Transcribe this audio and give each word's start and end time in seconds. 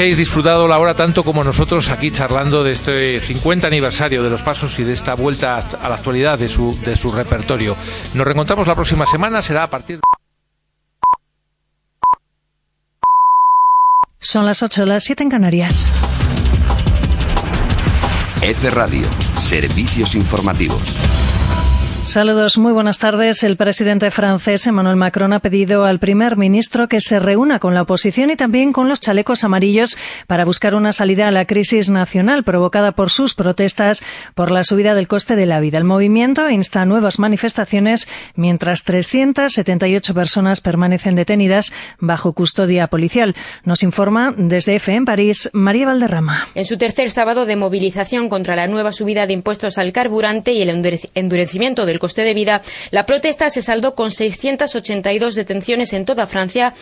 Habéis 0.00 0.16
disfrutado 0.16 0.68
la 0.68 0.78
hora 0.78 0.94
tanto 0.94 1.24
como 1.24 1.42
nosotros 1.42 1.88
aquí 1.90 2.12
charlando 2.12 2.62
de 2.62 2.70
este 2.70 3.18
50 3.18 3.66
aniversario 3.66 4.22
de 4.22 4.30
los 4.30 4.44
pasos 4.44 4.78
y 4.78 4.84
de 4.84 4.92
esta 4.92 5.14
vuelta 5.14 5.58
a 5.58 5.88
la 5.88 5.96
actualidad 5.96 6.38
de 6.38 6.48
su, 6.48 6.78
de 6.84 6.94
su 6.94 7.10
repertorio. 7.10 7.76
Nos 8.14 8.24
reencontramos 8.24 8.68
la 8.68 8.76
próxima 8.76 9.06
semana, 9.06 9.42
será 9.42 9.64
a 9.64 9.66
partir 9.70 9.96
de... 9.96 10.02
Son 14.20 14.46
las 14.46 14.62
8, 14.62 14.86
las 14.86 15.02
7 15.02 15.24
en 15.24 15.30
Canarias. 15.30 15.90
F 18.40 18.70
Radio, 18.70 19.08
servicios 19.36 20.14
informativos. 20.14 21.17
Saludos, 22.08 22.56
muy 22.56 22.72
buenas 22.72 22.98
tardes. 22.98 23.42
El 23.42 23.58
presidente 23.58 24.10
francés 24.10 24.66
Emmanuel 24.66 24.96
Macron 24.96 25.34
ha 25.34 25.40
pedido 25.40 25.84
al 25.84 25.98
primer 25.98 26.38
ministro 26.38 26.88
que 26.88 27.00
se 27.00 27.18
reúna 27.18 27.58
con 27.58 27.74
la 27.74 27.82
oposición 27.82 28.30
y 28.30 28.36
también 28.36 28.72
con 28.72 28.88
los 28.88 28.98
chalecos 28.98 29.44
amarillos 29.44 29.98
para 30.26 30.46
buscar 30.46 30.74
una 30.74 30.94
salida 30.94 31.28
a 31.28 31.30
la 31.30 31.44
crisis 31.44 31.90
nacional 31.90 32.44
provocada 32.44 32.92
por 32.92 33.10
sus 33.10 33.34
protestas 33.34 34.02
por 34.34 34.50
la 34.50 34.64
subida 34.64 34.94
del 34.94 35.06
coste 35.06 35.36
de 35.36 35.44
la 35.44 35.60
vida. 35.60 35.76
El 35.76 35.84
movimiento 35.84 36.48
insta 36.48 36.80
a 36.80 36.86
nuevas 36.86 37.18
manifestaciones 37.18 38.08
mientras 38.34 38.84
378 38.84 40.14
personas 40.14 40.62
permanecen 40.62 41.14
detenidas 41.14 41.74
bajo 41.98 42.32
custodia 42.32 42.86
policial. 42.86 43.36
Nos 43.64 43.82
informa 43.82 44.32
desde 44.34 44.76
EFE 44.76 44.94
en 44.94 45.04
París 45.04 45.50
María 45.52 45.84
Valderrama. 45.84 46.48
En 46.54 46.64
su 46.64 46.78
tercer 46.78 47.10
sábado 47.10 47.44
de 47.44 47.56
movilización 47.56 48.30
contra 48.30 48.56
la 48.56 48.66
nueva 48.66 48.92
subida 48.92 49.26
de 49.26 49.34
impuestos 49.34 49.76
al 49.76 49.92
carburante 49.92 50.54
y 50.54 50.62
el 50.62 50.70
endurecimiento 51.14 51.84
del 51.84 51.97
coste 51.98 52.22
de 52.22 52.34
vida, 52.34 52.62
la 52.90 53.06
protesta 53.06 53.50
se 53.50 53.62
saldó 53.62 53.94
con 53.94 54.10
682 54.10 55.34
detenciones 55.34 55.92
en 55.92 56.04
toda 56.04 56.26
Francia 56.26 56.74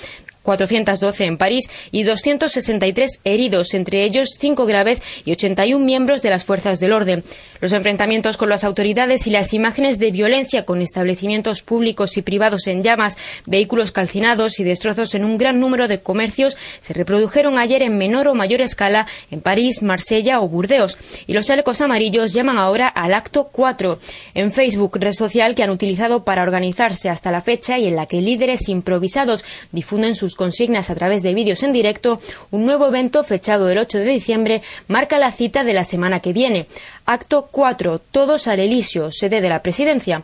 412 0.47 1.25
en 1.25 1.37
París 1.37 1.69
y 1.91 2.05
263 2.05 3.21
heridos, 3.25 3.75
entre 3.75 4.05
ellos 4.05 4.37
5 4.39 4.65
graves 4.65 5.03
y 5.25 5.33
81 5.33 5.85
miembros 5.85 6.23
de 6.23 6.31
las 6.31 6.45
fuerzas 6.45 6.79
del 6.79 6.93
orden. 6.93 7.25
Los 7.61 7.73
enfrentamientos 7.73 8.37
con 8.37 8.49
las 8.49 8.65
autoridades 8.65 9.27
y 9.27 9.31
las 9.31 9.53
imágenes 9.53 9.99
de 9.99 10.13
violencia 10.13 10.65
con 10.65 10.83
establecimientos 10.83 11.63
públicos 11.63 12.17
y 12.17 12.23
privados 12.23 12.67
en 12.69 12.83
llamas, 12.83 13.19
vehículos 13.47 13.91
calcinados 13.91 14.61
y 14.61 14.65
destrozos 14.65 15.15
en 15.15 15.25
un 15.25 15.37
gran 15.37 15.59
número 15.59 15.89
de 15.89 16.01
comercios 16.01 16.57
se 16.81 16.93
reprodujeron 16.93 17.59
ayer 17.59 17.83
en 17.83 17.99
menor 17.99 18.29
o 18.29 18.35
mayor 18.35 18.61
escala 18.61 19.07
en 19.31 19.41
París, 19.41 19.83
Marsella 19.83 20.41
o 20.41 20.49
Burdeos. 20.49 20.97
Y 21.27 21.33
los 21.33 21.47
chalecos 21.47 21.81
amarillos 21.81 22.33
llaman 22.33 22.59
ahora 22.59 22.87
al 22.87 23.15
acto 23.15 23.49
4. 23.51 23.99
En 24.35 24.53
Facebook, 24.53 24.99
red 25.01 25.13
social 25.13 25.57
que 25.57 25.65
han 25.65 25.71
utilizado 25.71 26.23
para 26.23 26.43
organizarse 26.43 27.09
hasta 27.09 27.33
la 27.33 27.41
fecha 27.41 27.79
y 27.79 27.89
en 27.89 27.97
la 27.97 28.07
que 28.07 28.21
líderes 28.21 28.69
improvisados 28.69 29.45
difunden 29.73 30.15
sus 30.15 30.36
consignas 30.37 30.91
a 30.91 30.95
través 30.95 31.23
de 31.23 31.35
vídeos 31.35 31.63
en 31.63 31.73
directo, 31.73 32.21
un 32.51 32.67
nuevo 32.67 32.87
evento 32.87 33.25
fechado 33.25 33.69
el 33.69 33.79
8 33.79 33.99
de 33.99 34.05
diciembre 34.05 34.63
marca 34.89 35.19
la 35.19 35.33
cita 35.33 35.65
de 35.65 35.73
la 35.73 35.85
semana 35.85 36.21
que 36.21 36.33
viene. 36.33 36.67
Acto 37.05 37.49
4, 37.51 37.99
todos 37.99 38.47
al 38.49 38.61
Elisio, 38.61 39.11
sede 39.11 39.41
de 39.41 39.49
la 39.49 39.63
presidencia. 39.63 40.23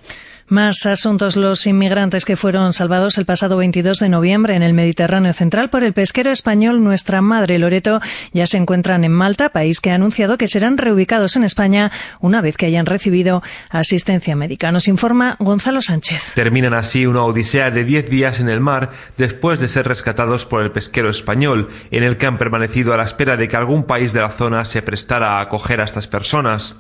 Más 0.53 0.85
asuntos. 0.85 1.35
Los 1.37 1.67
inmigrantes 1.67 2.27
que 2.27 2.37
fueron 2.37 2.75
salvados 2.75 3.17
el 3.17 3.25
pasado 3.25 3.57
22 3.57 3.99
de 4.01 4.11
noviembre 4.11 4.55
en 4.55 4.63
el 4.63 4.75
Mediterráneo 4.75 5.33
Central 5.33 5.71
por 5.71 5.83
el 5.83 5.95
pesquero 5.95 6.31
español 6.31 6.85
Nuestra 6.85 7.23
Madre 7.23 7.59
Loreto 7.59 8.03
ya 8.35 8.45
se 8.45 8.59
encuentran 8.59 9.03
en 9.05 9.13
Malta, 9.13 9.49
país 9.49 9.81
que 9.81 9.91
ha 9.91 9.95
anunciado 9.95 10.37
que 10.37 10.49
serán 10.49 10.77
reubicados 10.77 11.37
en 11.37 11.45
España 11.45 11.91
una 12.21 12.43
vez 12.43 12.59
que 12.59 12.67
hayan 12.67 12.85
recibido 12.85 13.43
asistencia 13.71 14.37
médica. 14.37 14.71
Nos 14.73 14.89
informa 14.89 15.37
Gonzalo 15.39 15.81
Sánchez. 15.81 16.35
Terminan 16.35 16.75
así 16.75 17.07
una 17.07 17.25
odisea 17.25 17.71
de 17.71 17.85
10 17.85 18.11
días 18.11 18.39
en 18.39 18.51
el 18.51 18.61
mar 18.61 18.91
después 19.17 19.59
de 19.59 19.69
ser 19.69 19.89
rescatados 19.89 20.45
por 20.45 20.61
el 20.61 20.71
pesquero 20.71 21.09
español, 21.09 21.71
en 21.91 22.03
el 22.03 22.19
que 22.19 22.27
han 22.27 22.37
permanecido 22.37 22.93
a 22.93 22.99
la 22.99 23.05
espera 23.05 23.39
de 23.39 23.49
que 23.49 23.57
algún 23.57 23.85
país 23.85 24.13
de 24.13 24.21
la 24.21 24.31
zona 24.31 24.67
se 24.67 24.83
prestara 24.83 25.39
a 25.39 25.41
acoger 25.41 25.81
a 25.81 25.85
estas 25.85 26.09
personas. 26.09 26.77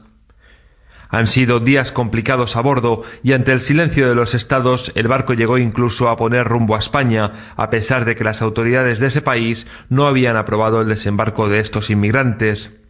Han 1.13 1.27
sido 1.27 1.61
días 1.61 1.93
complicados 1.93 2.57
a 2.57 2.63
bordo 2.63 3.03
y 3.23 3.35
ante 3.35 3.53
el 3.53 3.61
silencio 3.61 4.09
de 4.09 4.15
los 4.15 4.35
estados 4.35 4.93
el 4.95 5.09
barco 5.09 5.35
llegó 5.35 5.59
incluso 5.59 6.09
a 6.09 6.17
poner 6.17 6.49
rumbo 6.49 6.75
a 6.75 6.79
España, 6.79 7.33
a 7.55 7.69
pesar 7.69 8.07
de 8.07 8.17
que 8.17 8.25
las 8.25 8.41
autoridades 8.41 8.99
de 8.99 9.09
ese 9.09 9.21
país 9.21 9.67
no 9.91 10.07
habían 10.07 10.37
aprobado 10.37 10.81
el 10.81 10.89
desembarco 10.89 11.51
de 11.51 11.59
estos 11.59 11.91
inmigrantes. 11.91 12.81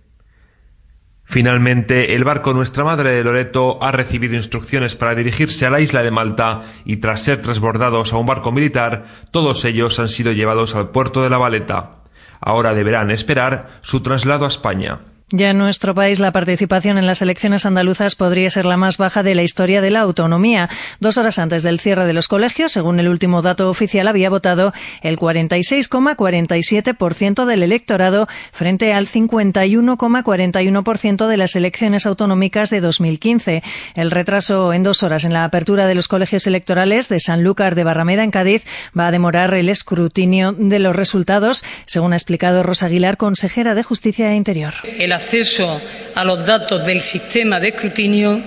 Finalmente, 1.24 2.14
el 2.14 2.22
barco 2.22 2.54
Nuestra 2.54 2.84
Madre 2.84 3.16
de 3.16 3.24
Loreto 3.24 3.82
ha 3.82 3.90
recibido 3.90 4.36
instrucciones 4.36 4.94
para 4.94 5.16
dirigirse 5.16 5.66
a 5.66 5.70
la 5.70 5.80
isla 5.80 6.04
de 6.04 6.12
Malta 6.12 6.60
y 6.84 6.98
tras 6.98 7.22
ser 7.22 7.42
transbordados 7.42 8.12
a 8.12 8.18
un 8.18 8.26
barco 8.26 8.52
militar, 8.52 9.02
todos 9.32 9.64
ellos 9.64 9.98
han 9.98 10.08
sido 10.08 10.30
llevados 10.30 10.76
al 10.76 10.90
puerto 10.90 11.24
de 11.24 11.30
La 11.30 11.38
Valeta. 11.38 12.02
Ahora 12.40 12.72
deberán 12.72 13.10
esperar 13.10 13.80
su 13.82 14.00
traslado 14.00 14.44
a 14.44 14.48
España. 14.48 15.00
Ya 15.34 15.48
en 15.48 15.56
nuestro 15.56 15.94
país 15.94 16.20
la 16.20 16.30
participación 16.30 16.98
en 16.98 17.06
las 17.06 17.22
elecciones 17.22 17.64
andaluzas 17.64 18.16
podría 18.16 18.50
ser 18.50 18.66
la 18.66 18.76
más 18.76 18.98
baja 18.98 19.22
de 19.22 19.34
la 19.34 19.42
historia 19.42 19.80
de 19.80 19.90
la 19.90 20.00
autonomía. 20.00 20.68
Dos 21.00 21.16
horas 21.16 21.38
antes 21.38 21.62
del 21.62 21.80
cierre 21.80 22.04
de 22.04 22.12
los 22.12 22.28
colegios, 22.28 22.70
según 22.70 23.00
el 23.00 23.08
último 23.08 23.40
dato 23.40 23.70
oficial, 23.70 24.08
había 24.08 24.28
votado 24.28 24.74
el 25.00 25.18
46,47% 25.18 27.46
del 27.46 27.62
electorado 27.62 28.28
frente 28.52 28.92
al 28.92 29.06
51,41% 29.06 31.26
de 31.26 31.36
las 31.38 31.56
elecciones 31.56 32.04
autonómicas 32.04 32.68
de 32.68 32.82
2015. 32.82 33.62
El 33.94 34.10
retraso 34.10 34.74
en 34.74 34.82
dos 34.82 35.02
horas 35.02 35.24
en 35.24 35.32
la 35.32 35.44
apertura 35.44 35.86
de 35.86 35.94
los 35.94 36.08
colegios 36.08 36.46
electorales 36.46 37.08
de 37.08 37.20
Sanlúcar 37.20 37.74
de 37.74 37.84
Barrameda 37.84 38.22
en 38.22 38.32
Cádiz 38.32 38.64
va 38.98 39.06
a 39.06 39.10
demorar 39.10 39.54
el 39.54 39.70
escrutinio 39.70 40.52
de 40.52 40.78
los 40.78 40.94
resultados, 40.94 41.64
según 41.86 42.12
ha 42.12 42.16
explicado 42.16 42.62
Rosa 42.62 42.84
Aguilar, 42.84 43.16
consejera 43.16 43.74
de 43.74 43.82
Justicia 43.82 44.30
e 44.30 44.36
Interior 44.36 44.74
acceso 45.22 45.80
a 46.14 46.24
los 46.24 46.44
datos 46.44 46.84
del 46.84 47.00
sistema 47.00 47.60
de 47.60 47.68
escrutinio 47.68 48.40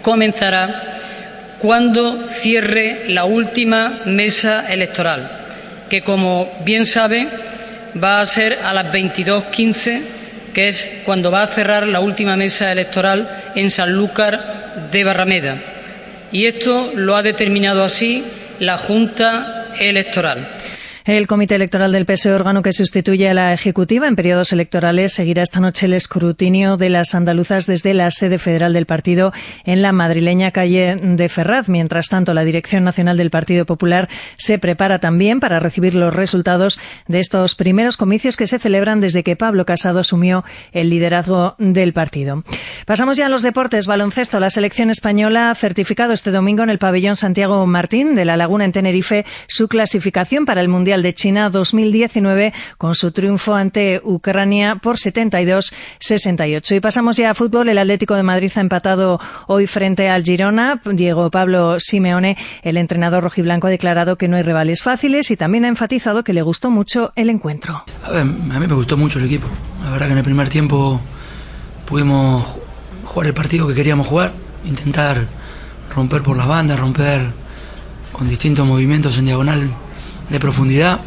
comenzará 0.00 1.56
cuando 1.58 2.28
cierre 2.28 3.08
la 3.08 3.24
última 3.24 4.02
mesa 4.06 4.66
electoral, 4.72 5.28
que, 5.90 6.02
como 6.02 6.50
bien 6.64 6.86
sabe, 6.86 7.26
va 8.02 8.20
a 8.20 8.26
ser 8.26 8.60
a 8.62 8.72
las 8.72 8.86
22.15, 8.92 10.02
que 10.54 10.68
es 10.68 10.90
cuando 11.04 11.32
va 11.32 11.42
a 11.42 11.48
cerrar 11.48 11.88
la 11.88 11.98
última 11.98 12.36
mesa 12.36 12.70
electoral 12.70 13.50
en 13.56 13.70
Sanlúcar 13.70 14.88
de 14.92 15.02
Barrameda. 15.02 15.58
Y 16.30 16.46
esto 16.46 16.92
lo 16.94 17.16
ha 17.16 17.22
determinado 17.22 17.82
así 17.82 18.24
la 18.60 18.78
Junta 18.78 19.66
Electoral. 19.80 20.46
El 21.08 21.26
Comité 21.26 21.54
Electoral 21.54 21.90
del 21.90 22.04
PSE, 22.04 22.34
órgano 22.34 22.60
que 22.60 22.70
sustituye 22.70 23.30
a 23.30 23.32
la 23.32 23.54
Ejecutiva 23.54 24.06
en 24.08 24.14
periodos 24.14 24.52
electorales, 24.52 25.14
seguirá 25.14 25.42
esta 25.42 25.58
noche 25.58 25.86
el 25.86 25.94
escrutinio 25.94 26.76
de 26.76 26.90
las 26.90 27.14
andaluzas 27.14 27.64
desde 27.64 27.94
la 27.94 28.10
sede 28.10 28.38
federal 28.38 28.74
del 28.74 28.84
partido 28.84 29.32
en 29.64 29.80
la 29.80 29.92
madrileña 29.92 30.50
calle 30.50 30.96
de 30.96 31.28
Ferraz. 31.30 31.70
Mientras 31.70 32.08
tanto, 32.08 32.34
la 32.34 32.44
Dirección 32.44 32.84
Nacional 32.84 33.16
del 33.16 33.30
Partido 33.30 33.64
Popular 33.64 34.10
se 34.36 34.58
prepara 34.58 34.98
también 34.98 35.40
para 35.40 35.60
recibir 35.60 35.94
los 35.94 36.14
resultados 36.14 36.78
de 37.06 37.20
estos 37.20 37.54
primeros 37.54 37.96
comicios 37.96 38.36
que 38.36 38.46
se 38.46 38.58
celebran 38.58 39.00
desde 39.00 39.22
que 39.22 39.34
Pablo 39.34 39.64
Casado 39.64 40.00
asumió 40.00 40.44
el 40.72 40.90
liderazgo 40.90 41.54
del 41.56 41.94
partido. 41.94 42.44
Pasamos 42.84 43.16
ya 43.16 43.24
a 43.24 43.30
los 43.30 43.40
deportes. 43.40 43.86
Baloncesto. 43.86 44.40
La 44.40 44.50
selección 44.50 44.90
española 44.90 45.50
ha 45.50 45.54
certificado 45.54 46.12
este 46.12 46.32
domingo 46.32 46.64
en 46.64 46.68
el 46.68 46.78
pabellón 46.78 47.16
Santiago 47.16 47.64
Martín 47.66 48.14
de 48.14 48.26
la 48.26 48.36
Laguna 48.36 48.66
en 48.66 48.72
Tenerife 48.72 49.24
su 49.46 49.68
clasificación 49.68 50.44
para 50.44 50.60
el 50.60 50.68
Mundial 50.68 50.97
de 51.02 51.14
China 51.14 51.50
2019 51.50 52.52
con 52.76 52.94
su 52.94 53.12
triunfo 53.12 53.54
ante 53.54 54.00
Ucrania 54.04 54.76
por 54.76 54.96
72-68. 54.96 56.76
Y 56.76 56.80
pasamos 56.80 57.16
ya 57.16 57.30
a 57.30 57.34
fútbol. 57.34 57.68
El 57.68 57.78
Atlético 57.78 58.14
de 58.14 58.22
Madrid 58.22 58.50
ha 58.56 58.60
empatado 58.60 59.20
hoy 59.46 59.66
frente 59.66 60.08
al 60.08 60.24
Girona. 60.24 60.80
Diego 60.84 61.30
Pablo 61.30 61.80
Simeone, 61.80 62.36
el 62.62 62.76
entrenador 62.76 63.22
rojiblanco, 63.22 63.66
ha 63.66 63.70
declarado 63.70 64.16
que 64.16 64.28
no 64.28 64.36
hay 64.36 64.42
rivales 64.42 64.82
fáciles 64.82 65.30
y 65.30 65.36
también 65.36 65.64
ha 65.64 65.68
enfatizado 65.68 66.24
que 66.24 66.32
le 66.32 66.42
gustó 66.42 66.70
mucho 66.70 67.12
el 67.16 67.30
encuentro. 67.30 67.84
A, 68.04 68.24
mí 68.24 68.66
me 68.66 68.74
gustó 68.74 68.96
mucho 68.96 69.18
el 69.18 69.26
equipo. 69.26 69.46
La 69.84 69.90
verdad 69.90 70.06
que 70.06 70.12
en 70.12 70.18
el 70.18 70.24
primer 70.24 70.48
tiempo 70.48 71.00
pudimos 71.86 72.44
jugar 73.04 73.28
el 73.28 73.34
partido 73.34 73.66
que 73.66 73.74
queríamos 73.74 74.06
jugar, 74.06 74.32
intentar 74.64 75.26
romper 75.94 76.22
por 76.22 76.36
las 76.36 76.46
bandas, 76.46 76.78
romper 76.78 77.30
con 78.12 78.28
distintos 78.28 78.66
movimientos 78.66 79.16
en 79.18 79.26
diagonal 79.26 79.70
de 80.30 80.40
profundidad 80.40 81.00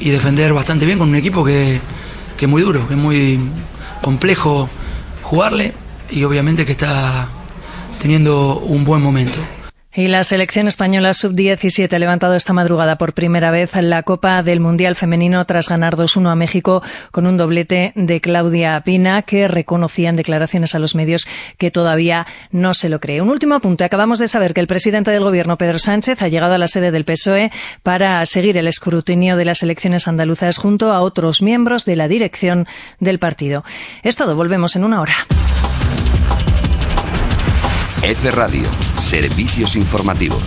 y 0.00 0.10
defender 0.10 0.52
bastante 0.52 0.86
bien 0.86 0.98
con 0.98 1.08
un 1.08 1.16
equipo 1.16 1.44
que, 1.44 1.80
que 2.36 2.44
es 2.44 2.50
muy 2.50 2.62
duro, 2.62 2.86
que 2.86 2.94
es 2.94 3.00
muy 3.00 3.40
complejo 4.02 4.68
jugarle 5.22 5.72
y 6.10 6.24
obviamente 6.24 6.64
que 6.64 6.72
está 6.72 7.28
teniendo 8.00 8.58
un 8.58 8.84
buen 8.84 9.02
momento. 9.02 9.38
Y 9.98 10.06
la 10.06 10.22
selección 10.22 10.68
española 10.68 11.12
sub-17 11.12 11.92
ha 11.92 11.98
levantado 11.98 12.36
esta 12.36 12.52
madrugada 12.52 12.98
por 12.98 13.14
primera 13.14 13.50
vez 13.50 13.74
la 13.74 14.04
Copa 14.04 14.44
del 14.44 14.60
Mundial 14.60 14.94
Femenino 14.94 15.44
tras 15.44 15.68
ganar 15.68 15.96
2-1 15.96 16.30
a 16.30 16.36
México 16.36 16.84
con 17.10 17.26
un 17.26 17.36
doblete 17.36 17.90
de 17.96 18.20
Claudia 18.20 18.80
Pina, 18.84 19.22
que 19.22 19.48
reconocía 19.48 20.10
en 20.10 20.14
declaraciones 20.14 20.76
a 20.76 20.78
los 20.78 20.94
medios 20.94 21.26
que 21.56 21.72
todavía 21.72 22.28
no 22.52 22.74
se 22.74 22.88
lo 22.88 23.00
cree. 23.00 23.20
Un 23.20 23.28
último 23.28 23.56
apunte. 23.56 23.82
Acabamos 23.82 24.20
de 24.20 24.28
saber 24.28 24.54
que 24.54 24.60
el 24.60 24.68
presidente 24.68 25.10
del 25.10 25.24
Gobierno, 25.24 25.58
Pedro 25.58 25.80
Sánchez, 25.80 26.22
ha 26.22 26.28
llegado 26.28 26.54
a 26.54 26.58
la 26.58 26.68
sede 26.68 26.92
del 26.92 27.04
PSOE 27.04 27.50
para 27.82 28.24
seguir 28.24 28.56
el 28.56 28.68
escrutinio 28.68 29.36
de 29.36 29.46
las 29.46 29.64
elecciones 29.64 30.06
andaluzas 30.06 30.58
junto 30.58 30.92
a 30.92 31.00
otros 31.00 31.42
miembros 31.42 31.84
de 31.84 31.96
la 31.96 32.06
dirección 32.06 32.68
del 33.00 33.18
partido. 33.18 33.64
Es 34.04 34.14
todo. 34.14 34.36
Volvemos 34.36 34.76
en 34.76 34.84
una 34.84 35.00
hora. 35.00 35.14
F 38.02 38.30
Radio, 38.30 38.62
servicios 38.96 39.74
informativos. 39.74 40.40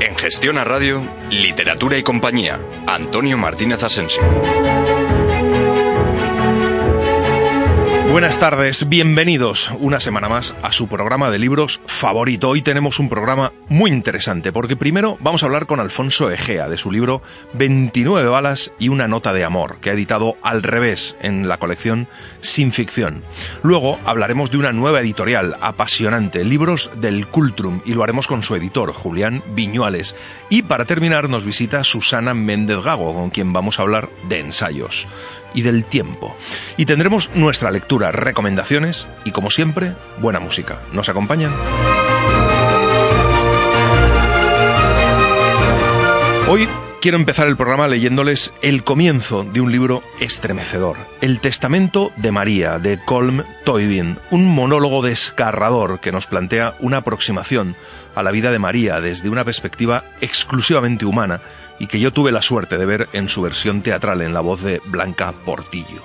En 0.00 0.16
Gestión 0.16 0.58
a 0.58 0.64
Radio, 0.64 1.02
Literatura 1.30 1.98
y 1.98 2.02
Compañía, 2.02 2.58
Antonio 2.86 3.36
Martínez 3.36 3.82
Asensio. 3.82 4.22
Buenas 8.10 8.38
tardes, 8.38 8.88
bienvenidos 8.88 9.70
una 9.80 10.00
semana 10.00 10.30
más 10.30 10.56
a 10.62 10.72
su 10.72 10.88
programa 10.88 11.30
de 11.30 11.38
libros 11.38 11.82
favorito. 11.84 12.48
Hoy 12.48 12.62
tenemos 12.62 12.98
un 13.00 13.10
programa 13.10 13.52
muy 13.68 13.90
interesante 13.90 14.50
porque 14.50 14.76
primero 14.76 15.18
vamos 15.20 15.42
a 15.42 15.46
hablar 15.46 15.66
con 15.66 15.78
Alfonso 15.78 16.30
Egea 16.30 16.70
de 16.70 16.78
su 16.78 16.90
libro 16.90 17.20
29 17.52 18.26
balas 18.30 18.72
y 18.78 18.88
una 18.88 19.08
nota 19.08 19.34
de 19.34 19.44
amor 19.44 19.76
que 19.82 19.90
ha 19.90 19.92
editado 19.92 20.38
al 20.42 20.62
revés 20.62 21.18
en 21.20 21.48
la 21.48 21.58
colección 21.58 22.08
Sin 22.40 22.72
Ficción. 22.72 23.22
Luego 23.62 24.00
hablaremos 24.06 24.50
de 24.50 24.56
una 24.56 24.72
nueva 24.72 25.00
editorial 25.00 25.56
apasionante, 25.60 26.46
Libros 26.46 26.90
del 26.96 27.26
Cultrum, 27.26 27.82
y 27.84 27.92
lo 27.92 28.04
haremos 28.04 28.26
con 28.26 28.42
su 28.42 28.56
editor, 28.56 28.94
Julián 28.94 29.42
Viñuales. 29.54 30.16
Y 30.48 30.62
para 30.62 30.86
terminar 30.86 31.28
nos 31.28 31.44
visita 31.44 31.84
Susana 31.84 32.32
Méndez 32.32 32.82
Gago, 32.82 33.12
con 33.14 33.28
quien 33.28 33.52
vamos 33.52 33.78
a 33.78 33.82
hablar 33.82 34.08
de 34.30 34.40
ensayos 34.40 35.06
y 35.54 35.62
del 35.62 35.84
tiempo. 35.84 36.36
Y 36.76 36.86
tendremos 36.86 37.30
nuestra 37.34 37.70
lectura, 37.70 38.12
recomendaciones 38.12 39.08
y, 39.24 39.30
como 39.30 39.50
siempre, 39.50 39.92
buena 40.20 40.40
música. 40.40 40.80
¿Nos 40.92 41.08
acompañan? 41.08 41.52
Hoy 46.48 46.66
quiero 47.02 47.18
empezar 47.18 47.46
el 47.46 47.56
programa 47.56 47.86
leyéndoles 47.88 48.54
el 48.62 48.82
comienzo 48.82 49.44
de 49.44 49.60
un 49.60 49.70
libro 49.70 50.02
estremecedor, 50.18 50.96
El 51.20 51.40
Testamento 51.40 52.10
de 52.16 52.32
María, 52.32 52.78
de 52.78 52.98
Colm 53.04 53.42
Toybin, 53.64 54.18
un 54.30 54.46
monólogo 54.46 55.02
desgarrador 55.02 56.00
que 56.00 56.10
nos 56.10 56.26
plantea 56.26 56.74
una 56.80 56.98
aproximación 56.98 57.76
a 58.14 58.22
la 58.22 58.30
vida 58.30 58.50
de 58.50 58.58
María 58.58 59.00
desde 59.00 59.28
una 59.28 59.44
perspectiva 59.44 60.04
exclusivamente 60.20 61.04
humana 61.04 61.40
y 61.78 61.86
que 61.86 62.00
yo 62.00 62.12
tuve 62.12 62.32
la 62.32 62.42
suerte 62.42 62.76
de 62.78 62.86
ver 62.86 63.08
en 63.12 63.28
su 63.28 63.42
versión 63.42 63.82
teatral 63.82 64.22
en 64.22 64.34
la 64.34 64.40
voz 64.40 64.62
de 64.62 64.80
Blanca 64.86 65.32
Portillo. 65.44 66.02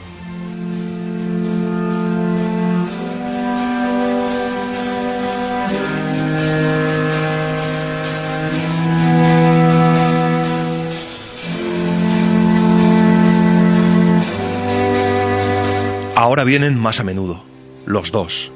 Ahora 16.16 16.46
vienen 16.46 16.80
más 16.80 17.02
a 17.02 17.04
menudo, 17.04 17.44
los 17.86 18.12
dos, 18.12 18.52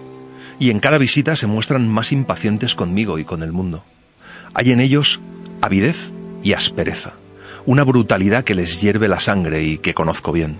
y 0.58 0.70
en 0.70 0.80
cada 0.80 0.98
visita 0.98 1.36
se 1.36 1.48
muestran 1.48 1.90
más 1.90 2.12
impacientes 2.12 2.76
conmigo 2.76 3.20
y 3.20 3.26
con 3.26 3.44
el 3.44 3.52
mundo. 3.52 3.84
Hay 4.54 4.72
en 4.72 4.80
ellos 4.80 5.20
avidez 5.62 6.12
y 6.48 6.54
aspereza, 6.54 7.12
una 7.66 7.84
brutalidad 7.84 8.46
que 8.46 8.56
les 8.56 8.80
hierve 8.80 9.10
la 9.10 9.20
sangre 9.20 9.64
y 9.64 9.80
que 9.80 9.94
conozco 9.94 10.32
bien. 10.32 10.56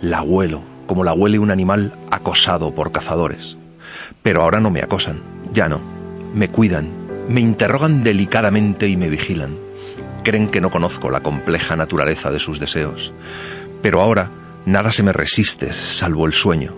La 0.00 0.20
huelo, 0.20 0.62
como 0.88 1.04
la 1.04 1.12
huele 1.12 1.38
un 1.38 1.52
animal 1.52 1.92
acosado 2.10 2.74
por 2.74 2.90
cazadores. 2.90 3.56
Pero 4.24 4.42
ahora 4.42 4.58
no 4.58 4.72
me 4.72 4.82
acosan, 4.82 5.20
ya 5.52 5.68
no. 5.68 5.80
Me 6.34 6.48
cuidan, 6.48 6.88
me 7.28 7.40
interrogan 7.40 8.02
delicadamente 8.02 8.88
y 8.88 8.96
me 8.96 9.08
vigilan. 9.08 9.56
Creen 10.24 10.48
que 10.48 10.60
no 10.60 10.72
conozco 10.72 11.08
la 11.08 11.20
compleja 11.20 11.76
naturaleza 11.76 12.32
de 12.32 12.40
sus 12.40 12.58
deseos. 12.58 13.12
Pero 13.80 14.02
ahora 14.02 14.28
nada 14.66 14.90
se 14.90 15.04
me 15.04 15.12
resiste, 15.12 15.72
salvo 15.72 16.26
el 16.26 16.32
sueño. 16.32 16.74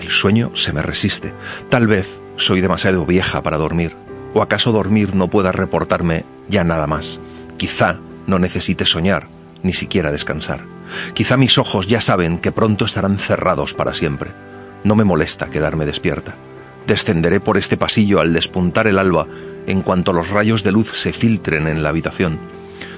El 0.00 0.08
sueño 0.08 0.52
se 0.54 0.72
me 0.72 0.82
resiste. 0.82 1.32
Tal 1.68 1.88
vez 1.88 2.20
soy 2.36 2.60
demasiado 2.60 3.04
vieja 3.04 3.42
para 3.42 3.56
dormir. 3.56 3.96
¿O 4.34 4.42
acaso 4.42 4.70
dormir 4.70 5.16
no 5.16 5.26
pueda 5.26 5.50
reportarme 5.50 6.24
ya 6.48 6.62
nada 6.62 6.86
más? 6.86 7.18
Quizá 7.58 7.98
no 8.26 8.38
necesite 8.38 8.86
soñar, 8.86 9.26
ni 9.62 9.72
siquiera 9.72 10.10
descansar. 10.10 10.60
Quizá 11.12 11.36
mis 11.36 11.58
ojos 11.58 11.86
ya 11.86 12.00
saben 12.00 12.38
que 12.38 12.52
pronto 12.52 12.84
estarán 12.84 13.18
cerrados 13.18 13.74
para 13.74 13.94
siempre. 13.94 14.30
No 14.84 14.94
me 14.94 15.04
molesta 15.04 15.50
quedarme 15.50 15.84
despierta. 15.84 16.34
Descenderé 16.86 17.40
por 17.40 17.58
este 17.58 17.76
pasillo 17.76 18.20
al 18.20 18.32
despuntar 18.32 18.86
el 18.86 18.98
alba 18.98 19.26
en 19.66 19.82
cuanto 19.82 20.12
los 20.14 20.30
rayos 20.30 20.62
de 20.62 20.72
luz 20.72 20.92
se 20.94 21.12
filtren 21.12 21.66
en 21.66 21.82
la 21.82 21.90
habitación. 21.90 22.38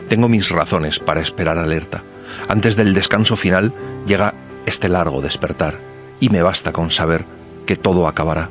Tengo 0.09 0.29
mis 0.29 0.51
razones 0.51 0.99
para 1.01 1.21
esperar 1.21 1.59
alerta. 1.59 2.03
Antes 2.49 2.77
del 2.77 2.95
descanso 2.95 3.37
final 3.37 3.73
llega 4.07 4.35
este 4.67 4.89
largo 4.89 5.23
despertar 5.23 5.79
y 6.21 6.29
me 6.29 6.43
basta 6.43 6.73
con 6.73 6.91
saber 6.91 7.25
que 7.67 7.77
todo 7.77 8.07
acabará. 8.07 8.51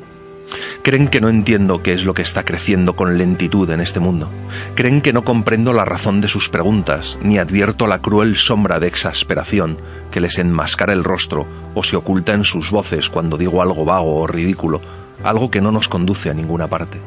Creen 0.82 1.08
que 1.08 1.20
no 1.20 1.28
entiendo 1.28 1.82
qué 1.82 1.92
es 1.92 2.04
lo 2.04 2.14
que 2.14 2.22
está 2.22 2.42
creciendo 2.42 2.96
con 2.96 3.18
lentitud 3.18 3.68
en 3.68 3.80
este 3.80 4.00
mundo. 4.00 4.30
Creen 4.74 5.02
que 5.02 5.12
no 5.12 5.24
comprendo 5.24 5.74
la 5.74 5.84
razón 5.84 6.22
de 6.22 6.28
sus 6.28 6.48
preguntas, 6.48 7.18
ni 7.22 7.36
advierto 7.36 7.86
la 7.86 7.98
cruel 7.98 8.34
sombra 8.36 8.80
de 8.80 8.86
exasperación 8.86 9.76
que 10.10 10.20
les 10.20 10.38
enmascara 10.38 10.94
el 10.94 11.04
rostro 11.04 11.46
o 11.74 11.82
se 11.82 11.96
oculta 11.96 12.32
en 12.32 12.44
sus 12.44 12.70
voces 12.70 13.10
cuando 13.10 13.36
digo 13.36 13.60
algo 13.60 13.84
vago 13.84 14.20
o 14.20 14.26
ridículo, 14.26 14.80
algo 15.22 15.50
que 15.50 15.60
no 15.60 15.70
nos 15.70 15.88
conduce 15.88 16.30
a 16.30 16.34
ninguna 16.34 16.66
parte. 16.66 16.98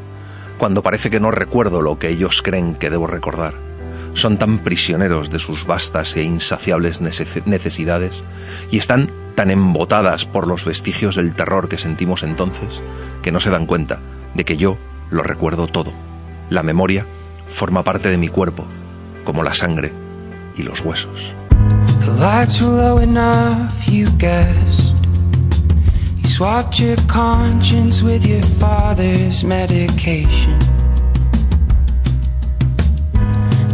Cuando 0.60 0.84
parece 0.84 1.10
que 1.10 1.20
no 1.20 1.32
recuerdo 1.32 1.82
lo 1.82 1.98
que 1.98 2.10
ellos 2.10 2.44
creen 2.44 2.76
que 2.76 2.92
debo 2.92 3.08
recordar. 3.08 3.56
Son 4.14 4.38
tan 4.38 4.60
prisioneros 4.60 5.32
de 5.32 5.40
sus 5.40 5.66
vastas 5.66 6.16
e 6.16 6.22
insaciables 6.22 7.02
necesidades 7.02 8.24
y 8.70 8.78
están 8.78 9.10
tan 9.36 9.52
embotadas 9.52 10.26
por 10.26 10.48
los 10.48 10.66
vestigios 10.66 11.16
del 11.16 11.36
terror 11.36 11.68
que 11.68 11.78
sentimos 11.78 12.24
entonces 12.24 12.82
que 13.22 13.32
no 13.32 13.40
se 13.40 13.50
dan 13.50 13.66
cuenta 13.66 14.00
de 14.34 14.46
que 14.46 14.58
yo 14.58 14.78
lo 15.10 15.24
recuerdo 15.24 15.68
todo. 15.68 15.92
La 16.50 16.64
memoria 16.64 17.06
forma 17.48 17.84
parte 17.84 18.10
de 18.10 18.18
mi 18.18 18.28
cuerpo, 18.28 18.66
como 19.24 19.44
la 19.44 19.54
sangre 19.54 19.92
y 20.58 20.64
los 20.64 20.82
huesos. 20.82 21.34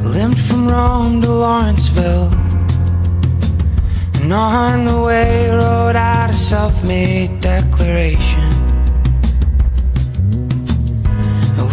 Limped 0.03 0.39
from 0.39 0.67
Rome 0.67 1.21
to 1.21 1.31
Lawrenceville. 1.31 2.48
And 4.29 4.35
on 4.35 4.85
the 4.85 5.01
way, 5.01 5.49
wrote 5.49 5.95
out 5.95 6.29
a 6.29 6.33
self 6.33 6.83
made 6.83 7.41
declaration. 7.41 8.51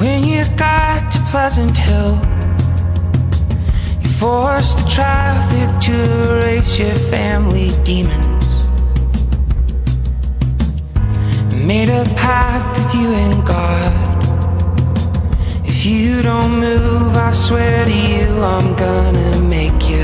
When 0.01 0.25
you 0.25 0.43
got 0.57 1.11
to 1.11 1.19
Pleasant 1.31 1.77
Hill, 1.77 2.19
you 4.01 4.09
forced 4.09 4.79
the 4.79 4.89
traffic 4.89 5.69
to 5.83 5.97
erase 6.31 6.79
your 6.79 6.95
family 6.95 7.73
demons. 7.85 8.47
Made 11.53 11.91
a 11.91 12.05
pact 12.17 12.79
with 12.79 12.95
you 12.95 13.09
and 13.13 13.47
God. 13.47 13.93
If 15.67 15.85
you 15.85 16.23
don't 16.23 16.59
move, 16.59 17.17
I 17.17 17.33
swear 17.33 17.85
to 17.85 17.93
you, 17.93 18.43
I'm 18.43 18.75
gonna 18.77 19.43
make 19.43 19.91
you. 19.91 19.96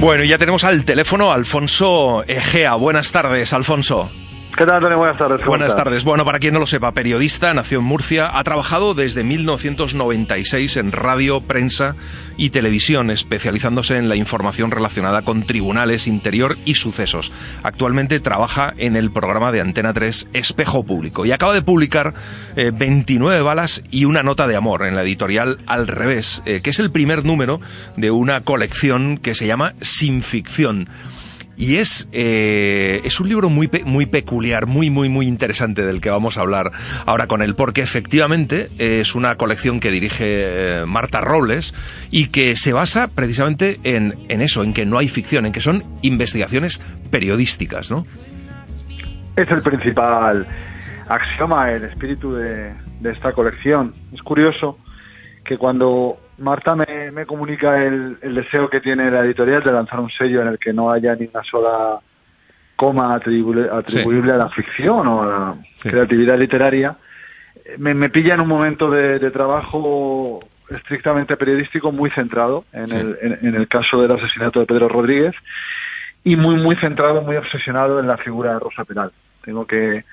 Bueno, 0.00 0.22
ya 0.24 0.36
tenemos 0.36 0.64
al 0.64 0.84
teléfono 0.84 1.32
Alfonso 1.32 2.24
Egea. 2.26 2.74
Buenas 2.74 3.10
tardes, 3.10 3.54
Alfonso. 3.54 4.10
¿Qué 4.56 4.66
tal, 4.66 4.76
Antonio? 4.76 4.98
Buenas 4.98 5.18
tardes. 5.18 5.46
Buenas 5.46 5.76
tardes. 5.76 6.04
Bueno, 6.04 6.24
para 6.24 6.38
quien 6.38 6.54
no 6.54 6.60
lo 6.60 6.66
sepa, 6.66 6.92
periodista, 6.92 7.52
nació 7.54 7.80
en 7.80 7.84
Murcia, 7.86 8.38
ha 8.38 8.44
trabajado 8.44 8.94
desde 8.94 9.24
1996 9.24 10.76
en 10.76 10.92
radio, 10.92 11.40
prensa 11.40 11.96
y 12.36 12.50
televisión, 12.50 13.10
especializándose 13.10 13.96
en 13.96 14.08
la 14.08 14.14
información 14.14 14.70
relacionada 14.70 15.22
con 15.22 15.44
tribunales, 15.44 16.06
interior 16.06 16.56
y 16.64 16.74
sucesos. 16.74 17.32
Actualmente 17.64 18.20
trabaja 18.20 18.72
en 18.76 18.94
el 18.94 19.10
programa 19.10 19.50
de 19.50 19.60
Antena 19.60 19.92
3 19.92 20.30
Espejo 20.34 20.84
Público 20.84 21.26
y 21.26 21.32
acaba 21.32 21.52
de 21.52 21.62
publicar 21.62 22.14
29 22.54 23.36
eh, 23.36 23.42
balas 23.42 23.82
y 23.90 24.04
una 24.04 24.22
nota 24.22 24.46
de 24.46 24.54
amor 24.54 24.86
en 24.86 24.94
la 24.94 25.02
editorial 25.02 25.58
Al 25.66 25.88
Revés, 25.88 26.44
eh, 26.46 26.60
que 26.62 26.70
es 26.70 26.78
el 26.78 26.92
primer 26.92 27.24
número 27.24 27.60
de 27.96 28.12
una 28.12 28.42
colección 28.42 29.18
que 29.18 29.34
se 29.34 29.48
llama 29.48 29.74
Sin 29.80 30.22
Ficción. 30.22 30.88
Y 31.56 31.76
es, 31.76 32.08
eh, 32.12 33.00
es 33.04 33.20
un 33.20 33.28
libro 33.28 33.48
muy, 33.48 33.70
muy 33.84 34.06
peculiar, 34.06 34.66
muy, 34.66 34.90
muy, 34.90 35.08
muy 35.08 35.26
interesante 35.26 35.84
del 35.84 36.00
que 36.00 36.10
vamos 36.10 36.36
a 36.36 36.40
hablar 36.40 36.72
ahora 37.06 37.26
con 37.26 37.42
él, 37.42 37.54
porque 37.54 37.80
efectivamente 37.80 38.70
es 38.78 39.14
una 39.14 39.36
colección 39.36 39.80
que 39.80 39.90
dirige 39.90 40.24
eh, 40.26 40.84
Marta 40.86 41.20
Robles 41.20 41.74
y 42.10 42.28
que 42.28 42.56
se 42.56 42.72
basa 42.72 43.08
precisamente 43.08 43.78
en, 43.84 44.14
en 44.28 44.40
eso, 44.40 44.64
en 44.64 44.72
que 44.72 44.84
no 44.84 44.98
hay 44.98 45.08
ficción, 45.08 45.46
en 45.46 45.52
que 45.52 45.60
son 45.60 45.84
investigaciones 46.02 46.80
periodísticas, 47.10 47.90
¿no? 47.90 48.06
Es 49.36 49.50
el 49.50 49.62
principal 49.62 50.46
axioma, 51.08 51.70
el 51.72 51.84
espíritu 51.84 52.32
de, 52.32 52.72
de 53.00 53.12
esta 53.12 53.32
colección. 53.32 53.94
Es 54.12 54.22
curioso 54.22 54.78
que 55.44 55.58
cuando 55.58 56.18
Marta 56.38 56.74
me, 56.74 57.26
comunica 57.26 57.78
el, 57.78 58.18
deseo 58.20 58.68
que 58.68 58.80
tiene 58.80 59.10
la 59.10 59.20
editorial 59.20 59.62
de 59.62 59.72
lanzar 59.72 60.00
un 60.00 60.10
sello 60.10 60.42
en 60.42 60.48
el 60.48 60.58
que 60.58 60.72
no 60.72 60.90
haya 60.90 61.14
ni 61.14 61.26
una 61.26 61.42
sola 61.44 61.98
coma 62.76 63.14
atribuible, 63.14 63.70
a 63.70 64.36
la 64.36 64.48
ficción 64.48 65.06
o 65.06 65.22
a 65.22 65.26
la 65.26 65.56
creatividad 65.82 66.38
literaria. 66.38 66.96
Me, 67.78 68.08
pilla 68.10 68.34
en 68.34 68.42
un 68.42 68.48
momento 68.48 68.90
de, 68.90 69.30
trabajo 69.30 70.40
estrictamente 70.68 71.36
periodístico 71.36 71.92
muy 71.92 72.10
centrado 72.10 72.64
en, 72.72 72.90
el, 72.90 73.18
en, 73.20 73.54
el 73.54 73.68
caso 73.68 74.00
del 74.00 74.10
asesinato 74.10 74.60
de 74.60 74.66
Pedro 74.66 74.88
Rodríguez 74.88 75.34
y 76.24 76.36
muy, 76.36 76.56
muy 76.56 76.74
centrado, 76.76 77.22
muy 77.22 77.36
obsesionado 77.36 78.00
en 78.00 78.06
la 78.06 78.16
figura 78.16 78.54
de 78.54 78.58
Rosa 78.58 78.84
Penal. 78.84 79.12
Tengo 79.44 79.66
que, 79.66 80.04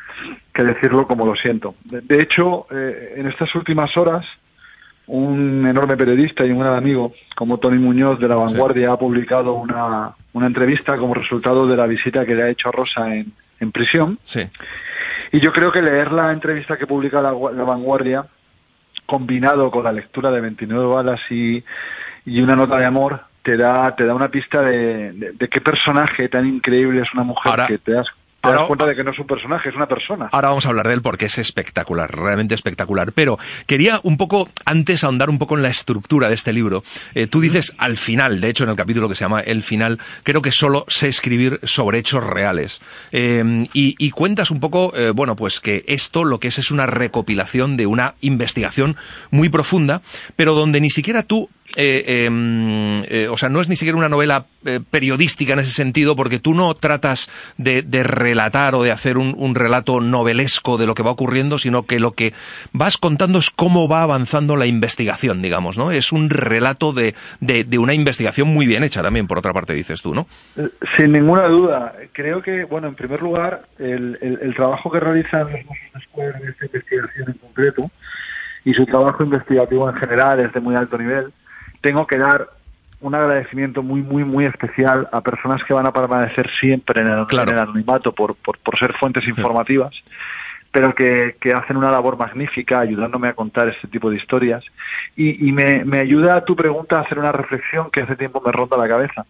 decirlo 0.54 1.08
como 1.08 1.26
lo 1.26 1.36
siento. 1.36 1.76
De, 1.86 2.22
hecho, 2.22 2.68
eh, 2.70 3.16
en 3.16 3.28
estas 3.28 3.54
últimas 3.56 3.96
horas 3.96 4.26
un 5.12 5.68
enorme 5.68 5.98
periodista 5.98 6.46
y 6.46 6.52
un 6.52 6.60
gran 6.60 6.74
amigo 6.74 7.14
como 7.36 7.58
Tony 7.58 7.78
Muñoz 7.78 8.18
de 8.18 8.30
La 8.30 8.36
Vanguardia 8.36 8.94
ha 8.94 8.98
publicado 8.98 9.54
una, 9.54 10.12
una, 10.32 10.48
entrevista 10.48 10.96
como 10.96 11.14
resultado 11.14 11.68
de 11.68 11.76
la 11.76 11.86
visita 11.86 12.26
que 12.26 12.34
le 12.34 12.44
ha 12.44 12.50
hecho 12.50 12.70
a 12.70 12.72
Rosa 12.72 13.14
en, 13.14 13.34
en 13.60 13.72
prisión. 13.74 14.18
Sí. 14.24 14.48
Y 15.34 15.42
yo 15.42 15.52
creo 15.52 15.70
que 15.70 15.82
leer 15.82 16.14
la 16.14 16.32
entrevista 16.32 16.78
que 16.78 16.88
publica 16.88 17.22
La, 17.22 17.34
Vanguardia, 17.34 18.26
combinado 19.06 19.70
con 19.70 19.84
la 19.84 19.92
lectura 19.92 20.32
de 20.32 20.40
29 20.40 20.86
balas 20.86 21.20
y, 21.30 21.62
y 22.26 22.42
una 22.42 22.56
nota 22.56 22.78
de 22.78 22.86
amor, 22.86 23.20
te 23.44 23.58
da, 23.58 23.94
te 23.94 24.06
da 24.06 24.16
una 24.16 24.30
pista 24.30 24.62
de, 24.62 25.34
de, 25.38 25.48
qué 25.50 25.60
personaje 25.60 26.30
tan 26.30 26.48
increíble 26.48 27.02
es 27.02 27.14
una 27.14 27.24
mujer 27.24 27.66
que 27.68 27.80
te 27.80 27.92
das 27.92 28.08
te 28.42 28.52
das 28.52 28.68
cuenta 28.68 28.86
de 28.86 28.96
que 28.96 29.04
no 29.04 29.12
es 29.12 29.20
un 29.20 29.28
personaje, 29.28 29.70
es 29.70 29.76
una 29.76 29.88
persona. 29.88 30.30
Ahora 30.32 30.50
vamos 30.50 30.66
a 30.66 30.70
hablar 30.70 30.88
de 30.88 30.96
él 30.96 31.02
porque 31.02 31.26
es 31.26 31.38
espectacular, 31.38 32.10
realmente 32.12 32.56
espectacular. 32.56 33.14
Pero 33.14 33.38
quería 33.68 34.00
un 34.04 34.18
poco, 34.18 34.50
antes 34.66 35.04
ahondar 35.04 35.30
un 35.30 35.38
poco 35.38 35.56
en 35.56 35.64
la 35.64 35.70
estructura 35.70 36.28
de 36.28 36.36
este 36.36 36.54
libro. 36.54 36.84
Eh, 37.14 37.28
tú 37.28 37.40
dices 37.42 37.76
al 37.78 37.98
final, 37.98 38.42
de 38.42 38.50
hecho 38.50 38.64
en 38.64 38.72
el 38.72 38.76
capítulo 38.76 39.08
que 39.10 39.16
se 39.16 39.24
llama 39.24 39.42
El 39.42 39.62
final, 39.62 40.00
creo 40.24 40.42
que 40.42 40.52
solo 40.52 40.86
sé 40.88 41.08
escribir 41.08 41.60
sobre 41.64 42.00
hechos 42.00 42.24
reales. 42.24 42.82
Eh, 43.12 43.68
y, 43.74 44.12
cuentas 44.12 44.52
un 44.52 44.60
poco, 44.60 44.94
eh, 44.96 45.12
bueno, 45.12 45.36
pues 45.36 45.60
que 45.60 45.84
esto 45.88 46.24
lo 46.24 46.40
que 46.40 46.50
es 46.50 46.60
es 46.60 46.72
una 46.72 46.86
recopilación 46.86 47.78
de 47.78 47.86
una 47.86 48.16
investigación 48.22 48.98
muy 49.30 49.50
profunda, 49.50 50.02
pero 50.36 50.54
donde 50.54 50.82
ni 50.82 50.90
siquiera 50.90 51.24
tú 51.24 51.50
eh, 51.78 52.26
em, 52.26 52.96
eh, 53.08 53.28
o 53.30 53.38
sea, 53.38 53.50
no 53.50 53.62
es 53.62 53.70
ni 53.70 53.76
siquiera 53.76 53.98
una 53.98 54.10
novela 54.10 54.46
eh, 54.66 54.80
periodística 54.90 55.54
en 55.54 55.60
ese 55.60 55.72
sentido, 55.72 56.16
porque 56.16 56.40
tú 56.40 56.54
no 56.54 56.74
tratas 56.74 57.30
de, 57.58 57.84
relatar 58.04 58.76
o 58.76 58.84
de 58.84 58.92
hacer 58.92 59.18
un, 59.18 59.56
relato 59.56 60.02
novelesco 60.02 60.78
de 60.78 60.86
lo 60.86 60.96
que 60.96 61.04
va 61.04 61.12
ocurriendo, 61.12 61.58
sino 61.58 61.84
que 61.84 62.00
lo 62.00 62.12
que 62.12 62.34
vas 62.74 62.98
contando 62.98 63.40
es 63.40 63.50
cómo 63.50 63.88
va 63.88 64.04
avanzando 64.04 64.56
la 64.56 64.66
investigación, 64.66 65.42
digamos, 65.42 65.78
¿no? 65.78 65.92
Es 65.92 66.12
un 66.12 66.30
relato 66.30 66.94
de, 66.94 67.16
de, 67.40 67.78
una 67.78 67.94
investigación 67.94 68.48
muy 68.48 68.66
bien 68.66 68.84
hecha 68.84 69.02
también, 69.02 69.28
por 69.28 69.38
otra 69.38 69.54
parte, 69.54 69.74
dices 69.74 70.02
tú, 70.02 70.14
¿no? 70.14 70.28
Sin 70.98 71.12
ninguna 71.12 71.48
duda. 71.48 71.94
Creo 72.12 72.42
que, 72.42 72.66
bueno, 72.66 72.88
en 72.88 72.96
primer 72.96 73.22
lugar, 73.22 73.64
el, 73.80 74.18
el, 74.22 74.56
trabajo 74.56 74.92
que 74.92 75.00
realizan 75.00 75.44
los 75.44 75.52
de 75.54 76.42
en 76.42 76.50
esta 76.50 76.66
investigación 76.66 77.30
en 77.30 77.34
concreto 77.36 77.92
y 78.64 78.74
su 78.74 78.86
trabajo 78.86 79.24
investigativo 79.24 79.90
en 79.90 79.96
general 79.96 80.40
es 80.40 80.54
de 80.54 80.60
muy 80.60 80.76
alto 80.76 80.98
nivel 80.98 81.32
tengo 81.82 82.08
que 82.08 82.18
dar 82.18 82.48
un 83.02 83.16
agradecimiento 83.16 83.82
muy, 83.82 84.02
muy, 84.02 84.24
muy 84.24 84.46
especial 84.46 85.10
a 85.12 85.22
personas 85.22 85.64
que 85.64 85.74
van 85.74 85.88
a 85.88 85.92
permanecer 85.92 86.50
siempre 86.60 87.02
en 87.02 87.08
el, 87.08 87.26
anonimato 87.40 88.14
por, 88.14 88.36
por, 88.36 88.80
ser 88.80 88.94
fuentes 88.94 89.28
informativas, 89.28 89.94
pero 90.72 90.94
que, 90.94 91.36
hacen 91.54 91.78
una 91.78 91.92
labor 91.92 92.18
magnífica 92.18 92.80
ayudándome 92.80 93.30
a 93.30 93.34
contar 93.34 93.68
este 93.70 93.88
tipo 93.88 94.10
de 94.10 94.18
historias. 94.18 94.64
Y, 95.16 95.52
me, 95.52 95.84
me, 95.84 96.00
ayuda 96.00 96.36
a 96.36 96.46
tu 96.46 96.56
pregunta 96.56 96.98
a 96.98 97.02
hacer 97.02 97.18
una 97.18 97.32
reflexión 97.32 97.90
que 97.90 98.02
hace 98.02 98.16
tiempo 98.16 98.42
me 98.46 98.52
ronda 98.52 98.78
la 98.78 98.88
cabeza. 98.88 99.26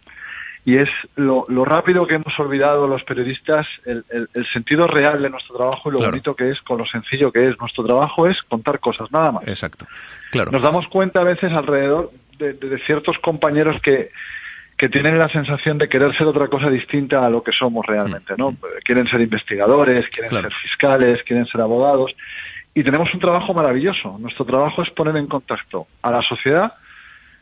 Y 0.63 0.77
es 0.77 0.89
lo, 1.15 1.46
rápido 1.65 2.05
que 2.05 2.15
hemos 2.15 2.38
olvidado 2.39 2.88
los 2.88 3.03
periodistas 3.03 3.65
el, 3.86 4.05
sentido 4.53 4.86
real 4.86 5.20
de 5.22 5.29
nuestro 5.29 5.55
trabajo 5.55 5.89
y 5.89 5.93
lo 5.93 6.00
bonito 6.00 6.36
que 6.36 6.51
es 6.51 6.62
con 6.62 6.77
lo 6.77 6.86
sencillo 6.86 7.31
que 7.31 7.48
es. 7.48 7.58
Nuestro 7.58 7.84
trabajo 7.84 8.27
es 8.27 8.38
contar 8.48 8.79
cosas, 8.79 9.12
nada 9.12 9.31
más. 9.31 9.48
Exacto. 9.48 9.88
Claro. 10.29 10.51
Nos 10.51 10.62
damos 10.62 10.88
cuenta 10.88 11.22
a 11.22 11.24
veces 11.24 11.51
alrededor 11.51 12.12
de, 12.41 12.79
ciertos 12.86 13.17
compañeros 13.19 13.81
que, 13.81 14.12
que 14.77 14.89
tienen 14.89 15.17
la 15.17 15.29
sensación 15.29 15.77
de 15.77 15.88
querer 15.88 16.15
ser 16.17 16.27
otra 16.27 16.48
cosa 16.48 16.69
distinta 16.69 17.25
a 17.25 17.29
lo 17.29 17.43
que 17.43 17.51
somos 17.51 17.86
realmente, 17.86 18.33
¿no? 18.38 18.51
Mm. 18.51 18.57
Quieren 18.83 19.07
ser 19.07 19.21
investigadores, 19.21 20.05
quieren 20.10 20.31
ser 20.31 20.53
fiscales, 20.62 21.24
quieren 21.24 21.45
ser 21.45 21.62
abogados 21.62 22.12
y 22.74 22.83
tenemos 22.83 23.13
un 23.13 23.19
trabajo 23.19 23.53
maravilloso. 23.53 24.17
Nuestro 24.19 24.45
trabajo 24.45 24.81
es 24.81 24.89
poner 24.91 25.15
en 25.17 25.27
contacto 25.27 25.88
a 26.01 26.12
la 26.12 26.21
sociedad 26.21 26.74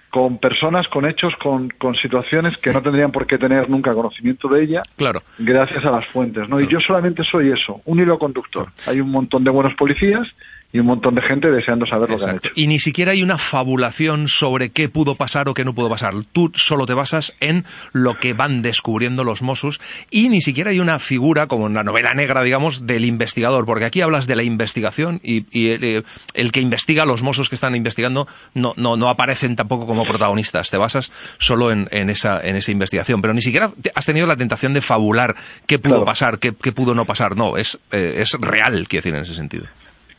con 0.10 0.40
personas, 0.40 0.88
con 0.88 1.08
hechos, 1.08 1.34
con, 1.42 1.70
con 1.70 1.96
situaciones 1.96 2.58
que 2.58 2.74
no 2.74 2.82
tendrían 2.82 3.12
por 3.12 3.28
qué 3.28 3.38
tener 3.38 3.70
nunca 3.70 3.94
conocimiento 3.94 4.48
de 4.48 4.64
ella, 4.64 4.82
claro. 4.98 5.22
gracias 5.38 5.86
a 5.86 5.92
las 5.92 6.08
fuentes, 6.08 6.50
¿no? 6.50 6.60
Y 6.60 6.68
yo 6.68 6.80
solamente 6.80 7.24
soy 7.24 7.52
eso, 7.52 7.82
un 7.86 8.00
hilo 8.00 8.18
conductor. 8.18 8.70
Hay 8.88 9.00
un 9.00 9.12
montón 9.12 9.44
de 9.44 9.52
buenos 9.52 9.76
policías 9.76 10.28
y 10.72 10.80
un 10.80 10.86
montón 10.86 11.16
de 11.16 11.24
gente 11.24 11.50
deseando 11.50 11.88
saber 11.88 12.10
lo 12.12 12.18
que 12.18 12.24
han 12.26 12.36
hecho. 12.36 12.50
Y 12.56 12.68
ni 12.68 12.78
siquiera 12.78 13.12
hay 13.14 13.24
una 13.24 13.40
fabulación 13.40 14.28
sobre 14.28 14.70
qué 14.70 14.88
pudo 14.88 15.16
pasar 15.16 15.50
o 15.50 15.56
qué 15.56 15.66
no 15.66 15.74
pudo 15.74 15.90
pasar. 15.90 16.14
Tú 16.32 16.52
solo 16.54 16.86
te 16.86 16.94
basas 16.94 17.36
en 17.40 17.66
lo 17.92 18.20
que 18.20 18.34
van 18.34 18.62
descubriendo 18.62 19.24
los 19.24 19.42
Mossos 19.42 19.82
y 20.12 20.30
ni 20.30 20.42
siquiera 20.42 20.70
hay 20.70 20.80
una 20.80 21.00
figura, 21.00 21.48
como 21.48 21.68
en 21.68 21.74
la 21.74 21.84
novela 21.84 22.14
negra, 22.14 22.44
digamos, 22.44 22.86
del 22.86 23.06
investigador, 23.06 23.66
porque 23.66 23.86
aquí 23.86 24.02
hablas 24.02 24.28
de 24.28 24.36
la 24.36 24.44
investigación 24.44 25.20
y, 25.24 25.46
eh, 25.54 26.04
el, 26.36 26.52
que 26.52 26.62
investiga, 26.62 27.06
los 27.06 27.24
Mossos 27.24 27.50
que 27.50 27.56
están 27.56 27.76
investigando, 27.76 28.28
no, 28.54 28.74
no, 28.78 28.96
no 28.96 29.10
aparecen 29.10 29.56
tampoco 29.56 29.88
como 29.88 30.06
protagonistas. 30.06 30.70
Te 30.70 30.78
basas 30.78 31.12
solo 31.40 31.72
en, 31.72 31.88
esa, 32.10 32.40
en 32.42 32.56
esa 32.56 32.72
investigación, 32.72 33.22
pero 33.22 33.34
ni 33.34 33.42
siquiera 33.42 33.72
has 33.96 34.06
tenido 34.06 34.28
la 34.28 34.38
tentación 34.38 34.74
de 34.74 34.82
fabular 34.82 35.36
qué 35.66 35.80
pudo 35.80 36.06
pasar, 36.06 36.38
qué, 36.38 36.52
pudo 36.52 36.94
no 36.94 37.06
pasar. 37.06 37.36
No, 37.36 37.58
es, 37.58 37.80
eh, 37.92 38.18
es 38.20 38.34
real, 38.40 38.88
quiero 38.88 39.02
decir, 39.02 39.16
en 39.16 39.24
ese 39.24 39.34
sentido 39.34 39.66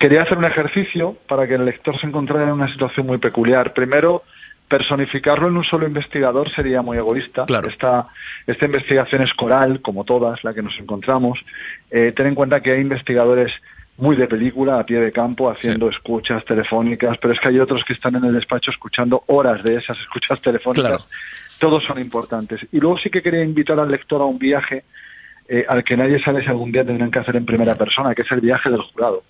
quería 0.00 0.23
hacer 0.23 0.38
un 0.38 0.47
ejercicio 0.47 1.16
para 1.28 1.47
que 1.47 1.54
el 1.54 1.64
lector 1.64 2.00
se 2.00 2.07
encontrara 2.07 2.45
en 2.45 2.52
una 2.52 2.73
situación 2.73 3.07
muy 3.07 3.19
peculiar. 3.19 3.75
Primero, 3.75 4.23
personificarlo 4.66 5.47
en 5.49 5.59
un 5.59 5.64
solo 5.64 5.87
investigador 5.87 6.50
sería 6.54 6.80
muy 6.80 6.97
egoísta. 6.97 7.45
Esta, 7.69 8.09
esta 8.47 8.64
investigación 8.64 9.23
es 9.23 9.33
coral, 9.35 9.83
como 9.83 10.04
todas, 10.04 10.42
la 10.42 10.54
que 10.54 10.62
nos 10.62 10.76
encontramos. 10.78 11.38
Eh, 11.90 12.12
ten 12.16 12.28
en 12.28 12.35
cuenta 12.35 12.61
que 12.61 12.73
hay 12.73 12.80
investigadores 12.80 13.52
muy 13.99 14.16
de 14.16 14.26
película, 14.26 14.80
a 14.80 14.87
pie 14.87 15.00
de 15.00 15.12
campo, 15.12 15.50
haciendo 15.50 15.90
escuchas 15.90 16.42
telefónicas, 16.47 17.19
pero 17.21 17.35
es 17.35 17.40
que 17.40 17.49
hay 17.49 17.61
otros 17.61 17.85
que 17.85 17.92
están 17.92 18.16
en 18.16 18.25
el 18.25 18.33
despacho 18.33 18.71
escuchando 18.71 19.23
horas 19.26 19.62
de 19.62 19.75
esas 19.75 19.99
escuchas 19.99 20.40
telefónicas. 20.40 21.07
Todos 21.59 21.85
son 21.85 21.99
importantes. 21.99 22.66
Y 22.73 22.80
luego 22.80 22.97
sí 22.97 23.11
que 23.11 23.21
quería 23.21 23.45
invitar 23.45 23.78
al 23.78 23.90
lector 23.90 24.23
a 24.23 24.25
un 24.25 24.38
viaje 24.38 24.85
eh, 25.47 25.66
al 25.69 25.85
que 25.85 25.95
nadie 25.95 26.23
sabe 26.23 26.42
si 26.42 26.49
algún 26.49 26.73
día 26.73 26.87
tendrán 26.87 27.11
que 27.11 27.19
hacer 27.19 27.37
en 27.37 27.45
primera 27.45 27.75
persona, 27.75 28.14
que 28.14 28.23
es 28.23 28.33
el 28.33 28.40
viaje 28.40 28.71
del 28.71 28.80
jurado. 28.80 29.25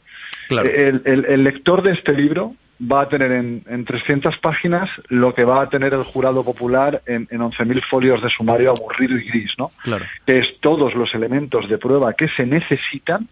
El, 0.51 1.45
lector 1.45 1.83
de 1.83 1.93
este 1.93 2.13
libro 2.13 2.55
va 2.81 3.03
a 3.03 3.09
tener 3.09 3.33
en, 3.33 3.63
en, 3.69 3.85
300 3.85 4.37
páginas 4.39 4.89
lo 5.09 5.33
que 5.33 5.45
va 5.45 5.63
a 5.63 5.69
tener 5.69 5.95
el 5.95 6.03
jurado 6.03 6.43
popular 6.43 7.03
en, 7.07 7.29
en 7.31 7.41
11.000 7.41 7.83
folios 7.89 8.23
de 8.23 8.29
sumario 8.31 8.71
aburrido 8.71 9.17
y 9.17 9.29
gris, 9.29 9.51
¿no? 9.59 9.71
Claro. 9.83 10.07
Que 10.27 10.39
es 10.39 10.61
todos 10.61 10.95
los 10.95 11.15
elementos 11.15 11.69
de 11.69 11.79
prueba 11.79 12.15
que 12.15 12.27
se 12.37 12.47
necesitan 12.47 13.29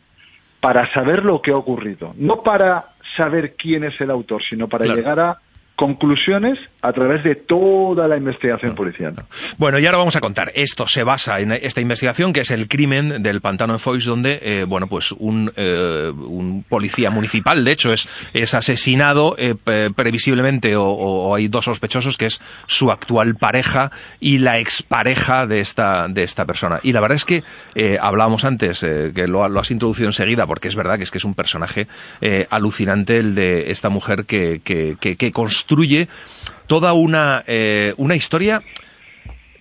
para 0.60 0.92
saber 0.92 1.24
lo 1.24 1.40
que 1.40 1.52
ha 1.52 1.56
ocurrido. 1.56 2.14
No 2.16 2.42
para 2.42 2.90
saber 3.16 3.54
quién 3.56 3.84
es 3.84 4.00
el 4.00 4.10
autor, 4.10 4.42
sino 4.48 4.68
para 4.68 4.86
llegar 4.86 5.18
a 5.20 5.38
conclusiones 5.78 6.58
a 6.82 6.92
través 6.92 7.22
de 7.22 7.36
toda 7.36 8.08
la 8.08 8.16
investigación 8.16 8.74
policial. 8.74 9.14
Bueno, 9.58 9.78
y 9.78 9.86
ahora 9.86 9.98
vamos 9.98 10.16
a 10.16 10.20
contar. 10.20 10.50
Esto 10.56 10.88
se 10.88 11.04
basa 11.04 11.38
en 11.38 11.52
esta 11.52 11.80
investigación, 11.80 12.32
que 12.32 12.40
es 12.40 12.50
el 12.50 12.66
crimen 12.66 13.22
del 13.22 13.40
pantano 13.40 13.74
de 13.74 13.78
Foix, 13.78 14.04
donde, 14.04 14.40
eh, 14.42 14.64
bueno, 14.66 14.88
pues 14.88 15.12
un, 15.12 15.52
eh, 15.54 16.12
un, 16.12 16.64
policía 16.68 17.10
municipal, 17.10 17.64
de 17.64 17.70
hecho, 17.70 17.92
es, 17.92 18.08
es 18.32 18.54
asesinado 18.54 19.36
eh, 19.38 19.54
previsiblemente, 19.94 20.74
o, 20.76 21.32
hay 21.36 21.46
dos 21.46 21.66
sospechosos, 21.66 22.18
que 22.18 22.26
es 22.26 22.42
su 22.66 22.90
actual 22.90 23.36
pareja 23.36 23.92
y 24.18 24.38
la 24.38 24.58
expareja 24.58 25.46
de 25.46 25.60
esta, 25.60 26.08
de 26.08 26.24
esta 26.24 26.44
persona. 26.44 26.80
Y 26.82 26.92
la 26.92 27.00
verdad 27.00 27.14
es 27.14 27.24
que 27.24 27.44
hablábamos 28.00 28.44
antes, 28.44 28.80
que 28.80 29.26
lo, 29.28 29.48
lo, 29.48 29.60
has 29.60 29.70
introducido 29.70 30.08
enseguida, 30.08 30.44
porque 30.48 30.66
es 30.66 30.74
verdad 30.74 30.98
que 30.98 31.04
es 31.04 31.12
que 31.12 31.18
es 31.18 31.24
un 31.24 31.34
personaje 31.34 31.86
alucinante 32.50 33.18
el 33.18 33.36
de 33.36 33.70
esta 33.70 33.90
mujer 33.90 34.24
que, 34.24 34.60
que, 34.64 34.96
que, 34.98 35.16
que 35.16 35.30
construye 35.30 35.67
toda 36.66 36.92
una, 36.92 37.42
eh, 37.46 37.94
una 37.96 38.14
historia 38.14 38.62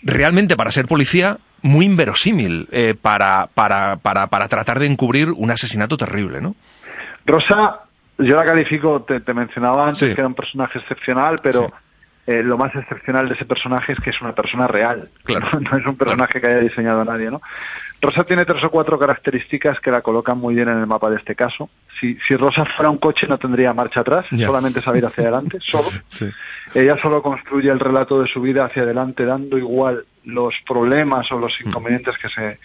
realmente 0.04 0.56
para 0.56 0.72
ser 0.72 0.88
policía 0.88 1.38
muy 1.62 1.86
inverosímil 1.86 2.68
eh, 2.72 2.96
para, 3.00 3.48
para, 3.54 3.98
para, 3.98 4.28
para 4.28 4.48
tratar 4.48 4.80
de 4.80 4.86
encubrir 4.86 5.32
un 5.32 5.52
asesinato 5.52 5.98
terrible, 5.98 6.42
¿no? 6.42 6.56
Rosa, 7.26 7.82
yo 8.18 8.36
la 8.36 8.46
califico, 8.46 9.02
te, 9.04 9.34
mencionaba 9.34 9.84
antes 9.84 10.14
que 10.14 10.22
era 10.22 10.28
un 10.28 10.34
personaje 10.34 10.80
excepcional, 10.80 11.36
pero 11.42 11.72
eh, 12.26 12.42
lo 12.42 12.58
más 12.58 12.74
excepcional 12.76 13.28
de 13.28 13.36
ese 13.36 13.46
personaje 13.46 13.94
es 13.94 14.00
que 14.00 14.10
es 14.12 14.22
una 14.22 14.34
persona 14.34 14.68
real. 14.68 15.10
Claro. 15.24 15.48
No, 15.60 15.78
es 15.78 15.86
un 15.86 15.96
personaje 15.96 16.40
que 16.40 16.48
haya 16.48 16.60
diseñado 16.60 17.04
nadie, 17.04 17.30
¿no? 17.30 17.42
Rosa 18.01 18.24
tiene 18.24 18.46
tres 18.46 18.63
o 18.63 18.70
cuatro 18.70 19.00
características 19.00 19.80
que 19.80 19.89
la 19.92 20.01
colocan 20.01 20.38
muy 20.38 20.54
bien 20.54 20.70
en 20.70 20.77
el 20.77 20.88
mapa 20.88 21.10
de 21.10 21.18
este 21.18 21.36
caso. 21.36 21.70
Si, 22.00 22.16
si 22.27 22.36
Rosa 22.36 22.63
fuera 22.75 22.92
un 22.92 22.98
coche 22.98 23.25
no 23.27 23.38
tendría 23.39 23.74
marcha 23.74 24.01
atrás, 24.01 24.25
solamente 24.30 24.82
sabe 24.82 25.00
ir 25.00 25.06
hacia 25.06 25.24
adelante, 25.24 25.58
solo. 25.62 25.88
Ella 26.75 26.96
solo 27.01 27.24
construye 27.24 27.72
el 27.72 27.80
relato 27.80 28.22
de 28.22 28.27
su 28.27 28.39
vida 28.39 28.66
hacia 28.66 28.84
adelante, 28.84 29.25
dando 29.25 29.58
igual 29.58 30.06
los 30.25 30.54
problemas 30.68 31.32
o 31.32 31.39
los 31.39 31.54
mm. 31.60 31.70
inconvenientes 31.70 32.16
que 32.22 32.30
se, 32.30 32.60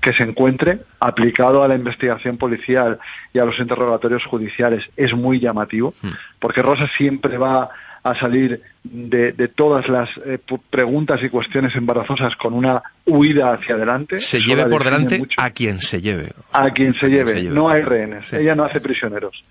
que 0.00 0.12
se 0.14 0.22
encuentre, 0.22 0.78
aplicado 1.00 1.62
a 1.62 1.68
la 1.68 1.74
investigación 1.74 2.38
policial 2.38 2.98
y 3.34 3.40
a 3.40 3.44
los 3.44 3.58
interrogatorios 3.58 4.24
judiciales, 4.24 4.84
es 4.96 5.12
muy 5.12 5.40
llamativo, 5.40 5.92
mm. 6.00 6.08
porque 6.38 6.62
Rosa 6.62 6.88
siempre 6.96 7.36
va 7.36 7.68
a 8.02 8.18
salir 8.18 8.62
de, 8.84 9.32
de 9.32 9.48
todas 9.48 9.88
las 9.88 10.08
eh, 10.24 10.38
preguntas 10.70 11.20
y 11.22 11.28
cuestiones 11.28 11.74
embarazosas 11.74 12.34
con 12.36 12.54
una 12.54 12.82
huida 13.06 13.54
hacia 13.54 13.74
adelante. 13.74 14.18
Se 14.18 14.40
lleve 14.40 14.66
por 14.66 14.84
delante 14.84 15.22
a 15.36 15.50
quien 15.50 15.78
se 15.78 16.00
lleve. 16.00 16.32
A 16.52 16.70
quien 16.70 16.94
se, 16.94 17.08
lleve. 17.08 17.42
No 17.44 17.68
hay 17.68 17.82
rehenes. 17.82 18.32
Ella 18.32 18.54
no 18.54 18.64
hace 18.64 18.80
prisioneros. 18.80 19.42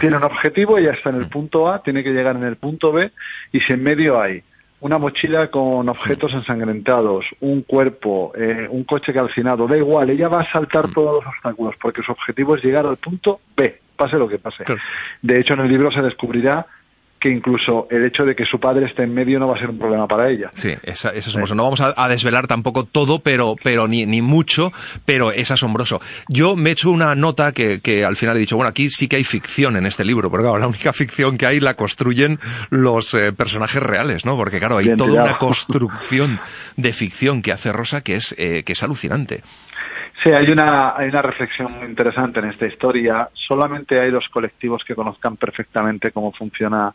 Tiene 0.00 0.16
un 0.16 0.24
objetivo, 0.24 0.78
ella 0.78 0.92
está 0.92 1.10
en 1.10 1.16
el 1.16 1.26
punto 1.26 1.70
A, 1.70 1.82
tiene 1.82 2.02
que 2.02 2.10
llegar 2.10 2.36
en 2.36 2.44
el 2.44 2.56
punto 2.56 2.92
B 2.92 3.10
y 3.52 3.60
si 3.60 3.72
en 3.72 3.82
medio 3.82 4.20
hay 4.20 4.42
una 4.80 4.98
mochila 4.98 5.50
con 5.50 5.88
objetos 5.88 6.32
mm. 6.32 6.36
ensangrentados, 6.36 7.24
un 7.40 7.62
cuerpo, 7.62 8.32
eh, 8.36 8.66
un 8.70 8.84
coche 8.84 9.12
calcinado, 9.12 9.66
da 9.66 9.76
igual, 9.76 10.10
ella 10.10 10.28
va 10.28 10.42
a 10.42 10.52
saltar 10.52 10.88
mm. 10.88 10.92
todos 10.92 11.24
los 11.24 11.34
obstáculos 11.34 11.74
porque 11.80 12.02
su 12.02 12.12
objetivo 12.12 12.56
es 12.56 12.62
llegar 12.62 12.86
al 12.86 12.96
punto 12.96 13.40
B, 13.56 13.80
pase 13.96 14.16
lo 14.16 14.28
que 14.28 14.38
pase. 14.38 14.64
De 15.22 15.40
hecho, 15.40 15.54
en 15.54 15.60
el 15.60 15.68
libro 15.68 15.90
se 15.90 16.02
descubrirá 16.02 16.66
que 17.20 17.30
incluso 17.30 17.88
el 17.90 18.06
hecho 18.06 18.24
de 18.24 18.34
que 18.34 18.44
su 18.44 18.60
padre 18.60 18.86
esté 18.86 19.02
en 19.02 19.14
medio 19.14 19.38
no 19.38 19.48
va 19.48 19.56
a 19.56 19.58
ser 19.58 19.70
un 19.70 19.78
problema 19.78 20.06
para 20.06 20.30
ella. 20.30 20.50
Sí, 20.54 20.70
es, 20.82 21.04
asombroso. 21.04 21.54
No 21.54 21.64
vamos 21.64 21.80
a, 21.80 22.08
desvelar 22.08 22.46
tampoco 22.46 22.84
todo, 22.84 23.20
pero, 23.20 23.56
pero 23.62 23.88
ni, 23.88 24.06
ni 24.06 24.22
mucho, 24.22 24.72
pero 25.04 25.32
es 25.32 25.50
asombroso. 25.50 26.00
Yo 26.28 26.56
me 26.56 26.70
he 26.70 26.72
hecho 26.72 26.90
una 26.90 27.14
nota 27.14 27.52
que, 27.52 27.80
que 27.80 28.04
al 28.04 28.16
final 28.16 28.36
he 28.36 28.40
dicho, 28.40 28.56
bueno, 28.56 28.68
aquí 28.68 28.90
sí 28.90 29.08
que 29.08 29.16
hay 29.16 29.24
ficción 29.24 29.76
en 29.76 29.86
este 29.86 30.04
libro, 30.04 30.30
porque 30.30 30.44
claro, 30.44 30.58
la 30.58 30.68
única 30.68 30.92
ficción 30.92 31.36
que 31.36 31.46
hay 31.46 31.60
la 31.60 31.74
construyen 31.74 32.38
los 32.70 33.14
eh, 33.14 33.32
personajes 33.32 33.82
reales, 33.82 34.24
¿no? 34.24 34.36
Porque 34.36 34.58
claro, 34.58 34.78
hay 34.78 34.96
toda 34.96 35.24
una 35.24 35.38
construcción 35.38 36.40
de 36.76 36.92
ficción 36.92 37.42
que 37.42 37.52
hace 37.52 37.72
Rosa 37.72 38.02
que 38.02 38.14
es, 38.16 38.34
eh, 38.38 38.62
que 38.64 38.72
es 38.72 38.82
alucinante. 38.82 39.42
Sí, 40.22 40.30
hay 40.30 40.50
una, 40.50 40.96
hay 40.96 41.08
una 41.08 41.22
reflexión 41.22 41.68
muy 41.78 41.86
interesante 41.86 42.40
en 42.40 42.46
esta 42.46 42.66
historia. 42.66 43.28
Solamente 43.32 44.00
hay 44.00 44.10
dos 44.10 44.28
colectivos 44.28 44.82
que 44.84 44.94
conozcan 44.94 45.36
perfectamente 45.36 46.10
cómo 46.10 46.32
funciona 46.32 46.92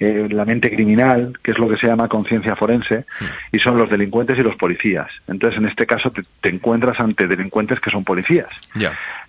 eh, 0.00 0.28
la 0.30 0.44
mente 0.44 0.70
criminal, 0.70 1.32
que 1.42 1.50
es 1.50 1.58
lo 1.58 1.68
que 1.68 1.76
se 1.76 1.88
llama 1.88 2.06
conciencia 2.06 2.54
forense, 2.54 3.04
y 3.50 3.58
son 3.58 3.76
los 3.76 3.90
delincuentes 3.90 4.38
y 4.38 4.42
los 4.42 4.54
policías. 4.54 5.08
Entonces, 5.26 5.58
en 5.58 5.66
este 5.66 5.86
caso, 5.86 6.12
te, 6.12 6.48
encuentras 6.48 7.00
ante 7.00 7.26
delincuentes 7.26 7.80
que 7.80 7.90
son 7.90 8.04
policías, 8.04 8.48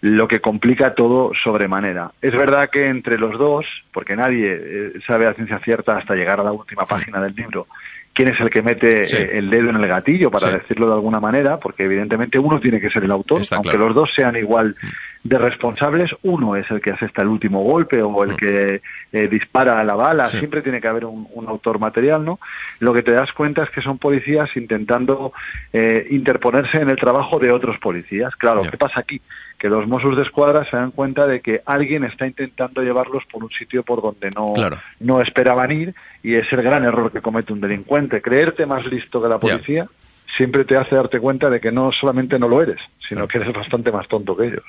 lo 0.01 0.27
que 0.27 0.41
complica 0.41 0.93
todo 0.93 1.31
sobremanera. 1.43 2.11
Es 2.21 2.33
verdad 2.33 2.69
que 2.71 2.87
entre 2.87 3.17
los 3.17 3.39
dos, 3.39 3.65
porque 3.91 4.15
nadie 4.15 4.59
eh, 4.61 4.93
sabe 5.07 5.25
a 5.25 5.33
ciencia 5.33 5.57
cierta 5.59 5.97
hasta 5.97 6.13
llegar 6.13 6.39
a 6.39 6.43
la 6.43 6.51
última 6.51 6.85
página 6.85 7.19
del 7.19 7.33
libro, 7.33 7.65
quién 8.19 8.33
es 8.33 8.41
el 8.41 8.49
que 8.49 8.61
mete 8.61 9.03
eh, 9.03 9.37
el 9.37 9.49
dedo 9.49 9.69
en 9.69 9.77
el 9.77 9.87
gatillo, 9.87 10.29
para 10.29 10.51
decirlo 10.51 10.87
de 10.87 10.93
alguna 10.95 11.21
manera, 11.21 11.57
porque 11.57 11.83
evidentemente 11.83 12.37
uno 12.37 12.59
tiene 12.59 12.81
que 12.81 12.89
ser 12.89 13.05
el 13.05 13.11
autor, 13.11 13.41
aunque 13.51 13.77
los 13.77 13.95
dos 13.95 14.09
sean 14.13 14.35
igual 14.35 14.75
de 15.23 15.37
responsables, 15.37 16.11
uno 16.23 16.55
es 16.55 16.69
el 16.71 16.81
que 16.81 16.91
hace 16.91 17.05
hasta 17.05 17.21
el 17.21 17.27
último 17.27 17.61
golpe 17.63 18.01
o 18.01 18.23
el 18.23 18.33
mm. 18.33 18.35
que 18.35 18.81
eh, 19.11 19.27
dispara 19.27 19.79
a 19.79 19.83
la 19.83 19.95
bala, 19.95 20.29
siempre 20.29 20.61
tiene 20.61 20.79
que 20.79 20.87
haber 20.87 21.05
un, 21.05 21.27
autor 21.47 21.79
material, 21.79 22.23
¿no? 22.23 22.39
Lo 22.79 22.93
que 22.93 23.01
te 23.01 23.11
das 23.11 23.31
cuenta 23.33 23.63
es 23.63 23.69
que 23.71 23.81
son 23.81 23.97
policías 23.97 24.49
intentando 24.55 25.33
eh, 25.73 26.05
interponerse 26.11 26.77
en 26.77 26.89
el 26.89 26.97
trabajo 26.97 27.39
de 27.39 27.51
otros 27.51 27.77
policías. 27.79 28.35
Claro, 28.35 28.61
¿qué 28.61 28.77
pasa 28.77 28.99
aquí? 28.99 29.21
que 29.59 29.67
los 29.67 29.85
Mossos 29.87 30.15
de 30.15 30.23
Escuadra 30.23 30.67
se 30.69 30.77
dan 30.77 30.91
cuenta 30.91 31.27
de 31.27 31.41
que 31.41 31.61
alguien 31.65 32.05
está 32.05 32.25
intentando 32.25 32.81
llevarlos 32.81 33.23
por 33.29 33.43
un 33.43 33.49
sitio 33.49 33.83
por 33.83 34.01
donde 34.01 34.29
no, 34.33 34.53
no 35.01 35.21
esperaban 35.21 35.71
ir 35.71 35.93
y 36.23 36.35
es 36.35 36.47
el 36.53 36.61
gran 36.61 36.85
error 36.85 37.11
que 37.11 37.21
comete 37.21 37.51
un 37.51 37.59
delincuente, 37.59 38.21
creerte 38.21 38.65
más 38.65 38.85
listo 38.85 39.21
que 39.21 39.27
la 39.27 39.37
policía 39.37 39.85
siempre 40.37 40.65
te 40.65 40.77
hace 40.77 40.95
darte 40.95 41.19
cuenta 41.19 41.49
de 41.49 41.59
que 41.59 41.71
no 41.71 41.91
solamente 41.91 42.39
no 42.39 42.47
lo 42.47 42.61
eres, 42.61 42.79
sino 43.07 43.27
que 43.27 43.39
eres 43.39 43.53
bastante 43.53 43.91
más 43.91 44.07
tonto 44.07 44.35
que 44.35 44.47
ellos. 44.47 44.63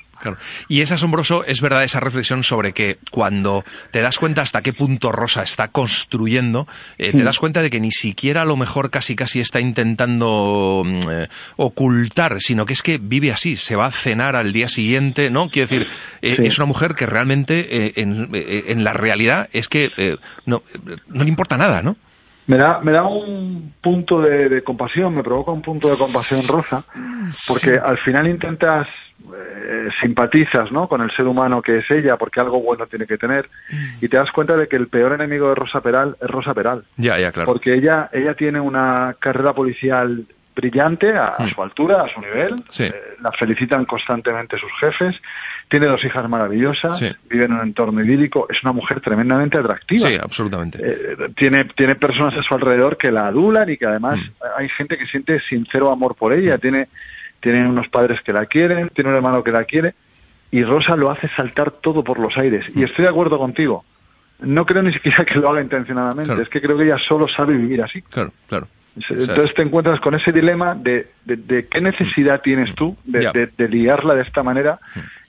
Y 0.67 0.81
es 0.81 0.91
asombroso, 0.91 1.45
es 1.45 1.61
verdad, 1.61 1.83
esa 1.83 1.99
reflexión 1.99 2.43
sobre 2.43 2.73
que 2.73 2.97
cuando 3.09 3.63
te 3.91 4.01
das 4.01 4.19
cuenta 4.19 4.41
hasta 4.41 4.61
qué 4.61 4.73
punto 4.73 5.11
Rosa 5.11 5.43
está 5.43 5.69
construyendo, 5.69 6.67
eh, 6.97 7.11
te 7.11 7.21
mm. 7.21 7.25
das 7.25 7.39
cuenta 7.39 7.61
de 7.61 7.69
que 7.69 7.79
ni 7.79 7.91
siquiera 7.91 8.41
a 8.41 8.45
lo 8.45 8.57
mejor 8.57 8.89
casi 8.89 9.15
casi 9.15 9.39
está 9.39 9.59
intentando 9.59 10.83
mm, 10.85 10.99
eh, 11.09 11.27
ocultar, 11.57 12.37
sino 12.39 12.65
que 12.65 12.73
es 12.73 12.81
que 12.81 12.99
vive 13.01 13.31
así, 13.31 13.55
se 13.55 13.75
va 13.75 13.85
a 13.85 13.91
cenar 13.91 14.35
al 14.35 14.53
día 14.53 14.67
siguiente, 14.67 15.29
¿no? 15.29 15.49
Quiero 15.49 15.67
decir, 15.69 15.87
eh, 16.21 16.37
es 16.39 16.57
una 16.57 16.65
mujer 16.65 16.95
que 16.95 17.05
realmente 17.05 17.99
en, 18.01 18.29
en, 18.31 18.83
la 18.83 18.93
realidad 18.93 19.49
es 19.53 19.67
que 19.67 20.17
no, 20.45 20.63
no 21.07 21.23
le 21.23 21.29
importa 21.29 21.57
nada, 21.57 21.81
¿no? 21.81 21.95
Me 22.47 22.57
da, 22.57 22.79
me 22.81 22.91
da 22.91 23.03
un 23.03 23.73
punto 23.81 24.19
de, 24.21 24.61
compasión, 24.63 25.13
me 25.15 25.23
provoca 25.23 25.51
un 25.51 25.61
punto 25.61 25.89
de 25.89 25.97
compasión 25.97 26.41
rosa, 26.47 26.83
porque 27.47 27.79
al 27.79 27.97
final 27.97 28.27
intentas, 28.27 28.87
eh, 29.33 29.89
simpatizas 30.01 30.71
¿no? 30.71 30.87
con 30.87 31.01
el 31.01 31.11
ser 31.15 31.27
humano 31.27 31.61
que 31.61 31.79
es 31.79 31.91
ella, 31.91 32.17
porque 32.17 32.39
algo 32.39 32.59
bueno 32.61 32.87
tiene 32.87 33.05
que 33.05 33.17
tener, 33.17 33.49
y 34.01 34.07
te 34.07 34.17
das 34.17 34.31
cuenta 34.31 34.57
de 34.57 34.67
que 34.67 34.75
el 34.75 34.87
peor 34.87 35.13
enemigo 35.13 35.49
de 35.49 35.55
Rosa 35.55 35.81
Peral 35.81 36.17
es 36.19 36.27
Rosa 36.27 36.53
Peral. 36.53 36.83
Ya, 36.97 37.17
ya, 37.17 37.31
claro. 37.31 37.51
Porque 37.51 37.73
ella, 37.73 38.09
ella 38.11 38.33
tiene 38.33 38.59
una 38.59 39.15
carrera 39.19 39.53
policial 39.53 40.25
brillante 40.55 41.15
a, 41.15 41.35
hmm. 41.39 41.49
su 41.49 41.61
altura, 41.61 41.99
a 41.99 42.13
su 42.13 42.21
nivel, 42.21 42.55
eh, 42.79 43.15
la 43.21 43.31
felicitan 43.31 43.85
constantemente 43.85 44.57
sus 44.57 44.71
jefes, 44.79 45.15
tiene 45.71 45.87
dos 45.87 46.03
hijas 46.03 46.27
maravillosas, 46.27 46.99
vive 47.29 47.45
en 47.45 47.53
un 47.53 47.61
entorno 47.61 48.03
idílico, 48.03 48.45
es 48.49 48.61
una 48.61 48.73
mujer 48.73 48.99
tremendamente 48.99 49.57
atractiva. 49.57 50.09
Sí, 50.09 50.17
absolutamente. 50.21 50.77
Eh, 50.83 51.15
tiene, 51.37 51.63
tiene 51.63 51.95
personas 51.95 52.37
a 52.37 52.43
su 52.43 52.53
alrededor 52.53 52.97
que 52.97 53.09
la 53.09 53.27
adulan 53.27 53.69
y 53.69 53.77
que 53.77 53.85
además 53.85 54.19
mm. 54.19 54.43
hay 54.57 54.67
gente 54.67 54.97
que 54.97 55.05
siente 55.05 55.39
sincero 55.47 55.89
amor 55.89 56.15
por 56.15 56.33
ella. 56.33 56.57
Mm. 56.57 56.59
Tiene, 56.59 56.87
tiene 57.39 57.69
unos 57.69 57.87
padres 57.87 58.19
que 58.21 58.33
la 58.33 58.47
quieren, 58.47 58.89
tiene 58.89 59.11
un 59.11 59.15
hermano 59.15 59.41
que 59.45 59.53
la 59.53 59.63
quiere 59.63 59.93
y 60.51 60.61
Rosa 60.61 60.97
lo 60.97 61.09
hace 61.09 61.29
saltar 61.29 61.71
todo 61.71 62.03
por 62.03 62.19
los 62.19 62.37
aires. 62.37 62.65
Y 62.75 62.79
mm. 62.79 62.83
estoy 62.83 63.03
de 63.05 63.09
acuerdo 63.09 63.37
contigo. 63.37 63.85
No 64.41 64.65
creo 64.65 64.83
ni 64.83 64.91
siquiera 64.91 65.23
que 65.31 65.35
lo 65.35 65.51
haga 65.51 65.61
intencionadamente, 65.61 66.41
es 66.41 66.49
que 66.49 66.59
creo 66.59 66.77
que 66.77 66.83
ella 66.83 66.97
solo 67.07 67.29
sabe 67.29 67.55
vivir 67.55 67.81
así. 67.81 68.01
Claro, 68.01 68.33
claro. 68.49 68.67
Entonces 68.93 69.53
te 69.55 69.61
encuentras 69.61 70.01
con 70.01 70.15
ese 70.15 70.33
dilema 70.33 70.75
de, 70.75 71.11
de, 71.23 71.65
qué 71.69 71.79
necesidad 71.79 72.41
tienes 72.41 72.75
tú 72.75 72.97
de, 73.05 73.49
de, 73.57 73.69
liarla 73.69 74.15
de 74.15 74.23
esta 74.23 74.43
manera 74.43 74.81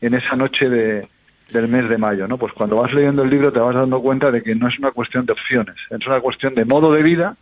en 0.03 0.15
esa 0.15 0.37
noche 0.37 0.69
de, 0.69 1.09
del 1.53 1.69
mes 1.69 1.89
de 1.89 1.97
mayo, 1.97 2.29
¿no? 2.29 2.37
Pues 2.37 2.53
cuando 2.53 2.77
vas 2.77 2.93
leyendo 2.93 3.23
el 3.23 3.31
libro 3.31 3.53
te 3.53 3.61
vas 3.61 3.75
dando 3.75 4.03
cuenta 4.03 4.31
de 4.31 4.43
que 4.43 4.55
no 4.55 4.69
es 4.69 4.79
una 4.79 4.91
cuestión 4.91 5.25
de 5.25 5.33
opciones, 5.33 5.77
es 5.89 6.07
una 6.07 6.21
cuestión 6.21 6.55
de 6.55 6.65
modo 6.65 6.93
de 6.93 7.03
vida 7.03 7.37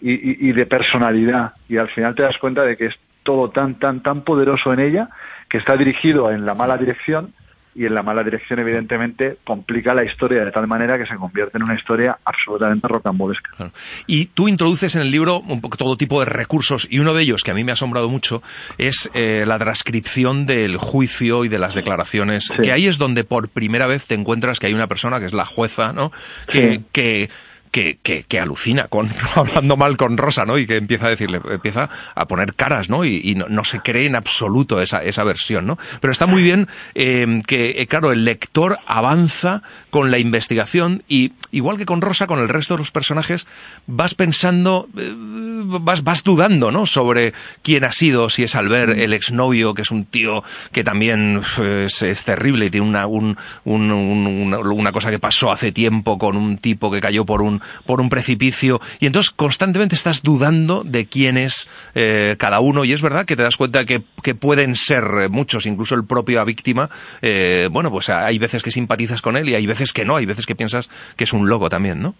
y, 0.00 0.48
y, 0.48 0.52
de 0.52 0.66
personalidad. 0.66 1.52
Y 1.68 1.78
al 1.78 1.88
final 1.88 2.14
te 2.14 2.22
das 2.22 2.36
cuenta 2.38 2.62
de 2.62 2.76
que 2.76 2.86
es 2.86 2.94
todo 3.22 3.50
tan, 3.50 3.76
tan, 3.76 4.02
tan 4.02 4.22
poderoso 4.22 4.72
en 4.72 4.80
ella 4.80 5.08
que 5.48 5.58
está 5.58 5.76
dirigido 5.76 6.30
en 6.30 6.44
la 6.44 6.54
mala 6.54 6.76
dirección 6.76 7.32
y 7.74 7.86
en 7.86 7.94
la 7.94 8.02
mala 8.02 8.22
dirección, 8.22 8.58
evidentemente, 8.60 9.38
complica 9.44 9.94
la 9.94 10.04
historia 10.04 10.44
de 10.44 10.50
tal 10.52 10.66
manera 10.66 10.96
que 10.96 11.06
se 11.06 11.16
convierte 11.16 11.58
en 11.58 11.64
una 11.64 11.74
historia 11.74 12.18
absolutamente 12.24 12.86
rocambolesca. 12.86 13.70
Y 14.06 14.26
tú 14.26 14.48
introduces 14.48 14.94
en 14.94 15.02
el 15.02 15.10
libro 15.10 15.40
un 15.40 15.60
poco 15.60 15.76
todo 15.76 15.96
tipo 15.96 16.20
de 16.20 16.26
recursos, 16.26 16.86
y 16.90 16.98
uno 17.00 17.14
de 17.14 17.22
ellos 17.22 17.42
que 17.42 17.50
a 17.50 17.54
mí 17.54 17.64
me 17.64 17.72
ha 17.72 17.74
asombrado 17.74 18.08
mucho 18.08 18.42
es 18.78 19.10
eh, 19.14 19.44
la 19.46 19.58
transcripción 19.58 20.46
del 20.46 20.76
juicio 20.76 21.44
y 21.44 21.48
de 21.48 21.58
las 21.58 21.74
declaraciones, 21.74 22.50
que 22.62 22.72
ahí 22.72 22.86
es 22.86 22.98
donde 22.98 23.24
por 23.24 23.48
primera 23.48 23.86
vez 23.86 24.06
te 24.06 24.14
encuentras 24.14 24.60
que 24.60 24.66
hay 24.66 24.74
una 24.74 24.86
persona 24.86 25.18
que 25.18 25.26
es 25.26 25.32
la 25.32 25.44
jueza, 25.44 25.92
¿no? 25.92 26.12
que, 26.48 26.82
que 26.92 27.30
que, 27.74 28.24
que, 28.28 28.38
alucina 28.38 28.86
con 28.86 29.10
hablando 29.34 29.76
mal 29.76 29.96
con 29.96 30.16
Rosa, 30.16 30.46
¿no? 30.46 30.58
Y 30.58 30.66
que 30.66 30.76
empieza 30.76 31.06
a 31.06 31.10
decirle, 31.10 31.40
empieza 31.50 31.90
a 32.14 32.28
poner 32.28 32.54
caras, 32.54 32.88
¿no? 32.88 33.04
Y, 33.04 33.34
no, 33.34 33.64
se 33.64 33.80
cree 33.80 34.06
en 34.06 34.14
absoluto 34.14 34.80
esa, 34.80 35.02
esa 35.02 35.24
versión, 35.24 35.66
¿no? 35.66 35.76
Pero 36.00 36.12
está 36.12 36.26
muy 36.26 36.44
bien 36.44 36.68
eh, 36.94 37.42
que, 37.48 37.84
claro, 37.90 38.12
el 38.12 38.24
lector 38.24 38.78
avanza 38.86 39.62
con 39.90 40.12
la 40.12 40.18
investigación 40.18 41.02
y, 41.08 41.32
igual 41.50 41.76
que 41.76 41.84
con 41.84 42.00
Rosa, 42.00 42.28
con 42.28 42.38
el 42.38 42.48
resto 42.48 42.74
de 42.74 42.78
los 42.78 42.92
personajes, 42.92 43.48
vas 43.88 44.14
pensando, 44.14 44.88
eh, 44.96 45.12
vas, 45.16 46.04
vas 46.04 46.22
dudando, 46.22 46.70
¿no? 46.70 46.86
Sobre 46.86 47.34
quién 47.62 47.82
ha 47.82 47.90
sido, 47.90 48.28
si 48.28 48.44
es 48.44 48.54
Albert, 48.54 48.96
el 48.96 49.12
exnovio, 49.12 49.74
que 49.74 49.82
es 49.82 49.90
un 49.90 50.04
tío 50.04 50.44
que 50.70 50.84
también 50.84 51.42
es, 51.58 52.24
terrible 52.24 52.66
y 52.66 52.70
tiene 52.70 52.86
una, 52.86 53.08
un, 53.08 53.36
una 53.64 54.92
cosa 54.92 55.10
que 55.10 55.18
pasó 55.18 55.50
hace 55.50 55.72
tiempo 55.72 56.18
con 56.18 56.36
un 56.36 56.56
tipo 56.56 56.92
que 56.92 57.00
cayó 57.00 57.26
por 57.26 57.42
un 57.42 57.63
por 57.86 58.00
un 58.00 58.10
precipicio, 58.10 58.80
y 59.00 59.06
entonces 59.06 59.30
constantemente 59.30 59.94
estás 59.94 60.22
dudando 60.22 60.82
de 60.84 61.06
quién 61.06 61.36
es 61.36 61.70
eh, 61.94 62.36
cada 62.38 62.60
uno, 62.60 62.84
y 62.84 62.92
es 62.92 63.02
verdad 63.02 63.24
que 63.26 63.36
te 63.36 63.42
das 63.42 63.56
cuenta 63.56 63.84
que, 63.84 64.02
que 64.22 64.34
pueden 64.34 64.74
ser 64.74 65.28
muchos, 65.30 65.66
incluso 65.66 65.94
el 65.94 66.04
propio 66.06 66.44
víctima, 66.44 66.90
eh, 67.22 67.68
bueno, 67.70 67.90
pues 67.90 68.10
hay 68.10 68.38
veces 68.38 68.62
que 68.62 68.70
simpatizas 68.70 69.22
con 69.22 69.36
él 69.36 69.48
y 69.48 69.54
hay 69.54 69.66
veces 69.66 69.92
que 69.92 70.04
no, 70.04 70.16
hay 70.16 70.26
veces 70.26 70.46
que 70.46 70.54
piensas 70.54 70.90
que 71.16 71.24
es 71.24 71.32
un 71.32 71.48
loco 71.48 71.68
también, 71.68 72.02
¿no? 72.02 72.14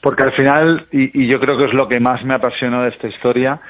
Porque 0.00 0.22
al 0.22 0.32
final, 0.34 0.86
y, 0.92 1.26
yo 1.26 1.40
creo 1.40 1.56
que 1.56 1.66
es 1.66 1.74
lo 1.74 1.88
que 1.88 2.00
más 2.00 2.24
me 2.24 2.34
apasionó 2.34 2.82
de 2.82 2.90
esta 2.90 3.08
historia, 3.08 3.60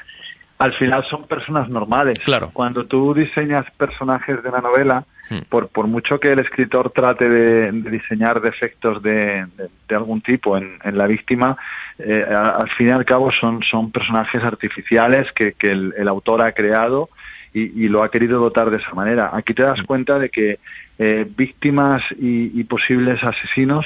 al 0.59 0.73
final 0.73 1.03
son 1.09 1.23
personas 1.23 1.69
normales. 1.69 2.19
Claro. 2.19 2.49
Cuando 2.53 2.85
tú 2.85 3.13
diseñas 3.13 3.65
personajes 3.77 4.41
de 4.41 4.49
una 4.49 4.61
novela. 4.61 5.05
Por, 5.49 5.69
por 5.69 5.87
mucho 5.87 6.19
que 6.19 6.29
el 6.29 6.39
escritor 6.39 6.91
trate 6.91 7.27
de, 7.29 7.71
diseñar 7.71 8.41
defectos 8.41 9.01
de, 9.01 9.45
de, 9.87 9.95
algún 9.95 10.21
tipo 10.21 10.57
en, 10.57 10.77
en 10.83 10.97
la 10.97 11.07
víctima, 11.07 11.57
eh, 11.97 12.25
al 12.29 12.69
fin 12.71 12.89
y 12.89 12.91
al 12.91 13.05
cabo 13.05 13.31
son, 13.39 13.61
son 13.63 13.91
personajes 13.91 14.43
artificiales 14.43 15.31
que, 15.33 15.53
que 15.53 15.67
el, 15.67 15.93
el, 15.97 16.07
autor 16.07 16.41
ha 16.41 16.51
creado 16.51 17.09
y, 17.53 17.85
y, 17.85 17.87
lo 17.87 18.03
ha 18.03 18.11
querido 18.11 18.39
dotar 18.39 18.69
de 18.69 18.77
esa 18.77 18.93
manera. 18.93 19.31
Aquí 19.33 19.53
te 19.53 19.63
das 19.63 19.81
hmm. 19.81 19.85
cuenta 19.85 20.19
de 20.19 20.29
que 20.29 20.59
eh, 20.99 21.27
víctimas 21.35 22.03
y, 22.19 22.59
y 22.59 22.63
posibles 22.65 23.23
asesinos 23.23 23.85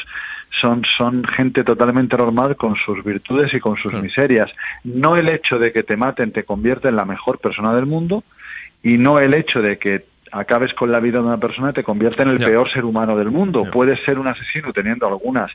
son, 0.60 0.84
son 0.98 1.24
gente 1.24 1.64
totalmente 1.64 2.18
normal 2.18 2.56
con 2.56 2.76
sus 2.76 3.04
virtudes 3.04 3.54
y 3.54 3.60
con 3.60 3.78
sus 3.78 3.94
miserias. 3.94 4.50
No 4.84 5.16
el 5.16 5.30
hecho 5.30 5.58
de 5.58 5.72
que 5.72 5.84
te 5.84 5.96
maten 5.96 6.32
te 6.32 6.44
convierte 6.44 6.90
en 6.90 6.96
la 6.96 7.06
mejor 7.06 7.40
persona 7.40 7.74
del 7.74 7.86
mundo 7.86 8.24
y 8.84 8.98
no 8.98 9.20
el 9.20 9.36
hecho 9.36 9.62
de 9.62 9.78
que 9.78 10.06
acabes 10.32 10.74
con 10.74 10.92
la 10.92 11.00
vida 11.00 11.20
de 11.20 11.26
una 11.26 11.38
persona 11.38 11.74
te 11.74 11.84
convierte 11.84 12.24
en 12.24 12.30
el 12.30 12.38
peor 12.38 12.72
ser 12.72 12.86
humano 12.86 13.18
del 13.18 13.32
mundo. 13.32 13.64
Puedes 13.72 14.04
ser 14.04 14.20
un 14.20 14.28
asesino 14.28 14.74
teniendo 14.74 15.08
algunas 15.08 15.52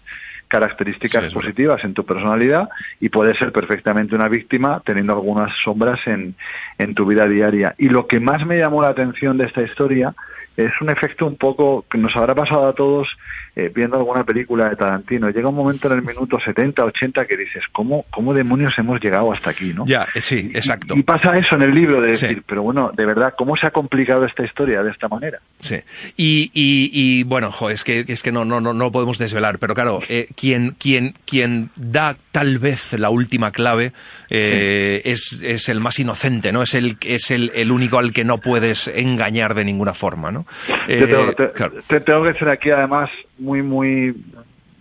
características 0.49 1.33
positivas 1.33 1.83
en 1.85 1.95
tu 1.95 2.05
personalidad 2.05 2.69
y 3.01 3.09
puedes 3.09 3.39
ser 3.39 3.51
perfectamente 3.51 4.15
una 4.15 4.29
víctima 4.29 4.83
teniendo 4.85 5.13
algunas 5.13 5.51
sombras 5.65 5.99
en, 6.07 6.35
en 6.79 6.95
tu 6.95 7.07
vida 7.07 7.27
diaria. 7.27 7.75
Y 7.79 7.89
lo 7.89 8.07
que 8.07 8.21
más 8.21 8.47
me 8.47 8.59
llamó 8.59 8.83
la 8.83 8.89
atención 8.89 9.39
de 9.39 9.47
esta 9.47 9.63
historia 9.63 10.15
es 10.57 10.73
un 10.81 10.91
efecto 10.91 11.27
un 11.27 11.37
poco 11.37 11.85
que 11.91 11.99
nos 11.99 12.15
habrá 12.17 12.35
pasado 12.35 12.69
a 12.69 12.75
todos 12.75 13.09
eh, 13.57 13.71
viendo 13.73 13.97
alguna 13.97 14.25
película 14.25 14.69
de 14.69 14.75
Tarantino. 14.75 15.31
Llega 15.31 15.49
un 15.49 15.55
momento 15.55 15.87
en 15.87 16.01
el 16.01 16.05
minuto 16.05 16.41
70, 16.45 16.85
80 16.87 17.25
que 17.25 17.37
dices, 17.37 17.63
¿cómo, 17.71 18.05
cómo 18.11 18.35
demonios 18.35 18.73
hemos 18.79 19.01
llegado 19.01 19.33
hasta 19.33 19.51
aquí? 19.51 19.73
¿no? 19.73 19.85
Ya, 19.87 20.09
eh, 20.13 20.21
sí, 20.21 20.51
exacto. 20.53 20.95
Y, 20.97 21.05
pasa 21.05 21.35
eso 21.35 21.55
en 21.55 21.63
el 21.63 21.73
libro 21.73 22.01
de 22.01 22.09
decir, 22.09 22.43
pero 22.45 22.65
bueno, 22.65 22.91
de 22.97 23.07
verdad, 23.07 23.35
¿cómo 23.39 23.57
se 23.57 23.69
ha 23.69 23.71
complicado 23.71 24.25
esta 24.25 24.45
historia 24.45 24.83
de 24.83 24.91
esta 24.91 25.07
manera? 25.07 25.39
Sí. 25.61 25.77
Y, 26.17 26.51
y, 26.53 27.23
bueno, 27.23 27.55
es 27.71 27.85
que, 27.85 28.05
es 28.09 28.25
que 28.25 28.33
no, 28.33 28.45
no, 28.45 28.61
no, 28.61 28.75
no 28.75 28.91
podemos 28.91 29.19
desvelar, 29.19 29.61
pero 29.61 29.77
claro, 29.77 30.01
eh, 30.09 30.27
quien, 30.37 30.71
quien, 30.73 31.15
quien 31.25 31.71
da 31.77 32.17
tal 32.33 32.59
vez 32.59 32.93
la 32.99 33.11
última 33.11 33.53
clave 33.53 33.93
es, 34.31 35.41
es 35.45 35.69
el 35.69 35.79
más 35.79 36.01
inocente, 36.01 36.51
¿no? 36.51 36.63
Es 36.63 36.75
el, 36.75 36.97
es 37.07 37.31
el, 37.31 37.53
el 37.55 37.71
único 37.71 37.99
al 37.99 38.13
que 38.13 38.25
no 38.25 38.39
puedes 38.39 38.89
engañar 38.89 39.55
de 39.55 39.65
ninguna 39.65 39.95
forma, 39.95 40.33
¿no? 40.33 40.45
te, 40.89 42.01
tengo 42.01 42.25
que 42.25 42.35
ser 42.35 42.49
aquí 42.49 42.71
además 42.71 43.11
muy, 43.39 43.63
muy, 43.63 44.15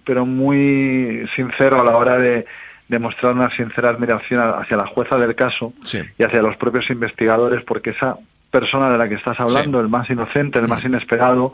pero 0.05 0.25
muy 0.25 1.27
sincero 1.35 1.81
a 1.81 1.83
la 1.83 1.97
hora 1.97 2.17
de 2.17 2.45
demostrar 2.87 3.33
una 3.33 3.49
sincera 3.49 3.89
admiración 3.89 4.39
hacia 4.39 4.77
la 4.77 4.87
jueza 4.87 5.17
del 5.17 5.35
caso 5.35 5.73
y 6.17 6.23
hacia 6.23 6.41
los 6.41 6.55
propios 6.57 6.89
investigadores, 6.89 7.63
porque 7.65 7.91
esa 7.91 8.17
persona 8.51 8.89
de 8.91 8.97
la 8.97 9.09
que 9.09 9.15
estás 9.15 9.39
hablando, 9.39 9.79
el 9.79 9.87
más 9.87 10.09
inocente, 10.09 10.59
el 10.59 10.67
más 10.67 10.83
inesperado, 10.83 11.53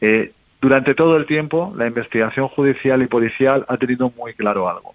eh, 0.00 0.32
durante 0.60 0.94
todo 0.94 1.16
el 1.16 1.26
tiempo 1.26 1.72
la 1.76 1.86
investigación 1.86 2.48
judicial 2.48 3.02
y 3.02 3.06
policial 3.06 3.64
ha 3.68 3.76
tenido 3.76 4.12
muy 4.16 4.34
claro 4.34 4.68
algo. 4.68 4.94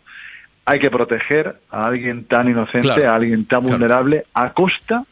Hay 0.65 0.79
que 0.79 0.89
proteger 0.89 1.57
a 1.69 1.83
alguien 1.83 2.25
tan 2.25 2.49
inocente, 2.49 3.05
a 3.05 3.15
alguien 3.15 3.45
tan 3.45 3.63
vulnerable, 3.63 4.25
a 4.33 4.53
costa 4.53 5.03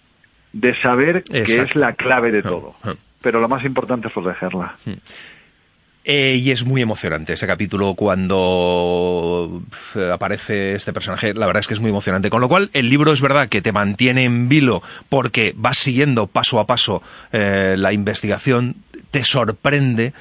de 0.53 0.79
saber 0.81 1.23
que 1.23 1.41
es 1.41 1.75
la 1.75 1.93
clave 1.93 2.31
de 2.31 2.41
todo. 2.41 2.75
Pero 3.21 3.39
lo 3.39 3.49
más 3.49 3.63
importante 3.65 4.07
es 4.07 4.13
protegerla. 4.13 4.75
Eh, 6.03 6.39
y 6.41 6.49
es 6.49 6.65
muy 6.65 6.81
emocionante 6.81 7.33
ese 7.33 7.45
capítulo 7.45 7.93
cuando 7.93 9.61
eh, 9.93 10.09
aparece 10.11 10.73
este 10.73 10.93
personaje. 10.93 11.35
La 11.35 11.45
verdad 11.45 11.59
es 11.59 11.67
que 11.67 11.75
es 11.75 11.79
muy 11.79 11.91
emocionante. 11.91 12.31
Con 12.31 12.41
lo 12.41 12.49
cual, 12.49 12.71
el 12.73 12.89
libro 12.89 13.11
es 13.13 13.21
verdad 13.21 13.49
que 13.49 13.61
te 13.61 13.71
mantiene 13.71 14.23
en 14.23 14.49
vilo 14.49 14.81
porque 15.09 15.53
vas 15.55 15.77
siguiendo 15.77 16.25
paso 16.25 16.59
a 16.59 16.65
paso 16.65 17.03
eh, 17.31 17.75
la 17.77 17.93
investigación. 17.93 18.77
Te 19.11 19.25
sorprende 19.25 20.13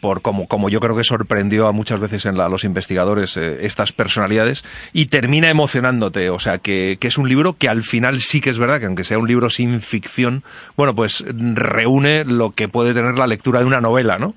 por 0.00 0.22
como, 0.22 0.48
como 0.48 0.70
yo 0.70 0.80
creo 0.80 0.96
que 0.96 1.04
sorprendió 1.04 1.66
a 1.66 1.72
muchas 1.72 2.00
veces 2.00 2.24
en 2.24 2.40
a 2.40 2.48
los 2.48 2.64
investigadores 2.64 3.36
estas 3.36 3.92
personalidades 3.92 4.64
y 4.94 5.06
termina 5.06 5.50
emocionándote. 5.50 6.30
O 6.30 6.38
sea, 6.38 6.56
que, 6.56 6.96
que 6.98 7.08
es 7.08 7.18
un 7.18 7.28
libro 7.28 7.52
que 7.58 7.68
al 7.68 7.82
final 7.82 8.22
sí 8.22 8.40
que 8.40 8.48
es 8.48 8.58
verdad 8.58 8.80
que 8.80 8.86
aunque 8.86 9.04
sea 9.04 9.18
un 9.18 9.28
libro 9.28 9.50
sin 9.50 9.82
ficción, 9.82 10.42
bueno, 10.74 10.94
pues 10.94 11.22
reúne 11.28 12.24
lo 12.24 12.52
que 12.52 12.66
puede 12.66 12.94
tener 12.94 13.18
la 13.18 13.26
lectura 13.26 13.60
de 13.60 13.66
una 13.66 13.82
novela, 13.82 14.18
¿no? 14.18 14.34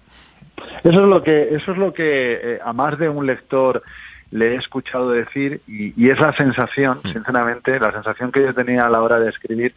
Eso 0.83 1.01
es 1.01 1.07
lo 1.07 1.21
que, 1.23 1.55
eso 1.55 1.71
es 1.71 1.77
lo 1.77 1.93
que 1.93 2.33
eh, 2.55 2.59
a 2.63 2.73
más 2.73 2.97
de 2.97 3.09
un 3.09 3.25
lector 3.25 3.83
le 4.31 4.53
he 4.53 4.55
escuchado 4.55 5.11
decir 5.11 5.61
y, 5.67 6.09
es 6.09 6.19
la 6.19 6.33
sensación, 6.35 6.97
sinceramente, 6.97 7.79
la 7.79 7.91
sensación 7.91 8.31
que 8.31 8.41
yo 8.41 8.53
tenía 8.53 8.85
a 8.85 8.89
la 8.89 9.01
hora 9.01 9.19
de 9.19 9.29
escribir, 9.29 9.73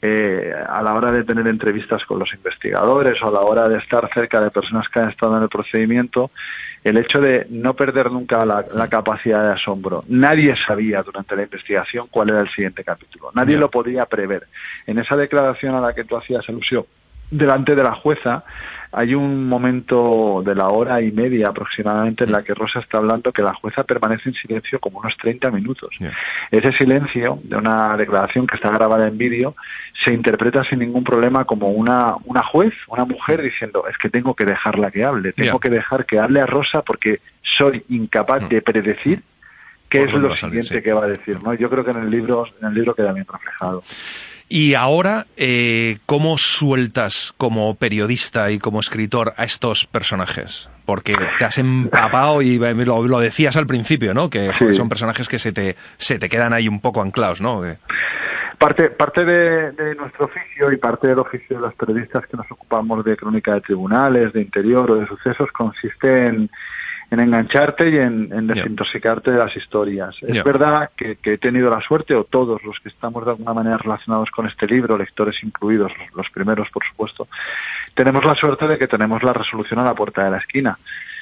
eh, 0.00 0.52
a 0.68 0.82
la 0.82 0.94
hora 0.94 1.10
de 1.12 1.24
tener 1.24 1.46
entrevistas 1.48 2.04
con 2.04 2.18
los 2.18 2.32
investigadores 2.34 3.22
o 3.22 3.28
a 3.28 3.32
la 3.32 3.40
hora 3.40 3.68
de 3.68 3.78
estar 3.78 4.08
cerca 4.12 4.40
de 4.40 4.50
personas 4.50 4.86
que 4.88 5.00
han 5.00 5.10
estado 5.10 5.36
en 5.36 5.42
el 5.42 5.48
procedimiento, 5.48 6.30
el 6.82 6.98
hecho 6.98 7.20
de 7.20 7.46
no 7.50 7.74
perder 7.74 8.10
nunca 8.10 8.44
la, 8.44 8.88
capacidad 8.88 9.42
de 9.42 9.54
asombro. 9.54 10.04
Nadie 10.08 10.54
sabía 10.66 11.02
durante 11.02 11.34
la 11.34 11.44
investigación 11.44 12.08
cuál 12.10 12.30
era 12.30 12.40
el 12.40 12.48
siguiente 12.50 12.84
capítulo. 12.84 13.30
Nadie 13.34 13.56
lo 13.56 13.70
podía 13.70 14.04
prever. 14.04 14.46
En 14.86 14.98
esa 14.98 15.16
declaración 15.16 15.74
a 15.74 15.80
la 15.80 15.94
que 15.94 16.04
tú 16.04 16.16
hacías 16.16 16.46
alusión 16.48 16.84
delante 17.30 17.74
de 17.74 17.82
la 17.82 17.94
jueza, 17.94 18.44
hay 18.96 19.14
un 19.14 19.48
momento 19.48 20.42
de 20.44 20.54
la 20.54 20.68
hora 20.68 21.02
y 21.02 21.10
media 21.10 21.48
aproximadamente 21.48 22.24
en 22.24 22.32
la 22.32 22.44
que 22.44 22.54
Rosa 22.54 22.78
está 22.78 22.98
hablando 22.98 23.32
que 23.32 23.42
la 23.42 23.52
jueza 23.52 23.82
permanece 23.82 24.28
en 24.28 24.34
silencio 24.36 24.78
como 24.78 25.00
unos 25.00 25.16
30 25.20 25.50
minutos. 25.50 25.90
Ese 26.50 26.72
silencio 26.78 27.40
de 27.42 27.56
una 27.56 27.96
declaración 27.96 28.46
que 28.46 28.54
está 28.54 28.70
grabada 28.70 29.08
en 29.08 29.18
vídeo 29.18 29.56
se 30.04 30.14
interpreta 30.14 30.62
sin 30.64 30.78
ningún 30.78 31.02
problema 31.02 31.44
como 31.44 31.70
una, 31.70 32.14
una 32.24 32.44
juez, 32.44 32.72
una 32.86 33.04
mujer 33.04 33.42
diciendo 33.42 33.84
es 33.90 33.98
que 33.98 34.08
tengo 34.08 34.34
que 34.34 34.44
dejarla 34.44 34.92
que 34.92 35.02
hable, 35.02 35.32
tengo 35.32 35.58
que 35.58 35.70
dejar 35.70 36.06
que 36.06 36.20
hable 36.20 36.40
a 36.40 36.46
Rosa 36.46 36.82
porque 36.82 37.18
soy 37.58 37.84
incapaz 37.88 38.48
de 38.48 38.62
predecir 38.62 39.22
qué 39.88 40.04
es 40.04 40.14
lo 40.14 40.36
siguiente 40.36 40.82
que 40.82 40.92
va 40.92 41.04
a 41.04 41.08
decir. 41.08 41.42
¿no? 41.42 41.52
Yo 41.54 41.68
creo 41.68 41.84
que 41.84 41.90
en 41.90 41.98
el 41.98 42.10
libro, 42.10 42.46
en 42.60 42.68
el 42.68 42.74
libro 42.74 42.94
queda 42.94 43.12
bien 43.12 43.26
reflejado. 43.30 43.82
Y 44.48 44.74
ahora, 44.74 45.26
eh, 45.36 45.98
¿cómo 46.06 46.36
sueltas 46.36 47.34
como 47.38 47.74
periodista 47.76 48.50
y 48.50 48.58
como 48.58 48.80
escritor 48.80 49.32
a 49.36 49.44
estos 49.44 49.86
personajes? 49.86 50.70
Porque 50.84 51.14
te 51.38 51.44
has 51.44 51.58
empapado 51.58 52.42
y 52.42 52.58
lo, 52.58 53.20
decías 53.20 53.56
al 53.56 53.66
principio, 53.66 54.12
¿no? 54.12 54.28
Que 54.28 54.52
son 54.74 54.88
personajes 54.88 55.28
que 55.28 55.38
se 55.38 55.52
te, 55.52 55.76
se 55.96 56.18
te 56.18 56.28
quedan 56.28 56.52
ahí 56.52 56.68
un 56.68 56.80
poco 56.80 57.00
anclados, 57.00 57.40
¿no? 57.40 57.62
Parte, 58.58 58.90
parte 58.90 59.24
de, 59.24 59.72
de, 59.72 59.94
nuestro 59.96 60.26
oficio 60.26 60.70
y 60.72 60.76
parte 60.76 61.08
del 61.08 61.18
oficio 61.18 61.56
de 61.56 61.62
los 61.62 61.74
periodistas 61.74 62.24
que 62.26 62.36
nos 62.36 62.50
ocupamos 62.50 63.04
de 63.04 63.16
crónica 63.16 63.54
de 63.54 63.60
tribunales, 63.62 64.32
de 64.32 64.42
interior 64.42 64.90
o 64.90 64.96
de 64.96 65.06
sucesos 65.06 65.50
consiste 65.52 66.26
en, 66.26 66.50
en 67.14 67.20
engancharte 67.20 67.90
y 67.90 67.96
en, 67.96 68.46
desintoxicarte 68.46 69.30
de 69.30 69.38
las 69.38 69.56
historias. 69.56 70.14
Es 70.22 70.44
verdad 70.44 70.90
que, 70.96 71.16
he 71.22 71.38
tenido 71.38 71.70
la 71.70 71.80
suerte, 71.80 72.14
o 72.14 72.24
todos 72.24 72.62
los 72.64 72.78
que 72.80 72.90
estamos 72.90 73.24
de 73.24 73.30
alguna 73.30 73.54
manera 73.54 73.78
relacionados 73.78 74.30
con 74.30 74.46
este 74.46 74.66
libro, 74.66 74.98
lectores 74.98 75.36
incluidos, 75.42 75.92
los, 76.14 76.28
primeros 76.30 76.68
por 76.70 76.84
supuesto, 76.84 77.28
tenemos 77.94 78.24
la 78.24 78.34
suerte 78.34 78.66
de 78.66 78.78
que 78.78 78.86
tenemos 78.86 79.22
la 79.22 79.32
resolución 79.32 79.80
a 79.80 79.84
la 79.84 79.94
puerta 79.94 80.24
de 80.24 80.30
la 80.30 80.38
esquina. 80.38 80.76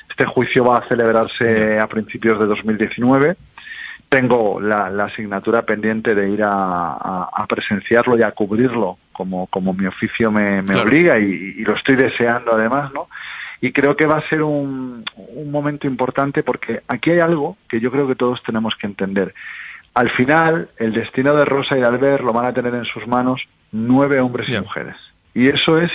Este 0.09 0.27
juicio 0.27 0.65
va 0.65 0.79
a 0.79 0.89
celebrarse 0.89 1.79
a 1.79 1.87
principios 1.87 2.39
de 2.41 2.47
2019 2.47 3.37
tengo 4.09 4.61
la, 4.61 4.89
asignatura 5.05 5.63
pendiente 5.63 6.15
de 6.15 6.29
ir 6.29 6.43
a, 6.45 7.47
presenciarlo 7.49 8.19
y 8.19 8.23
a 8.23 8.33
cubrirlo 8.33 8.99
como, 9.11 9.47
como 9.47 9.73
mi 9.73 9.87
oficio 9.87 10.31
me, 10.31 10.59
obliga 10.75 11.19
y, 11.19 11.55
y, 11.57 11.65
lo 11.65 11.75
estoy 11.75 11.97
deseando 11.97 12.53
además, 12.53 12.93
¿no? 12.93 13.09
Y 13.63 13.73
creo 13.73 13.97
que 13.97 14.07
va 14.07 14.19
a 14.19 14.29
ser 14.29 14.43
un, 14.43 15.05
un 15.17 15.51
momento 15.51 15.87
importante 15.87 16.43
porque 16.43 16.83
aquí 16.89 17.13
hay 17.13 17.21
algo 17.21 17.57
que 17.69 17.81
yo 17.81 17.93
creo 17.93 18.09
que 18.09 18.17
todos 18.17 18.43
tenemos 18.45 18.75
que 18.79 18.89
entender. 18.89 19.33
Al 19.95 20.11
final, 20.11 20.69
el 20.79 20.93
destino 20.93 21.33
de 21.35 21.45
Rosa 21.45 21.79
y 21.79 21.81
de 21.81 21.87
Albert 21.87 22.25
lo 22.25 22.33
van 22.33 22.47
a 22.47 22.53
tener 22.53 22.75
en 22.75 22.85
sus 22.85 23.07
manos 23.07 23.41
nueve 23.71 24.21
hombres 24.21 24.49
y 24.49 24.59
mujeres. 24.59 24.97
Y 25.33 25.47
eso 25.47 25.79
es 25.79 25.93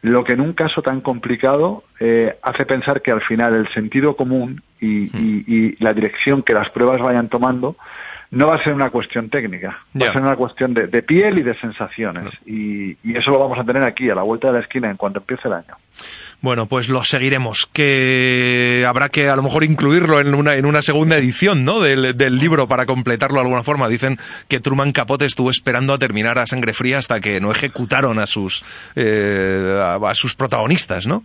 lo 0.00 0.24
que 0.24 0.32
en 0.32 0.40
un 0.40 0.54
caso 0.54 0.80
tan 0.80 1.02
complicado 1.02 1.84
eh, 2.00 2.38
hace 2.42 2.64
pensar 2.64 3.02
que 3.02 3.10
al 3.10 3.20
final 3.20 3.56
el 3.56 3.72
sentido 3.74 4.16
común 4.16 4.62
y, 4.80 5.04
y, 5.14 5.76
la 5.84 5.92
dirección 5.92 6.42
que 6.42 6.54
las 6.54 6.70
pruebas 6.70 6.98
vayan 7.00 7.28
tomando 7.28 7.76
no 8.30 8.46
va 8.46 8.56
a 8.56 8.64
ser 8.64 8.72
una 8.72 8.88
cuestión 8.88 9.28
técnica, 9.28 9.78
va 10.00 10.08
a 10.08 10.12
ser 10.12 10.22
una 10.22 10.36
cuestión 10.36 10.72
de, 10.72 11.02
piel 11.02 11.38
y 11.38 11.42
de 11.42 11.54
sensaciones. 11.60 12.24
Y, 12.46 12.96
y, 13.04 13.16
eso 13.16 13.30
lo 13.30 13.38
vamos 13.38 13.58
a 13.58 13.64
tener 13.64 13.82
aquí, 13.82 14.08
a 14.08 14.14
la 14.14 14.22
vuelta 14.22 14.48
de 14.48 14.54
la 14.54 14.60
esquina, 14.60 14.90
en 14.90 14.96
cuanto 14.96 15.20
empiece 15.20 15.46
el 15.46 15.54
año. 15.54 15.76
Bueno, 16.42 16.66
pues 16.66 16.88
lo 16.88 17.04
seguiremos, 17.04 17.68
que 17.72 18.84
habrá 18.88 19.10
que 19.10 19.28
a 19.28 19.36
lo 19.36 19.44
mejor 19.44 19.62
incluirlo 19.62 20.18
en 20.18 20.34
una, 20.34 20.56
en 20.56 20.66
una 20.66 20.82
segunda 20.82 21.16
edición 21.16 21.64
¿no? 21.64 21.78
del, 21.78 22.16
del 22.16 22.38
libro 22.38 22.66
para 22.66 22.84
completarlo 22.84 23.36
de 23.36 23.42
alguna 23.42 23.62
forma. 23.62 23.88
Dicen 23.88 24.18
que 24.48 24.58
Truman 24.58 24.90
Capote 24.90 25.24
estuvo 25.24 25.50
esperando 25.50 25.94
a 25.94 25.98
terminar 25.98 26.40
a 26.40 26.48
sangre 26.48 26.74
fría 26.74 26.98
hasta 26.98 27.20
que 27.20 27.40
no 27.40 27.52
ejecutaron 27.52 28.18
a 28.18 28.26
sus, 28.26 28.64
eh, 28.96 29.80
a 29.80 30.14
sus 30.16 30.34
protagonistas, 30.34 31.06
¿no? 31.06 31.22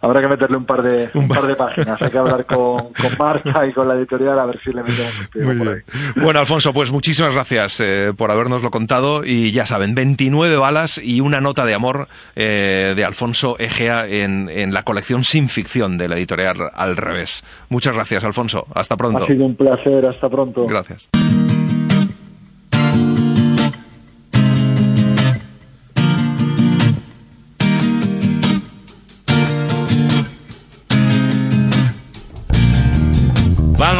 Habrá 0.00 0.20
que 0.20 0.28
meterle 0.28 0.56
un 0.56 0.64
par 0.64 0.82
de, 0.82 1.10
un 1.14 1.28
par 1.28 1.46
de 1.46 1.56
páginas. 1.56 2.00
Hay 2.00 2.10
que 2.10 2.18
hablar 2.18 2.46
con, 2.46 2.92
con 2.92 3.18
Marta 3.18 3.66
y 3.66 3.72
con 3.72 3.88
la 3.88 3.94
editorial 3.94 4.38
a 4.38 4.46
ver 4.46 4.60
si 4.62 4.72
le 4.72 4.82
metemos 4.82 5.28
un 5.34 5.58
por 5.58 5.68
ahí. 5.68 5.80
Bueno, 6.16 6.40
Alfonso, 6.40 6.72
pues 6.72 6.92
muchísimas 6.92 7.34
gracias 7.34 7.80
eh, 7.80 8.12
por 8.16 8.30
habernoslo 8.30 8.70
contado 8.70 9.24
y 9.24 9.52
ya 9.52 9.66
saben, 9.66 9.94
29 9.94 10.56
balas 10.56 10.98
y 11.02 11.20
una 11.20 11.40
nota 11.40 11.64
de 11.64 11.74
amor 11.74 12.08
eh, 12.36 12.94
de 12.96 13.04
Alfonso 13.04 13.56
Egea 13.58 14.06
en, 14.06 14.48
en 14.48 14.72
la 14.72 14.82
colección 14.82 15.24
Sin 15.24 15.48
Ficción 15.48 15.98
de 15.98 16.08
la 16.08 16.16
editorial 16.16 16.56
Al 16.74 16.96
Revés. 16.96 17.44
Muchas 17.68 17.94
gracias, 17.94 18.24
Alfonso. 18.24 18.66
Hasta 18.74 18.96
pronto. 18.96 19.24
Ha 19.24 19.26
sido 19.26 19.46
un 19.46 19.56
placer. 19.56 20.06
Hasta 20.06 20.28
pronto. 20.28 20.66
Gracias. 20.66 21.10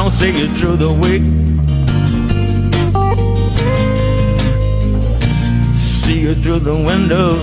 I 0.08 0.10
don't 0.10 0.20
see 0.20 0.38
you 0.38 0.48
through 0.54 0.76
the 0.76 0.90
week. 0.90 1.22
See 5.76 6.20
you 6.20 6.34
through 6.34 6.60
the 6.60 6.74
window. 6.74 7.36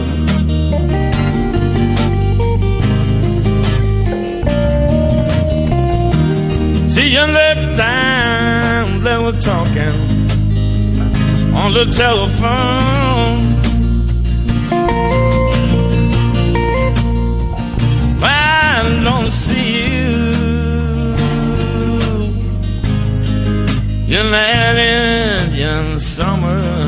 See 6.90 7.10
you 7.14 7.28
next 7.28 7.78
time 7.78 9.04
that 9.04 9.22
we're 9.22 9.40
talking 9.40 9.96
on 11.56 11.72
the 11.72 11.86
telephone. 11.96 13.05
Summer. 26.00 26.86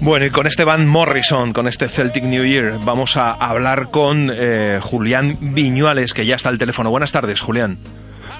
Bueno, 0.00 0.26
y 0.26 0.30
con 0.30 0.46
este 0.46 0.64
Van 0.64 0.86
Morrison, 0.86 1.52
con 1.52 1.66
este 1.66 1.88
Celtic 1.88 2.24
New 2.24 2.44
Year, 2.44 2.78
vamos 2.84 3.16
a 3.16 3.32
hablar 3.32 3.90
con 3.90 4.30
eh, 4.32 4.78
Julián 4.80 5.38
Viñuales, 5.40 6.14
que 6.14 6.26
ya 6.26 6.36
está 6.36 6.48
al 6.50 6.58
teléfono. 6.58 6.90
Buenas 6.90 7.12
tardes, 7.12 7.40
Julián. 7.40 7.78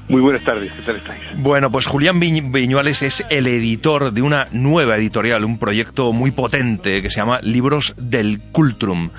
Muy 0.09 0.21
buenas 0.21 0.43
tardes, 0.43 0.73
¿qué 0.73 0.83
tal 0.83 0.97
estáis? 0.97 1.21
Bueno, 1.37 1.71
pues 1.71 1.87
Julián 1.87 2.21
Viñuales 2.21 3.03
es 3.03 3.25
el 3.31 3.47
editor 3.47 4.13
de 4.13 4.23
una 4.23 4.47
nueva 4.53 4.97
editorial, 4.97 5.45
un 5.45 5.59
proyecto 5.59 6.13
muy 6.13 6.33
potente 6.33 7.03
que 7.03 7.11
se 7.11 7.17
llama 7.17 7.41
Libros 7.43 7.95
del 7.97 8.41
Cultrum. 8.53 9.11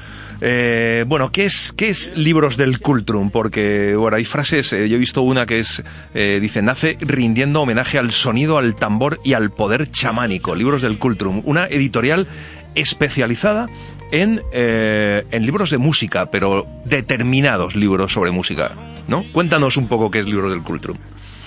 Eh, 0.41 1.05
bueno, 1.07 1.31
¿qué 1.31 1.45
es, 1.45 1.73
¿qué 1.75 1.89
es 1.89 2.11
Libros 2.17 2.57
del 2.57 2.79
Cultrum? 2.81 3.29
Porque, 3.31 3.95
bueno, 3.95 4.17
hay 4.17 4.25
frases, 4.25 4.73
eh, 4.73 4.89
yo 4.89 4.97
he 4.97 4.99
visto 4.99 5.21
una 5.21 5.45
que 5.45 5.59
es, 5.59 5.83
eh, 6.13 6.39
dice, 6.41 6.61
nace 6.61 6.97
rindiendo 6.99 7.61
homenaje 7.61 7.97
al 7.97 8.11
sonido, 8.11 8.57
al 8.57 8.75
tambor 8.75 9.21
y 9.23 9.33
al 9.33 9.51
poder 9.51 9.89
chamánico. 9.89 10.53
Libros 10.53 10.81
del 10.81 10.97
Cultrum, 10.97 11.41
una 11.45 11.65
editorial 11.65 12.27
especializada 12.75 13.69
en, 14.11 14.41
en 14.51 15.45
libros 15.45 15.69
de 15.69 15.77
música, 15.77 16.29
pero 16.29 16.67
determinados 16.85 17.75
libros 17.75 18.11
sobre 18.11 18.31
música. 18.31 18.73
¿No? 19.07 19.23
Cuéntanos 19.31 19.77
un 19.77 19.87
poco 19.87 20.11
qué 20.11 20.19
es 20.19 20.25
Libros 20.25 20.51
del 20.51 20.63
Cultrum. 20.63 20.97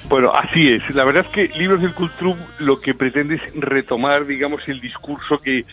Bueno, 0.09 0.33
así 0.33 0.69
es. 0.69 0.95
La 0.95 1.05
verdad 1.05 1.27
es 1.27 1.33
que 1.33 1.59
Libros 1.59 1.83
del 1.83 1.93
Cultrum 1.93 2.37
lo 2.61 2.81
que 2.81 2.95
pretende 2.95 3.37
es 3.37 3.43
retomar, 3.55 4.27
digamos, 4.27 4.67
el 4.69 4.81
discurso 4.81 5.39
que 5.39 5.65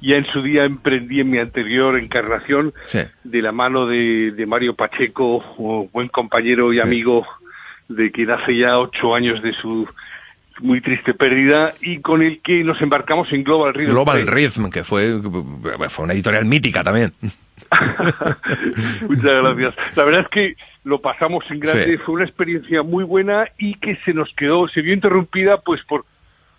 ya 0.00 0.16
en 0.16 0.26
su 0.32 0.42
día 0.42 0.64
emprendí 0.64 1.20
en 1.20 1.30
mi 1.30 1.38
anterior 1.38 1.98
encarnación, 1.98 2.72
de 3.24 3.42
la 3.42 3.52
mano 3.52 3.86
de, 3.86 4.44
Mario 4.46 4.74
Pacheco, 4.74 5.88
buen 5.92 6.08
compañero 6.08 6.72
y 6.72 6.80
amigo 6.80 7.26
de 7.88 8.10
quien 8.10 8.30
hace 8.30 8.56
ya 8.56 8.78
ocho 8.78 9.14
años 9.14 9.42
de 9.42 9.52
su 9.60 9.86
muy 10.60 10.80
triste 10.80 11.14
pérdida 11.14 11.72
y 11.80 12.00
con 12.00 12.22
el 12.22 12.40
que 12.42 12.62
nos 12.62 12.80
embarcamos 12.80 13.28
en 13.32 13.42
Global 13.44 13.74
Rhythm. 13.74 13.90
Global 13.90 14.26
Rhythm, 14.26 14.70
que 14.70 14.84
fue, 14.84 15.18
fue 15.88 16.04
una 16.04 16.14
editorial 16.14 16.44
mítica 16.44 16.84
también. 16.84 17.12
Muchas 19.08 19.22
gracias. 19.22 19.74
La 19.96 20.04
verdad 20.04 20.22
es 20.22 20.28
que 20.28 20.56
lo 20.84 21.00
pasamos 21.00 21.44
en 21.50 21.60
grande, 21.60 21.98
fue 21.98 22.14
una 22.14 22.24
experiencia 22.24 22.82
muy 22.82 23.04
buena 23.04 23.46
y 23.58 23.74
que 23.74 23.96
se 24.04 24.14
nos 24.14 24.32
quedó, 24.34 24.68
se 24.68 24.82
vio 24.82 24.94
interrumpida 24.94 25.60
pues 25.60 25.82
por 25.84 26.04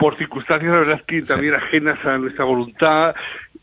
por 0.02 0.18
circunstancias, 0.18 0.72
la 0.72 0.80
verdad 0.80 1.00
es 1.00 1.06
que 1.06 1.22
también 1.22 1.54
ajenas 1.54 2.04
a 2.04 2.18
nuestra 2.18 2.44
voluntad. 2.44 3.14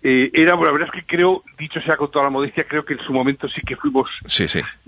Eh, 0.05 0.31
era, 0.33 0.55
la 0.55 0.71
verdad 0.71 0.87
es 0.87 0.93
que 0.93 1.17
creo, 1.17 1.43
dicho 1.59 1.81
sea 1.81 1.97
con 1.97 2.13
toda 2.13 2.27
la 2.27 2.31
modestia, 2.31 2.63
creo 2.63 2.85
que 2.85 2.95
en 2.95 3.01
su 3.01 3.13
momento 3.13 3.49
sí 3.49 3.61
que 3.63 3.75
fuimos 3.75 4.09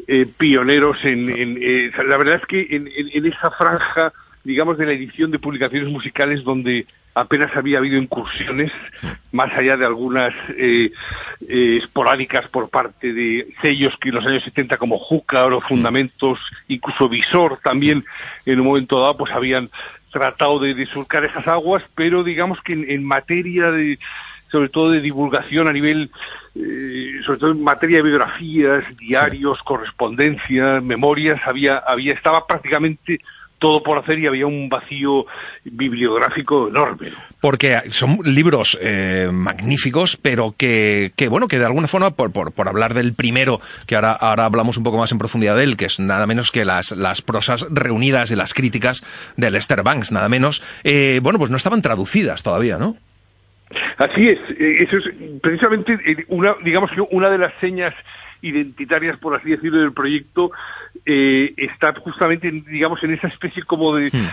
eh, 0.07 0.27
pioneros 0.39 0.97
en, 1.03 1.29
eh, 1.61 1.91
la 2.07 2.17
verdad 2.17 2.37
es 2.37 2.47
que 2.47 2.77
en, 2.77 2.87
en, 2.87 3.27
esa 3.27 3.51
franja, 3.51 4.13
digamos, 4.45 4.79
de 4.79 4.87
la 4.87 4.93
edición 4.93 5.31
de 5.31 5.39
publicaciones 5.39 5.91
musicales 5.91 6.43
donde 6.45 6.87
apenas 7.15 7.55
había 7.57 7.79
habido 7.79 7.99
incursiones, 7.99 8.71
más 9.33 9.53
allá 9.53 9.77
de 9.77 9.85
algunas 9.85 10.33
eh, 10.57 10.93
eh, 11.49 11.79
esporádicas 11.83 12.49
por 12.49 12.71
parte 12.71 13.13
de 13.13 13.49
sellos 13.63 13.95
que 14.01 14.11
en 14.11 14.15
los 14.17 14.27
años 14.27 14.45
70 14.45 14.77
como 14.77 14.99
Juca 14.99 15.45
o 15.47 15.61
Fundamentos, 15.61 16.39
incluso 16.69 17.09
Visor 17.09 17.59
también 17.63 18.05
en 18.47 18.61
un 18.61 18.67
momento 18.67 19.01
dado 19.01 19.17
pues 19.17 19.33
habían 19.33 19.69
tratado 20.13 20.59
de, 20.59 20.87
surcar 20.87 21.25
esas 21.25 21.47
aguas, 21.47 21.83
pero 21.95 22.25
digamos 22.25 22.59
que 22.63 22.73
en, 22.73 23.05
materia 23.05 23.71
de 23.71 23.99
sobre 24.51 24.69
todo 24.69 24.91
de 24.91 25.01
divulgación 25.01 25.69
a 25.69 25.73
nivel, 25.73 26.11
eh, 26.57 27.21
sobre 27.25 27.39
todo 27.39 27.53
en 27.53 27.63
materia 27.63 27.99
de 27.99 28.03
biografías, 28.03 28.97
diarios, 28.97 29.61
correspondencia, 29.65 30.81
memorias, 30.81 31.41
había, 31.47 31.77
había, 31.87 32.15
estaba 32.15 32.47
prácticamente 32.49 33.21
todo 33.61 33.83
por 33.83 33.99
hacer 33.99 34.19
y 34.19 34.27
había 34.27 34.47
un 34.47 34.69
vacío 34.69 35.27
bibliográfico 35.65 36.69
enorme. 36.69 37.09
Porque 37.41 37.81
son 37.91 38.19
libros 38.25 38.79
eh, 38.83 39.29
magníficos, 39.33 40.17
pero 40.17 40.55
que, 40.57 41.13
que, 41.15 41.29
bueno, 41.29 41.47
que 41.47 41.59
de 41.59 41.67
alguna 41.67 41.87
forma, 41.87 42.11
por, 42.11 42.33
por, 42.33 42.69
hablar 42.69 42.95
del 42.95 43.15
primero, 43.15 43.61
que 43.87 43.95
ahora, 43.95 44.13
ahora 44.13 44.47
hablamos 44.47 44.79
un 44.79 44.85
poco 44.85 44.99
más 44.99 45.13
en 45.13 45.19
profundidad 45.19 45.57
de 45.57 45.65
él, 45.65 45.77
que 45.77 45.85
es 45.85 46.01
nada 46.01 46.27
menos 46.27 46.51
que 46.51 46.65
las, 46.65 46.93
las 46.93 47.23
prosas 47.23 47.67
reunidas 47.71 48.31
de 48.31 48.37
las 48.37 48.55
críticas 48.55 49.05
de 49.37 49.51
Lester 49.51 49.83
Banks, 49.83 50.11
nada 50.11 50.29
menos, 50.29 50.63
eh, 50.83 51.21
bueno, 51.23 51.39
pues 51.39 51.51
no 51.51 51.57
estaban 51.57 51.83
traducidas 51.83 52.43
todavía, 52.43 52.79
¿no? 52.79 52.97
Así 53.99 54.27
es, 54.29 54.39
eh, 54.59 54.87
eso 54.89 54.97
es 54.97 55.05
precisamente 55.41 55.99
una, 56.29 56.55
digamos 56.63 56.91
que 56.91 57.01
una 57.11 57.31
de 57.31 57.39
las 57.39 57.53
señas 57.61 57.95
identitarias, 58.43 59.19
por 59.19 59.37
así 59.37 59.51
decirlo, 59.51 59.81
del 59.81 59.93
proyecto 59.93 60.51
eh, 61.07 61.53
está 61.57 61.95
justamente, 61.95 62.51
digamos, 62.51 63.03
en 63.05 63.15
esa 63.15 63.29
especie 63.29 63.63
como 63.63 63.95
de, 63.95 64.07
hmm. 64.07 64.29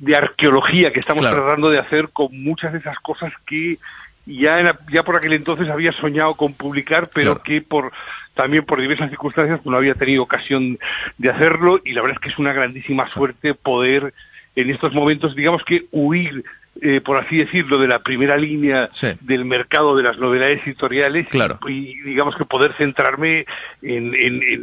de 0.00 0.16
arqueología 0.16 0.92
que 0.92 1.00
estamos 1.00 1.24
tratando 1.24 1.70
de 1.70 1.78
hacer 1.78 2.10
con 2.12 2.28
muchas 2.42 2.72
de 2.72 2.78
esas 2.78 2.98
cosas 3.00 3.32
que 3.46 3.78
ya, 4.26 4.78
ya 4.90 5.02
por 5.02 5.16
aquel 5.16 5.32
entonces 5.32 5.68
había 5.68 5.92
soñado 5.92 6.34
con 6.34 6.52
publicar, 6.52 7.08
pero 7.12 7.38
que 7.38 7.62
por 7.62 7.92
también 8.34 8.64
por 8.64 8.80
diversas 8.80 9.08
circunstancias 9.08 9.58
pues, 9.62 9.72
no 9.72 9.78
había 9.78 9.94
tenido 9.94 10.22
ocasión 10.22 10.78
de 11.16 11.30
hacerlo 11.30 11.80
y 11.84 11.92
la 11.92 12.02
verdad 12.02 12.18
es 12.18 12.22
que 12.22 12.28
es 12.28 12.38
una 12.38 12.52
grandísima 12.52 13.08
suerte 13.08 13.54
poder 13.54 14.12
en 14.54 14.70
estos 14.70 14.92
momentos, 14.92 15.34
digamos 15.34 15.64
que 15.64 15.86
huir 15.90 16.44
eh, 16.80 17.00
por 17.00 17.20
así 17.20 17.36
decirlo, 17.36 17.78
de 17.78 17.88
la 17.88 17.98
primera 17.98 18.36
línea 18.36 18.88
del 19.20 19.44
mercado 19.44 19.96
de 19.96 20.04
las 20.04 20.16
novedades 20.18 20.64
editoriales 20.64 21.26
y, 21.66 22.00
digamos 22.02 22.36
que 22.36 22.44
poder 22.44 22.72
centrarme 22.76 23.46
en, 23.82 24.12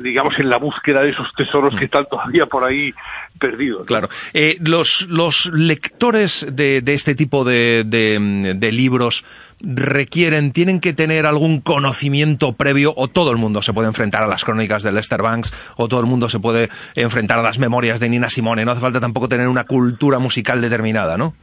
digamos 0.01 0.34
en 0.39 0.49
la 0.49 0.58
búsqueda 0.58 1.01
de 1.01 1.10
esos 1.10 1.28
tesoros 1.36 1.75
que 1.75 1.86
están 1.86 2.06
todavía 2.06 2.45
por 2.45 2.63
ahí 2.63 2.93
perdidos. 3.38 3.86
Claro. 3.86 4.08
Eh, 4.34 4.58
los, 4.62 5.08
los 5.10 5.47
lectores 5.54 6.47
de, 6.49 6.82
de 6.82 6.93
este 6.93 7.15
tipo 7.15 7.43
de, 7.43 7.84
de, 7.86 8.71
libros 8.71 9.25
requieren, 9.60 10.51
tienen 10.51 10.80
que 10.80 10.93
tener 10.93 11.25
algún 11.25 11.60
conocimiento 11.60 12.54
previo 12.54 12.93
o 12.95 13.10
todo 13.10 13.32
el 13.32 13.38
mundo 13.38 13.62
se 13.62 13.73
puede 13.73 13.89
enfrentar 13.89 14.23
a 14.23 14.28
las 14.28 14.45
crónicas 14.45 14.84
de 14.84 14.93
Lester 14.93 15.21
Banks 15.21 15.54
o 15.75 15.89
todo 15.89 15.99
el 15.99 16.06
mundo 16.06 16.30
se 16.30 16.39
puede 16.39 16.69
enfrentar 16.95 17.39
a 17.39 17.41
las 17.41 17.60
memorias 17.60 17.99
de 17.99 18.08
Nina 18.08 18.30
Simone. 18.30 18.63
No 18.63 18.71
hace 18.71 18.82
falta 18.82 19.01
tampoco 19.01 19.28
tener 19.28 19.49
una 19.49 19.65
cultura 19.65 20.19
musical 20.19 20.62
determinada, 20.62 21.17
¿no? 21.17 21.34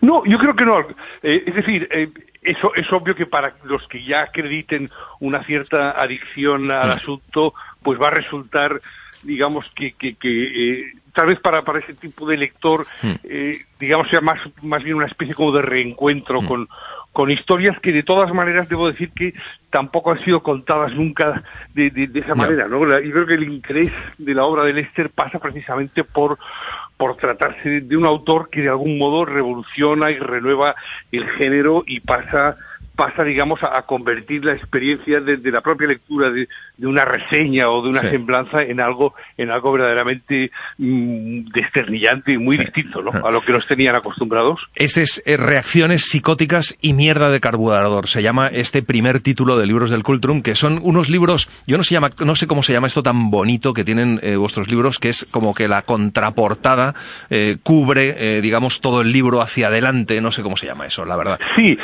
No, 0.00 0.24
yo 0.24 0.38
creo 0.38 0.54
que 0.54 0.64
no. 0.64 0.80
Eh, 1.22 1.44
es 1.46 1.54
decir, 1.54 1.88
eh, 1.90 2.10
eso 2.42 2.74
es 2.74 2.90
obvio 2.92 3.14
que 3.14 3.26
para 3.26 3.54
los 3.64 3.86
que 3.88 4.02
ya 4.02 4.22
acrediten 4.22 4.88
una 5.20 5.42
cierta 5.44 5.90
adicción 5.90 6.70
al 6.70 6.92
asunto, 6.92 7.54
pues 7.82 8.00
va 8.00 8.08
a 8.08 8.12
resultar, 8.12 8.80
digamos, 9.22 9.70
que, 9.74 9.92
que, 9.92 10.14
que 10.14 10.80
eh, 10.80 10.92
tal 11.12 11.26
vez 11.26 11.40
para, 11.40 11.62
para 11.62 11.80
ese 11.80 11.94
tipo 11.94 12.26
de 12.26 12.36
lector, 12.36 12.86
digamos, 13.80 14.08
sea 14.08 14.20
más, 14.20 14.38
más 14.62 14.82
bien 14.82 14.96
una 14.96 15.06
especie 15.06 15.34
como 15.34 15.52
de 15.52 15.62
reencuentro 15.62 16.42
con, 16.42 16.68
con 17.16 17.30
historias 17.30 17.80
que 17.80 17.92
de 17.92 18.02
todas 18.02 18.30
maneras 18.34 18.68
debo 18.68 18.88
decir 18.88 19.10
que 19.10 19.32
tampoco 19.70 20.10
han 20.10 20.22
sido 20.22 20.42
contadas 20.42 20.92
nunca 20.92 21.42
de, 21.72 21.88
de, 21.90 22.20
esa 22.20 22.34
manera, 22.34 22.68
¿no? 22.68 22.82
Y 23.00 23.10
creo 23.10 23.26
que 23.26 23.34
el 23.34 23.44
interés 23.44 23.90
de 24.18 24.34
la 24.34 24.44
obra 24.44 24.64
de 24.64 24.74
Lester 24.74 25.08
pasa 25.08 25.38
precisamente 25.38 26.04
por 26.04 26.38
por 26.96 27.16
tratarse 27.16 27.80
de 27.82 27.96
un 27.96 28.06
autor 28.06 28.48
que 28.50 28.62
de 28.62 28.68
algún 28.68 28.98
modo 28.98 29.24
revoluciona 29.24 30.10
y 30.10 30.18
renueva 30.18 30.74
el 31.12 31.28
género 31.32 31.84
y 31.86 32.00
pasa 32.00 32.56
pasa, 32.96 33.22
digamos, 33.22 33.60
a, 33.62 33.82
convertir 33.82 34.44
la 34.44 34.54
experiencia 34.54 35.20
de, 35.20 35.38
la 35.50 35.60
propia 35.60 35.86
lectura 35.86 36.30
de, 36.30 36.48
una 36.78 37.04
reseña 37.04 37.68
o 37.68 37.82
de 37.82 37.90
una 37.90 38.00
semblanza 38.00 38.62
en 38.62 38.80
algo, 38.80 39.14
en 39.36 39.50
algo 39.50 39.72
verdaderamente 39.72 40.50
mm, 40.78 41.48
desternillante 41.52 42.32
y 42.32 42.38
muy 42.38 42.56
distinto, 42.56 43.02
¿no? 43.02 43.10
A 43.26 43.30
lo 43.30 43.40
que 43.40 43.52
nos 43.52 43.66
tenían 43.66 43.96
acostumbrados. 43.96 44.68
Ese 44.74 45.02
es 45.02 45.22
eh, 45.26 45.36
Reacciones 45.36 46.06
psicóticas 46.06 46.76
y 46.80 46.94
mierda 46.94 47.30
de 47.30 47.38
carburador. 47.38 48.08
Se 48.08 48.22
llama 48.22 48.48
este 48.48 48.82
primer 48.82 49.20
título 49.20 49.58
de 49.58 49.66
libros 49.66 49.90
del 49.90 50.02
Cultrum, 50.02 50.42
que 50.42 50.54
son 50.54 50.80
unos 50.82 51.10
libros, 51.10 51.50
yo 51.66 51.76
no, 51.76 51.82
se 51.82 51.94
llama, 51.94 52.10
no 52.24 52.34
sé 52.34 52.46
cómo 52.46 52.62
se 52.62 52.72
llama 52.72 52.86
esto 52.86 53.02
tan 53.02 53.30
bonito 53.30 53.74
que 53.74 53.84
tienen 53.84 54.18
eh, 54.22 54.36
vuestros 54.36 54.70
libros, 54.70 54.98
que 54.98 55.10
es 55.10 55.26
como 55.30 55.54
que 55.54 55.68
la 55.68 55.82
contraportada 55.82 56.94
eh, 57.28 57.58
cubre, 57.62 58.40
digamos, 58.40 58.80
todo 58.80 59.02
el 59.02 59.12
libro 59.12 59.42
hacia 59.42 59.66
adelante. 59.66 60.20
No 60.22 60.32
sé 60.32 60.42
cómo 60.42 60.56
se 60.56 60.66
llama 60.66 60.86
eso, 60.86 61.04
la 61.04 61.16
verdad. 61.16 61.38
Sí, 61.56 61.78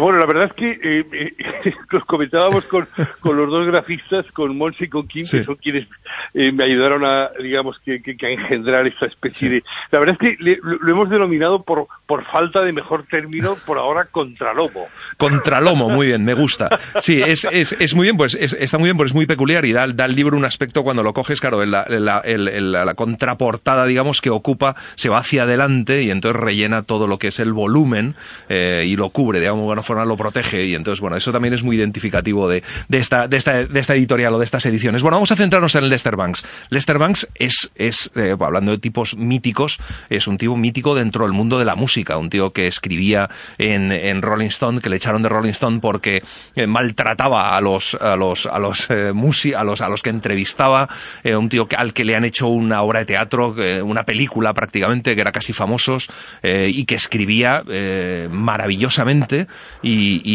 bueno, 0.00 0.18
la 0.18 0.26
verdad 0.26 0.44
es 0.46 0.53
que 0.54 0.70
eh, 0.82 1.06
eh, 1.12 1.74
los 1.90 2.04
comentábamos 2.04 2.66
con, 2.66 2.86
con, 3.20 3.36
los 3.36 3.50
dos 3.50 3.66
grafistas, 3.66 4.30
con 4.32 4.56
Monse 4.56 4.84
y 4.84 4.88
con 4.88 5.06
Kim, 5.06 5.26
que 5.28 5.42
son 5.42 5.56
quienes 5.56 5.86
eh, 6.32 6.52
me 6.52 6.64
ayudaron 6.64 7.04
a, 7.04 7.30
digamos, 7.40 7.76
que, 7.84 8.00
a 8.22 8.28
engendrar 8.28 8.86
esta 8.86 9.06
especie 9.06 9.50
de... 9.50 9.62
La 9.90 9.98
verdad 9.98 10.16
es 10.20 10.28
que 10.36 10.58
lo 10.62 10.90
hemos 10.90 11.10
denominado 11.10 11.62
por, 11.62 11.88
por 12.06 12.24
falta 12.30 12.62
de 12.62 12.72
mejor 12.72 13.04
término, 13.10 13.56
por 13.66 13.78
ahora, 13.78 14.06
contralomo. 14.10 14.86
Contralomo, 15.16 15.88
muy 15.88 16.08
bien, 16.08 16.24
me 16.24 16.34
gusta. 16.34 16.70
Sí, 17.00 17.20
es, 17.20 17.46
es, 17.50 17.76
es 17.78 17.94
muy 17.94 18.04
bien, 18.04 18.16
pues 18.16 18.34
está 18.34 18.78
muy 18.78 18.86
bien, 18.86 18.96
pues 18.96 19.10
es 19.10 19.14
muy 19.14 19.26
peculiar 19.26 19.64
y 19.64 19.72
da, 19.72 19.86
da 19.88 20.04
al 20.04 20.14
libro 20.14 20.36
un 20.36 20.44
aspecto 20.44 20.82
cuando 20.82 21.02
lo 21.02 21.12
coges, 21.12 21.40
claro, 21.40 21.64
la, 21.64 21.84
la, 21.88 22.22
la, 22.24 22.94
contraportada, 22.94 23.86
digamos, 23.86 24.20
que 24.20 24.30
ocupa, 24.30 24.76
se 24.94 25.08
va 25.08 25.18
hacia 25.18 25.42
adelante 25.42 26.02
y 26.02 26.10
entonces 26.10 26.40
rellena 26.40 26.82
todo 26.82 27.06
lo 27.06 27.18
que 27.18 27.28
es 27.28 27.40
el 27.40 27.52
volumen 27.52 28.14
y 28.48 28.96
lo 28.96 29.10
cubre, 29.10 29.40
de 29.40 29.48
alguna 29.48 29.82
forma 29.82 30.04
lo 30.04 30.16
protege 30.16 30.43
y 30.52 30.74
entonces, 30.74 31.00
bueno, 31.00 31.16
eso 31.16 31.32
también 31.32 31.54
es 31.54 31.62
muy 31.62 31.76
identificativo 31.76 32.48
de, 32.48 32.62
de, 32.88 32.98
esta, 32.98 33.28
de, 33.28 33.36
esta, 33.36 33.64
de 33.64 33.80
esta 33.80 33.94
editorial 33.94 34.34
o 34.34 34.38
de 34.38 34.44
estas 34.44 34.66
ediciones. 34.66 35.02
Bueno, 35.02 35.16
vamos 35.16 35.32
a 35.32 35.36
centrarnos 35.36 35.74
en 35.74 35.88
Lester 35.88 36.16
Banks. 36.16 36.44
Lester 36.70 36.98
Banks 36.98 37.28
es, 37.34 37.70
es 37.74 38.10
eh, 38.14 38.36
hablando 38.38 38.72
de 38.72 38.78
tipos 38.78 39.16
míticos, 39.16 39.78
es 40.10 40.26
un 40.26 40.38
tipo 40.38 40.56
mítico 40.56 40.94
dentro 40.94 41.24
del 41.24 41.32
mundo 41.32 41.58
de 41.58 41.64
la 41.64 41.74
música, 41.74 42.16
un 42.18 42.30
tío 42.30 42.52
que 42.52 42.66
escribía 42.66 43.30
en, 43.58 43.90
en 43.92 44.22
Rolling 44.22 44.48
Stone, 44.48 44.80
que 44.80 44.88
le 44.88 44.96
echaron 44.96 45.22
de 45.22 45.28
Rolling 45.28 45.50
Stone 45.50 45.80
porque 45.80 46.22
eh, 46.54 46.66
maltrataba 46.66 47.56
a 47.56 47.60
los, 47.60 47.94
a 47.94 48.16
los, 48.16 48.46
a 48.46 48.58
los, 48.58 48.88
eh, 48.90 49.12
a 49.56 49.64
los, 49.64 49.80
a 49.80 49.88
los 49.88 50.02
que 50.02 50.10
entrevistaba, 50.10 50.88
un 51.24 51.48
tío 51.48 51.66
que, 51.68 51.76
al 51.76 51.92
que 51.92 52.04
le 52.04 52.16
han 52.16 52.24
hecho 52.24 52.48
una 52.48 52.82
obra 52.82 53.00
de 53.00 53.06
teatro, 53.06 53.54
una 53.82 54.04
película 54.04 54.52
prácticamente, 54.52 55.14
que 55.14 55.20
era 55.20 55.32
casi 55.32 55.52
famosos, 55.52 56.10
y 56.42 56.84
que 56.84 56.94
escribía 56.94 57.62
maravillosamente 58.30 59.46
y, 59.82 60.33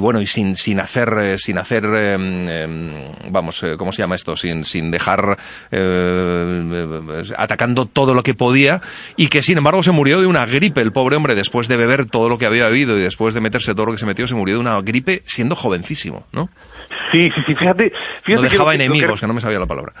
bueno, 0.00 0.20
y 0.20 0.26
sin, 0.26 0.56
sin 0.56 0.80
hacer, 0.80 1.08
eh, 1.20 1.38
sin 1.38 1.58
hacer, 1.58 1.84
em, 1.84 2.48
em, 2.48 3.12
vamos, 3.30 3.62
eh, 3.62 3.76
¿cómo 3.76 3.92
se 3.92 4.02
llama 4.02 4.14
esto? 4.14 4.36
Sin, 4.36 4.64
sin 4.64 4.90
dejar, 4.90 5.36
eh, 5.70 7.22
atacando 7.36 7.86
todo 7.86 8.14
lo 8.14 8.22
que 8.22 8.34
podía 8.34 8.80
y 9.16 9.28
que 9.28 9.42
sin 9.42 9.58
embargo 9.58 9.82
se 9.82 9.92
murió 9.92 10.20
de 10.20 10.26
una 10.26 10.46
gripe, 10.46 10.80
el 10.80 10.92
pobre 10.92 11.16
hombre, 11.16 11.34
después 11.34 11.68
de 11.68 11.76
beber 11.76 12.06
todo 12.06 12.28
lo 12.28 12.38
que 12.38 12.46
había 12.46 12.68
bebido 12.68 12.96
y 12.98 13.02
después 13.02 13.34
de 13.34 13.40
meterse 13.40 13.74
todo 13.74 13.86
lo 13.86 13.92
que 13.92 13.98
se 13.98 14.06
metió, 14.06 14.26
se 14.26 14.34
murió 14.34 14.56
de 14.56 14.60
una 14.60 14.80
gripe 14.80 15.22
siendo 15.24 15.56
jovencísimo, 15.56 16.26
¿no? 16.32 16.48
Sí, 17.12 17.28
sí, 17.34 17.40
sí, 17.46 17.54
fíjate. 17.54 17.92
no 18.28 18.42
dejaba 18.42 18.74
enemigos, 18.74 19.20
que... 19.20 19.26
no 19.26 19.34
me 19.34 19.40
sabía 19.40 19.58
la 19.58 19.66
palabra. 19.66 19.92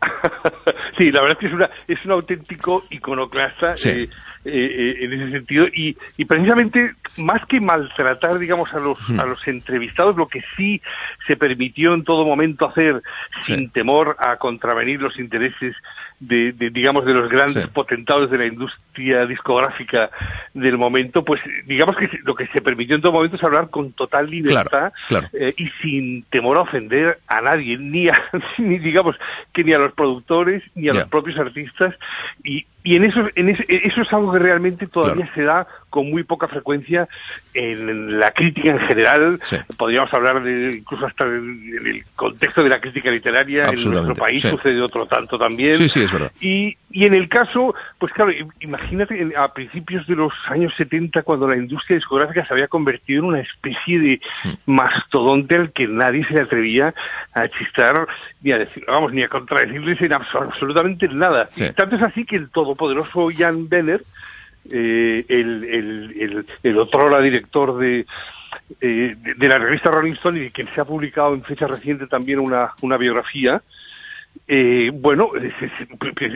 sí, 0.98 1.08
la 1.08 1.22
verdad 1.22 1.36
es 1.36 1.38
que 1.38 1.46
es, 1.46 1.52
una, 1.52 1.70
es 1.86 2.04
un 2.04 2.12
auténtico 2.12 2.84
iconoclasta. 2.90 3.76
Sí. 3.76 3.90
Eh, 3.90 4.08
eh, 4.48 5.04
en 5.04 5.12
ese 5.12 5.30
sentido. 5.30 5.66
Y, 5.68 5.96
y, 6.16 6.24
precisamente 6.24 6.94
más 7.16 7.44
que 7.46 7.60
maltratar 7.60 8.38
digamos 8.38 8.72
a 8.74 8.78
los 8.78 8.98
a 9.18 9.24
los 9.24 9.46
entrevistados 9.48 10.16
lo 10.16 10.28
que 10.28 10.42
sí 10.56 10.80
se 11.26 11.36
permitió 11.36 11.94
en 11.94 12.04
todo 12.04 12.24
momento 12.24 12.68
hacer 12.68 13.02
sin 13.42 13.70
temor 13.70 14.16
a 14.18 14.36
contravenir 14.36 15.00
los 15.00 15.18
intereses 15.18 15.74
de, 16.20 16.52
digamos 16.72 17.04
de 17.04 17.14
los 17.14 17.30
grandes 17.30 17.68
potentados 17.68 18.30
de 18.30 18.38
la 18.38 18.46
industria 18.46 19.24
discográfica 19.26 20.10
del 20.52 20.76
momento 20.76 21.24
pues 21.24 21.40
digamos 21.66 21.96
que 21.96 22.10
lo 22.24 22.34
que 22.34 22.46
se 22.48 22.60
permitió 22.60 22.96
en 22.96 23.02
todo 23.02 23.12
momento 23.12 23.36
es 23.36 23.44
hablar 23.44 23.70
con 23.70 23.92
total 23.92 24.28
libertad 24.28 24.92
eh, 25.32 25.54
y 25.56 25.68
sin 25.80 26.22
temor 26.24 26.58
a 26.58 26.62
ofender 26.62 27.18
a 27.28 27.40
nadie 27.40 27.78
ni 27.78 28.08
a 28.08 28.20
ni 28.58 28.78
digamos 28.78 29.16
que 29.52 29.64
ni 29.64 29.72
a 29.72 29.78
los 29.78 29.92
productores 29.92 30.62
ni 30.74 30.88
a 30.88 30.94
los 30.94 31.08
propios 31.08 31.38
artistas 31.38 31.94
y 32.42 32.66
y 32.82 32.96
en 32.96 33.04
eso, 33.04 33.28
en 33.34 33.48
eso, 33.48 33.62
eso 33.68 34.02
es 34.02 34.12
algo 34.12 34.32
que 34.32 34.38
realmente 34.38 34.86
todavía 34.86 35.30
se 35.34 35.42
da 35.42 35.66
con 35.90 36.10
muy 36.10 36.22
poca 36.22 36.48
frecuencia 36.48 37.08
en 37.54 38.18
la 38.18 38.30
crítica 38.30 38.70
en 38.70 38.80
general. 38.80 39.38
Podríamos 39.76 40.12
hablar 40.12 40.42
de 40.42 40.76
incluso 40.76 41.06
hasta 41.06 41.24
en 41.24 41.86
el 41.86 42.04
contexto 42.14 42.62
de 42.62 42.68
la 42.68 42.80
crítica 42.80 43.10
literaria 43.10 43.68
en 43.68 43.90
nuestro 43.90 44.14
país 44.14 44.42
sucede 44.42 44.80
otro 44.80 45.06
tanto 45.06 45.38
también. 45.38 45.74
Sí, 45.74 45.88
sí, 45.88 46.02
es 46.02 46.12
verdad. 46.12 46.32
Y, 46.40 46.76
y 46.90 47.04
en 47.06 47.14
el 47.14 47.28
caso, 47.28 47.74
pues 47.98 48.12
claro, 48.12 48.32
imagínate 48.60 49.32
a 49.36 49.52
principios 49.52 50.06
de 50.06 50.16
los 50.16 50.32
años 50.48 50.72
70 50.76 51.22
cuando 51.22 51.48
la 51.48 51.56
industria 51.56 51.96
discográfica 51.96 52.46
se 52.46 52.54
había 52.54 52.68
convertido 52.68 53.20
en 53.20 53.24
una 53.26 53.40
especie 53.40 53.98
de 53.98 54.20
hmm. 54.44 54.72
mastodonte 54.72 55.56
al 55.56 55.72
que 55.72 55.86
nadie 55.86 56.24
se 56.26 56.40
atrevía 56.40 56.94
a 57.34 57.48
chistar 57.48 58.06
ni 58.40 58.52
a 58.52 58.58
decir, 58.58 58.84
vamos, 58.86 59.12
ni 59.12 59.22
a 59.22 59.28
contradecirles 59.28 60.00
en 60.00 60.12
absolutamente 60.12 61.08
nada. 61.08 61.48
tanto 61.74 61.96
es 61.96 62.02
así 62.02 62.24
que 62.24 62.36
el 62.36 62.50
todopoderoso 62.50 63.28
Jan 63.36 63.68
Benner 63.68 64.02
eh, 64.70 65.24
el, 65.28 65.64
el, 65.64 66.46
el, 66.62 66.78
otro 66.78 67.22
director 67.22 67.78
de, 67.78 68.06
eh, 68.80 69.16
de, 69.36 69.48
la 69.48 69.58
revista 69.58 69.90
Rolling 69.90 70.12
Stone 70.12 70.44
y 70.44 70.50
que 70.50 70.66
se 70.74 70.80
ha 70.80 70.84
publicado 70.84 71.34
en 71.34 71.42
fecha 71.42 71.66
reciente 71.66 72.06
también 72.06 72.38
una, 72.38 72.72
una 72.82 72.96
biografía, 72.96 73.62
eh, 74.50 74.90
bueno, 74.94 75.30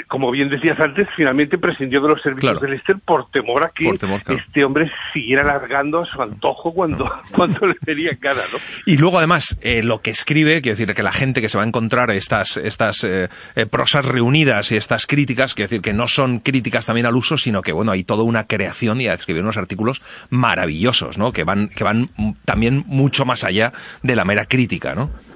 como 0.07 0.31
bien 0.31 0.51
decías 0.51 0.79
antes, 0.79 1.09
finalmente 1.17 1.57
prescindió 1.57 2.03
de 2.03 2.09
los 2.09 2.21
servicios 2.21 2.61
del 2.61 2.73
Lester 2.73 2.97
por 3.03 3.31
temor 3.31 3.65
a 3.65 3.71
que 3.71 3.89
este 3.89 4.65
hombre 4.65 4.91
siguiera 5.15 5.41
alargando 5.41 6.03
a 6.03 6.05
su 6.07 6.21
antojo 6.21 6.75
cuando, 6.75 7.11
cuando 7.35 7.67
le 7.67 7.75
vería 7.87 8.11
cara, 8.21 8.43
¿no? 8.53 8.59
Y 8.85 8.99
luego, 8.99 9.17
además, 9.17 9.59
eh, 9.63 9.83
lo 9.83 10.03
que 10.03 10.11
escribe, 10.11 10.61
quiere 10.61 10.77
decir 10.77 10.95
que 10.95 11.03
la 11.03 11.13
gente 11.13 11.41
que 11.41 11.49
se 11.49 11.57
va 11.57 11.65
a 11.65 11.67
encontrar 11.67 12.11
estas, 12.11 12.59
estas 12.59 13.03
eh, 13.05 13.31
prosas 13.71 14.05
reunidas 14.05 14.73
y 14.73 14.77
estas 14.77 15.07
críticas, 15.07 15.55
quiere 15.55 15.69
decir 15.69 15.81
que 15.81 15.95
no 15.95 16.07
son 16.07 16.41
críticas 16.41 16.85
también 16.85 17.07
al 17.07 17.17
uso, 17.17 17.39
sino 17.39 17.63
que, 17.63 17.73
bueno, 17.73 17.93
hay 17.93 18.05
toda 18.05 18.25
una 18.25 18.47
creación 18.47 19.01
y 19.01 19.09
a 19.09 19.15
escribir 19.15 19.43
unos 19.43 19.57
artículos 19.57 20.03
maravillosos, 20.29 21.17
¿no? 21.17 21.33
Que 21.33 21.45
van, 21.45 21.69
que 21.69 21.83
van 21.83 22.09
también 22.45 22.85
mucho 22.89 23.25
más 23.25 23.43
allá 23.43 23.73
de 24.03 24.17
la 24.17 24.27
mera 24.27 24.45
crítica, 24.45 24.95
¿no? 24.95 25.32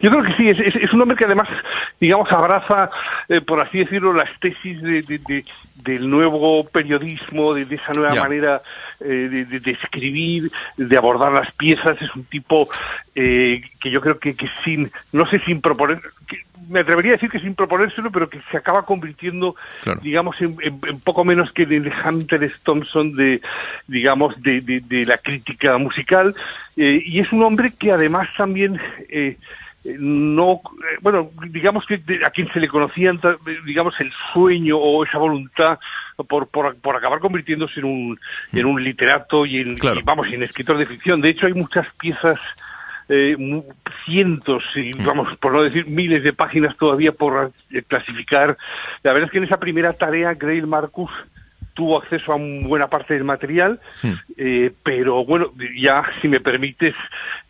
Yo 0.00 0.10
creo 0.10 0.22
que 0.22 0.34
sí, 0.36 0.48
es, 0.48 0.58
es, 0.74 0.92
un 0.92 1.02
hombre 1.02 1.16
que 1.16 1.24
además, 1.24 1.48
digamos, 2.00 2.30
abraza, 2.30 2.90
eh, 3.28 3.40
por 3.40 3.60
así 3.60 3.78
decirlo, 3.78 4.12
las 4.12 4.28
tesis 4.40 4.80
de, 4.82 5.44
del 5.82 6.10
nuevo 6.10 6.66
periodismo, 6.68 7.54
de, 7.54 7.62
esa 7.74 7.92
nueva 7.92 8.14
manera 8.14 8.60
eh, 9.00 9.46
de, 9.48 9.70
escribir, 9.70 10.50
de 10.76 10.96
abordar 10.96 11.32
las 11.32 11.52
piezas. 11.52 12.00
Es 12.00 12.14
un 12.14 12.24
tipo 12.24 12.68
eh, 13.14 13.62
que 13.80 13.90
yo 13.90 14.00
creo 14.00 14.18
que, 14.18 14.34
que 14.34 14.48
sin, 14.64 14.90
no 15.12 15.26
sé, 15.26 15.40
sin 15.40 15.60
proponer, 15.60 15.98
me 16.68 16.80
atrevería 16.80 17.12
a 17.12 17.16
decir 17.16 17.30
que 17.30 17.40
sin 17.40 17.54
proponérselo, 17.54 18.10
pero 18.10 18.28
que 18.28 18.40
se 18.50 18.56
acaba 18.56 18.82
convirtiendo, 18.82 19.56
digamos, 20.02 20.36
en, 20.40 20.56
poco 21.04 21.24
menos 21.24 21.52
que 21.52 21.62
en 21.62 21.72
el 21.72 21.92
Hunter 22.04 22.52
Thompson 22.62 23.14
de, 23.14 23.40
digamos, 23.86 24.40
de, 24.42 24.60
de, 24.60 25.06
la 25.06 25.18
crítica 25.18 25.78
musical. 25.78 26.34
Eh, 26.76 27.02
y 27.04 27.20
es 27.20 27.32
un 27.32 27.42
hombre 27.42 27.72
que 27.78 27.92
además 27.92 28.28
también 28.36 28.80
eh, 29.08 29.36
no, 29.98 30.52
eh, 30.54 30.98
bueno, 31.00 31.30
digamos 31.48 31.84
que 31.86 32.00
a 32.24 32.30
quien 32.30 32.52
se 32.52 32.60
le 32.60 32.68
conocía, 32.68 33.12
digamos, 33.64 33.98
el 34.00 34.12
sueño 34.32 34.78
o 34.78 35.04
esa 35.04 35.18
voluntad 35.18 35.78
por, 36.28 36.48
por, 36.48 36.76
por 36.76 36.96
acabar 36.96 37.20
convirtiéndose 37.20 37.80
en 37.80 37.86
un, 37.86 38.20
en 38.52 38.66
un 38.66 38.82
literato 38.82 39.44
y 39.46 39.60
en, 39.60 39.76
vamos, 40.04 40.28
en 40.32 40.42
escritor 40.42 40.78
de 40.78 40.86
ficción. 40.86 41.20
De 41.20 41.30
hecho, 41.30 41.46
hay 41.46 41.54
muchas 41.54 41.86
piezas 41.94 42.38
eh, 43.08 43.36
cientos 44.04 44.64
y 44.74 44.92
vamos 44.94 45.36
por 45.38 45.52
no 45.52 45.62
decir 45.62 45.86
miles 45.86 46.22
de 46.24 46.32
páginas 46.32 46.76
todavía 46.76 47.12
por 47.12 47.52
eh, 47.70 47.82
clasificar. 47.86 48.56
La 49.02 49.12
verdad 49.12 49.26
es 49.26 49.32
que 49.32 49.38
en 49.38 49.44
esa 49.44 49.60
primera 49.60 49.92
tarea 49.92 50.34
Grail 50.34 50.66
Marcus 50.66 51.10
tuvo 51.76 51.98
acceso 51.98 52.32
a 52.32 52.38
buena 52.38 52.88
parte 52.88 53.14
del 53.14 53.22
material, 53.22 53.78
eh, 54.36 54.72
pero 54.82 55.24
bueno, 55.24 55.52
ya 55.78 56.02
si 56.20 56.26
me 56.26 56.40
permites 56.40 56.94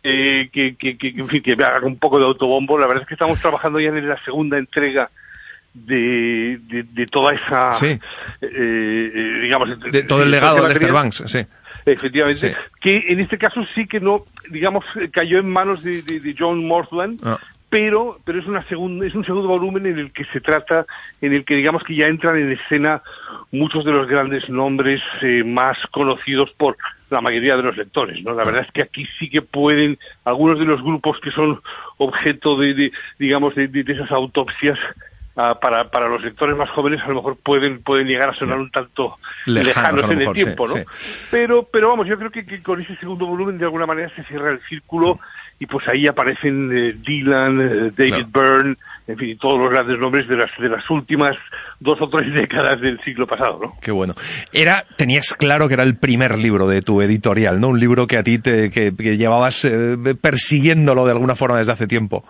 eh, 0.03 0.49
que, 0.51 0.75
que, 0.75 0.97
que, 0.97 1.07
en 1.07 1.27
fin, 1.27 1.41
que 1.41 1.55
me 1.55 1.63
haga 1.63 1.87
un 1.87 1.97
poco 1.97 2.19
de 2.19 2.25
autobombo, 2.25 2.77
la 2.77 2.87
verdad 2.87 3.03
es 3.03 3.07
que 3.07 3.15
estamos 3.15 3.39
trabajando 3.39 3.79
ya 3.79 3.87
en 3.87 4.07
la 4.07 4.21
segunda 4.23 4.57
entrega 4.57 5.09
de, 5.73 6.59
de, 6.61 7.05
toda 7.05 7.33
esa, 7.33 7.71
sí. 7.71 7.97
eh, 8.41 9.39
digamos, 9.41 9.79
de, 9.79 10.03
todo 10.03 10.23
el 10.23 10.31
legado 10.31 10.61
de 10.61 10.69
Lester 10.69 10.91
Banks, 10.91 11.23
sí 11.25 11.39
efectivamente, 11.85 12.53
que 12.81 12.97
en 13.07 13.21
este 13.21 13.37
caso 13.37 13.61
sí 13.73 13.87
que 13.87 14.01
no, 14.01 14.25
digamos, 14.49 14.83
cayó 15.11 15.39
en 15.39 15.49
manos 15.49 15.83
de, 15.83 16.01
de, 16.01 16.35
John 16.37 16.65
Morthland, 16.67 17.21
ah. 17.23 17.39
Pero, 17.69 18.19
pero 18.23 18.39
es, 18.39 18.47
una 18.47 18.63
segunda, 18.67 19.05
es 19.05 19.13
un 19.13 19.25
segundo 19.25 19.47
volumen 19.47 19.85
en 19.85 19.99
el 19.99 20.11
que 20.11 20.23
se 20.25 20.39
trata, 20.39 20.85
en 21.21 21.33
el 21.33 21.43
que 21.43 21.55
digamos 21.55 21.83
que 21.83 21.95
ya 21.95 22.07
entran 22.07 22.37
en 22.37 22.51
escena 22.53 23.01
muchos 23.51 23.83
de 23.83 23.91
los 23.91 24.07
grandes 24.07 24.47
nombres 24.49 25.01
eh, 25.21 25.43
más 25.43 25.77
conocidos 25.91 26.51
por 26.57 26.77
la 27.09 27.21
mayoría 27.21 27.55
de 27.57 27.63
los 27.63 27.77
lectores, 27.77 28.23
¿no? 28.23 28.33
La 28.33 28.43
verdad 28.43 28.65
es 28.65 28.71
que 28.71 28.83
aquí 28.83 29.05
sí 29.19 29.29
que 29.29 29.41
pueden, 29.41 29.97
algunos 30.25 30.59
de 30.59 30.65
los 30.65 30.81
grupos 30.81 31.19
que 31.21 31.31
son 31.31 31.61
objeto 31.97 32.57
de, 32.57 32.73
de 32.73 32.91
digamos, 33.19 33.55
de, 33.55 33.67
de 33.67 33.93
esas 33.93 34.11
autopsias, 34.11 34.77
para, 35.61 35.89
para 35.91 36.09
los 36.09 36.23
lectores 36.23 36.57
más 36.57 36.69
jóvenes 36.71 36.99
a 37.03 37.09
lo 37.09 37.15
mejor 37.15 37.37
pueden 37.37 37.83
pueden 37.83 38.07
llegar 38.07 38.29
a 38.29 38.33
sonar 38.33 38.57
un 38.57 38.71
tanto 38.71 39.17
lejanos, 39.45 40.09
en 40.09 40.21
el 40.21 40.33
tiempo, 40.33 40.67
¿no? 40.67 40.73
Pero 41.29 41.63
pero 41.71 41.89
vamos, 41.89 42.07
yo 42.07 42.17
creo 42.17 42.31
que, 42.31 42.43
con 42.63 42.81
ese 42.81 42.95
segundo 42.95 43.27
volumen 43.27 43.59
de 43.59 43.65
alguna 43.65 43.85
manera 43.85 44.11
se 44.15 44.23
cierra 44.23 44.51
el 44.51 44.59
círculo 44.67 45.19
y 45.59 45.65
pues 45.65 45.87
ahí 45.87 46.07
aparecen 46.07 46.71
eh, 46.71 46.93
Dylan, 46.93 47.61
eh, 47.61 47.91
David 47.95 48.27
Byrne, 48.31 48.75
en 49.07 49.17
fin, 49.17 49.37
todos 49.37 49.59
los 49.59 49.71
grandes 49.71 49.99
nombres 49.99 50.27
de 50.27 50.35
las 50.35 50.51
de 50.59 50.69
las 50.69 50.87
últimas 50.89 51.35
dos 51.79 51.99
o 52.01 52.09
tres 52.09 52.33
décadas 52.35 52.79
del 52.81 52.99
siglo 53.03 53.25
pasado, 53.25 53.59
¿no? 53.61 53.73
Qué 53.81 53.91
bueno. 53.91 54.13
Era, 54.53 54.85
tenías 54.97 55.33
claro 55.33 55.67
que 55.67 55.75
era 55.75 55.83
el 55.83 55.97
primer 55.97 56.37
libro 56.37 56.67
de 56.67 56.81
tu 56.81 57.01
editorial, 57.01 57.59
¿no? 57.59 57.69
Un 57.69 57.79
libro 57.79 58.07
que 58.07 58.17
a 58.17 58.23
ti 58.23 58.39
te, 58.39 58.69
que, 58.69 58.91
llevabas 59.17 59.65
eh, 59.65 59.97
persiguiéndolo 60.19 61.05
de 61.05 61.11
alguna 61.11 61.35
forma 61.35 61.57
desde 61.57 61.71
hace 61.71 61.87
tiempo. 61.87 62.23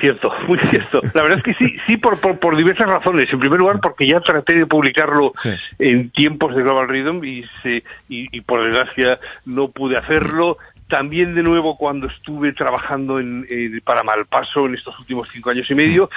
Cierto, 0.00 0.30
muy 0.48 0.58
cierto. 0.60 1.00
La 1.14 1.22
verdad 1.22 1.38
es 1.38 1.42
que 1.42 1.54
sí, 1.54 1.76
sí 1.86 1.96
por, 1.96 2.18
por, 2.18 2.56
diversas 2.56 2.88
razones. 2.88 3.32
En 3.32 3.40
primer 3.40 3.58
lugar, 3.58 3.80
porque 3.82 4.06
ya 4.06 4.20
traté 4.20 4.54
de 4.54 4.66
publicarlo 4.66 5.32
en 5.78 6.10
tiempos 6.10 6.54
de 6.54 6.62
Global 6.62 6.88
Rhythm 6.88 7.24
y, 7.24 7.44
se, 7.62 7.82
y, 8.08 8.40
por 8.42 8.64
desgracia 8.64 9.18
no 9.44 9.68
pude 9.68 9.96
hacerlo. 9.96 10.58
También 10.88 11.34
de 11.34 11.42
nuevo 11.42 11.76
cuando 11.76 12.06
estuve 12.06 12.52
trabajando 12.52 13.18
en, 13.18 13.46
para 13.84 14.02
Malpaso 14.02 14.66
en 14.66 14.74
estos 14.74 14.98
últimos 15.00 15.28
cinco 15.32 15.50
años 15.50 15.70
y 15.70 15.74
medio 15.74 16.08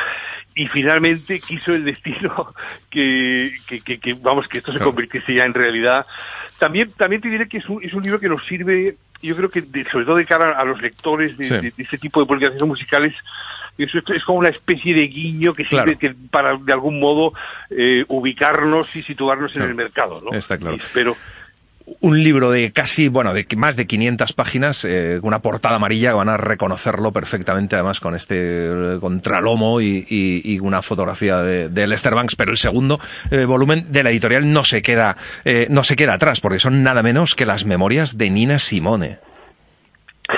y 0.56 0.68
finalmente 0.68 1.40
quiso 1.40 1.74
el 1.74 1.86
destino 1.86 2.54
que, 2.90 3.52
que, 3.68 4.14
vamos 4.22 4.48
que 4.48 4.60
esto 4.60 4.72
se 4.72 4.80
convirtiese 4.80 5.34
ya 5.34 5.44
en 5.44 5.54
realidad. 5.54 6.06
También 6.60 6.92
también 6.92 7.22
te 7.22 7.30
diré 7.30 7.48
que 7.48 7.58
es 7.58 7.70
un, 7.70 7.84
es 7.84 7.94
un 7.94 8.04
libro 8.04 8.20
que 8.20 8.30
nos 8.30 8.46
sirve, 8.46 8.98
yo 9.22 9.36
creo 9.36 9.50
que 9.50 9.62
sobre 9.92 10.06
todo 10.06 10.16
de 10.18 10.26
cara 10.26 10.58
a 10.58 10.64
los 10.66 10.82
lectores 10.82 11.38
de, 11.38 11.50
de, 11.50 11.62
de 11.62 11.74
este 11.78 11.98
tipo 11.98 12.20
de 12.20 12.28
publicaciones 12.28 12.68
musicales 12.68 13.16
es 13.84 14.24
como 14.26 14.40
una 14.40 14.50
especie 14.50 14.94
de 14.94 15.08
guiño 15.08 15.54
que 15.54 15.66
sirve 15.66 15.96
que 15.96 16.14
para 16.30 16.58
de 16.58 16.74
algún 16.74 17.00
modo 17.00 17.34
eh, 17.70 18.04
ubicarnos 18.08 18.94
y 18.96 19.02
situarnos 19.02 19.56
en 19.56 19.64
el 19.64 19.76
mercado, 19.76 20.22
¿no? 20.24 20.38
Está 20.38 20.58
claro. 20.58 20.78
Pero 20.94 21.16
un 22.00 22.24
libro 22.24 22.52
de 22.52 22.72
casi, 22.72 23.08
bueno, 23.08 23.34
de 23.34 23.46
más 23.58 23.76
de 23.76 23.88
500 23.88 24.34
páginas, 24.34 24.86
eh, 24.86 25.20
una 25.22 25.40
portada 25.40 25.76
amarilla, 25.76 26.14
van 26.14 26.30
a 26.30 26.38
reconocerlo 26.38 27.12
perfectamente, 27.12 27.76
además 27.76 28.00
con 28.00 28.16
este 28.16 28.36
eh, 28.38 28.98
contralomo 29.00 29.82
y, 29.82 30.60
una 30.62 30.82
fotografía 30.82 31.38
de, 31.42 31.88
Lester 31.88 32.14
Banks, 32.14 32.36
pero 32.36 32.52
el 32.52 32.58
segundo 32.58 33.00
volumen 33.48 33.86
de 33.90 34.04
la 34.04 34.12
editorial 34.12 34.52
no 34.52 34.64
se 34.64 34.82
queda, 34.82 35.16
no 35.70 35.84
se 35.84 35.96
queda 35.96 36.14
atrás, 36.14 36.42
porque 36.42 36.60
son 36.60 36.84
nada 36.84 37.02
menos 37.02 37.36
que 37.36 37.46
las 37.46 37.66
memorias 37.66 38.18
de 38.18 38.30
Nina 38.30 38.60
Simone. 38.60 39.29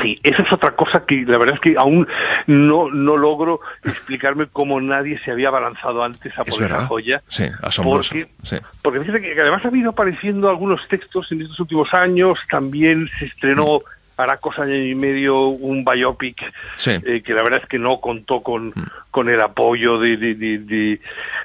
Sí, 0.02 0.20
esa 0.24 0.42
es 0.44 0.54
otra 0.54 0.72
cosa 0.72 1.06
que 1.06 1.24
la 1.28 1.38
verdad 1.38 1.56
es 1.56 1.62
que 1.62 1.78
aún 1.78 2.08
no, 2.48 2.90
no 2.90 3.18
logro 3.18 3.60
explicarme 3.84 4.48
cómo 4.48 4.80
nadie 4.80 5.20
se 5.24 5.32
había 5.32 5.50
abalanzado 5.50 6.04
antes 6.04 6.32
a 6.38 6.46
por 6.46 6.64
esa 6.64 6.86
joya. 6.88 7.22
Sí, 7.28 7.46
asombroso. 7.62 8.16
Porque, 8.16 8.32
sí. 8.44 8.58
porque 8.82 9.00
fíjate 9.02 9.22
que 9.22 9.42
además 9.42 9.66
ha 9.66 9.68
habido 9.68 9.90
apareciendo 9.90 10.50
algunos 10.50 10.80
textos 10.88 11.32
en 11.32 11.42
estos 11.42 11.60
últimos 11.60 11.94
años, 11.94 12.40
también 12.50 13.10
se 13.20 13.26
estrenó 13.26 13.82
hará 14.24 14.38
cosa 14.38 14.64
año 14.64 14.76
y 14.76 14.96
medio 14.96 15.48
un 15.48 15.84
biopic 15.84 16.42
eh, 16.88 17.22
que 17.24 17.34
la 17.34 17.44
verdad 17.44 17.62
es 17.64 17.70
que 17.70 17.80
no 17.80 18.00
contó 18.00 18.42
con, 18.42 18.68
mm. 18.68 18.86
con 19.12 19.30
el 19.30 19.42
apoyo 19.42 20.00
de, 20.00 20.18
de, 20.18 21.00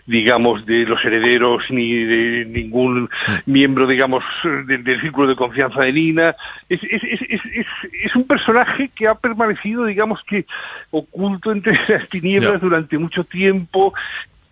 digamos 0.07 0.65
de 0.67 0.85
los 0.85 1.05
herederos 1.05 1.65
ni 1.71 2.05
de 2.05 2.45
ningún 2.45 3.05
mm. 3.05 3.09
miembro 3.47 3.87
digamos 3.87 4.25
del 4.67 5.01
círculo 5.01 5.29
de 5.29 5.37
confianza 5.37 5.83
de 5.83 5.93
Nina 5.93 6.37
es, 6.69 6.81
es, 6.83 7.03
es, 7.03 7.41
es, 7.55 7.67
es 8.05 8.17
un 8.17 8.27
personaje 8.27 8.91
que 8.95 9.09
ha 9.09 9.15
permanecido 9.15 9.85
digamos 9.85 10.21
que 10.25 10.47
oculto 10.91 11.53
entre 11.53 11.79
las 11.89 12.09
tinieblas 12.09 12.61
durante 12.61 12.99
mucho 12.99 13.25
tiempo 13.25 13.95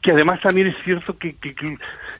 que 0.05 0.12
además 0.12 0.41
también 0.41 0.66
es 0.66 0.77
cierto 0.85 1.16
que, 1.16 1.35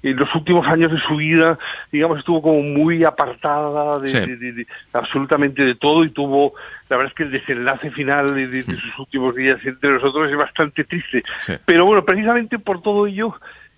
en 0.05 0.17
los 0.17 0.33
últimos 0.35 0.67
años 0.67 0.91
de 0.91 1.01
su 1.01 1.17
vida, 1.17 1.59
digamos, 1.91 2.19
estuvo 2.19 2.43
como 2.43 2.61
muy 2.61 3.05
apartada 3.05 3.99
de, 3.99 4.67
absolutamente 4.93 5.65
de 5.65 5.75
todo 5.75 6.05
y 6.05 6.11
tuvo, 6.11 6.53
la 6.91 6.99
verdad 6.99 7.13
es 7.13 7.17
que 7.17 7.23
el 7.23 7.31
desenlace 7.31 7.91
final 7.91 8.35
de, 8.35 8.47
mm. 8.47 8.63
sus 8.63 8.99
últimos 8.99 9.35
días 9.35 9.59
entre 9.65 9.93
nosotros 9.93 10.31
es 10.31 10.37
bastante 10.37 10.85
triste. 10.85 11.23
Pero 11.65 11.87
bueno, 11.87 12.05
precisamente 12.05 12.59
por 12.59 12.83
todo 12.83 13.07
ello, 13.07 13.35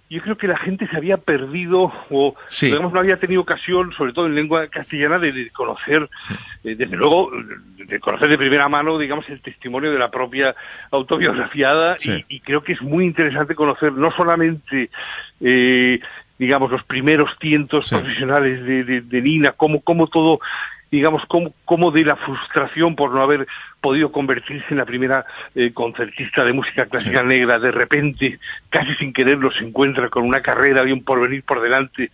yo 0.09 0.22
creo 0.22 0.36
que 0.36 0.46
la 0.46 0.57
gente 0.57 0.86
se 0.86 0.96
había 0.96 1.16
perdido 1.16 1.92
o 2.11 2.34
digamos 2.61 2.92
no 2.92 3.00
había 3.00 3.16
tenido 3.16 3.40
ocasión, 3.40 3.92
sobre 3.96 4.12
todo 4.12 4.26
en 4.26 4.36
lengua 4.36 4.68
castellana, 4.68 5.18
de, 5.18 5.50
conocer, 5.50 6.09
eh, 6.62 6.76
desde 6.76 6.96
luego, 6.96 7.30
de 7.76 7.98
conocer 7.98 8.28
de 8.28 8.38
primera 8.38 8.68
mano, 8.68 8.98
digamos, 8.98 9.28
el 9.28 9.40
testimonio 9.40 9.90
de 9.90 9.98
la 9.98 10.11
propia 10.11 10.54
autobiografiada 10.92 11.96
y, 12.28 12.40
creo 12.40 12.62
que 12.62 12.74
es 12.74 12.82
muy 12.82 13.04
interesante 13.04 13.54
conocer 13.54 13.92
no 13.92 14.12
solamente 14.12 14.90
eh, 15.40 16.00
digamos, 16.38 16.70
los 16.70 16.84
primeros 16.84 17.38
tientos 17.38 17.88
profesionales 17.88 18.62
de, 18.64 19.00
de, 19.00 19.22
Nina, 19.22 19.52
cómo, 19.52 19.80
cómo 19.80 20.07
todo 20.07 20.38
digamos, 20.91 21.22
cómo, 21.26 21.91
de 21.91 22.05
la 22.05 22.16
frustración 22.16 22.95
por 22.95 23.12
no 23.12 23.20
haber 23.20 23.47
podido 23.80 24.12
convertirse 24.12 24.66
en 24.70 24.78
la 24.78 24.84
primera 24.84 25.24
eh, 25.55 25.72
concertista 25.72 26.45
de 26.45 26.53
música 26.53 26.87
clásica 26.87 27.22
negra, 27.22 27.59
de 27.59 27.72
repente, 27.72 28.39
casi 28.70 28.95
sin 28.97 29.12
quererlo, 29.12 29.51
se 29.53 29.64
encuentra 29.64 30.09
con 30.09 30.24
una 30.24 30.41
carrera 30.41 30.87
y 30.87 30.93
un 30.93 31.03
porvenir 31.03 31.43
por 31.43 31.61
delante 31.61 32.11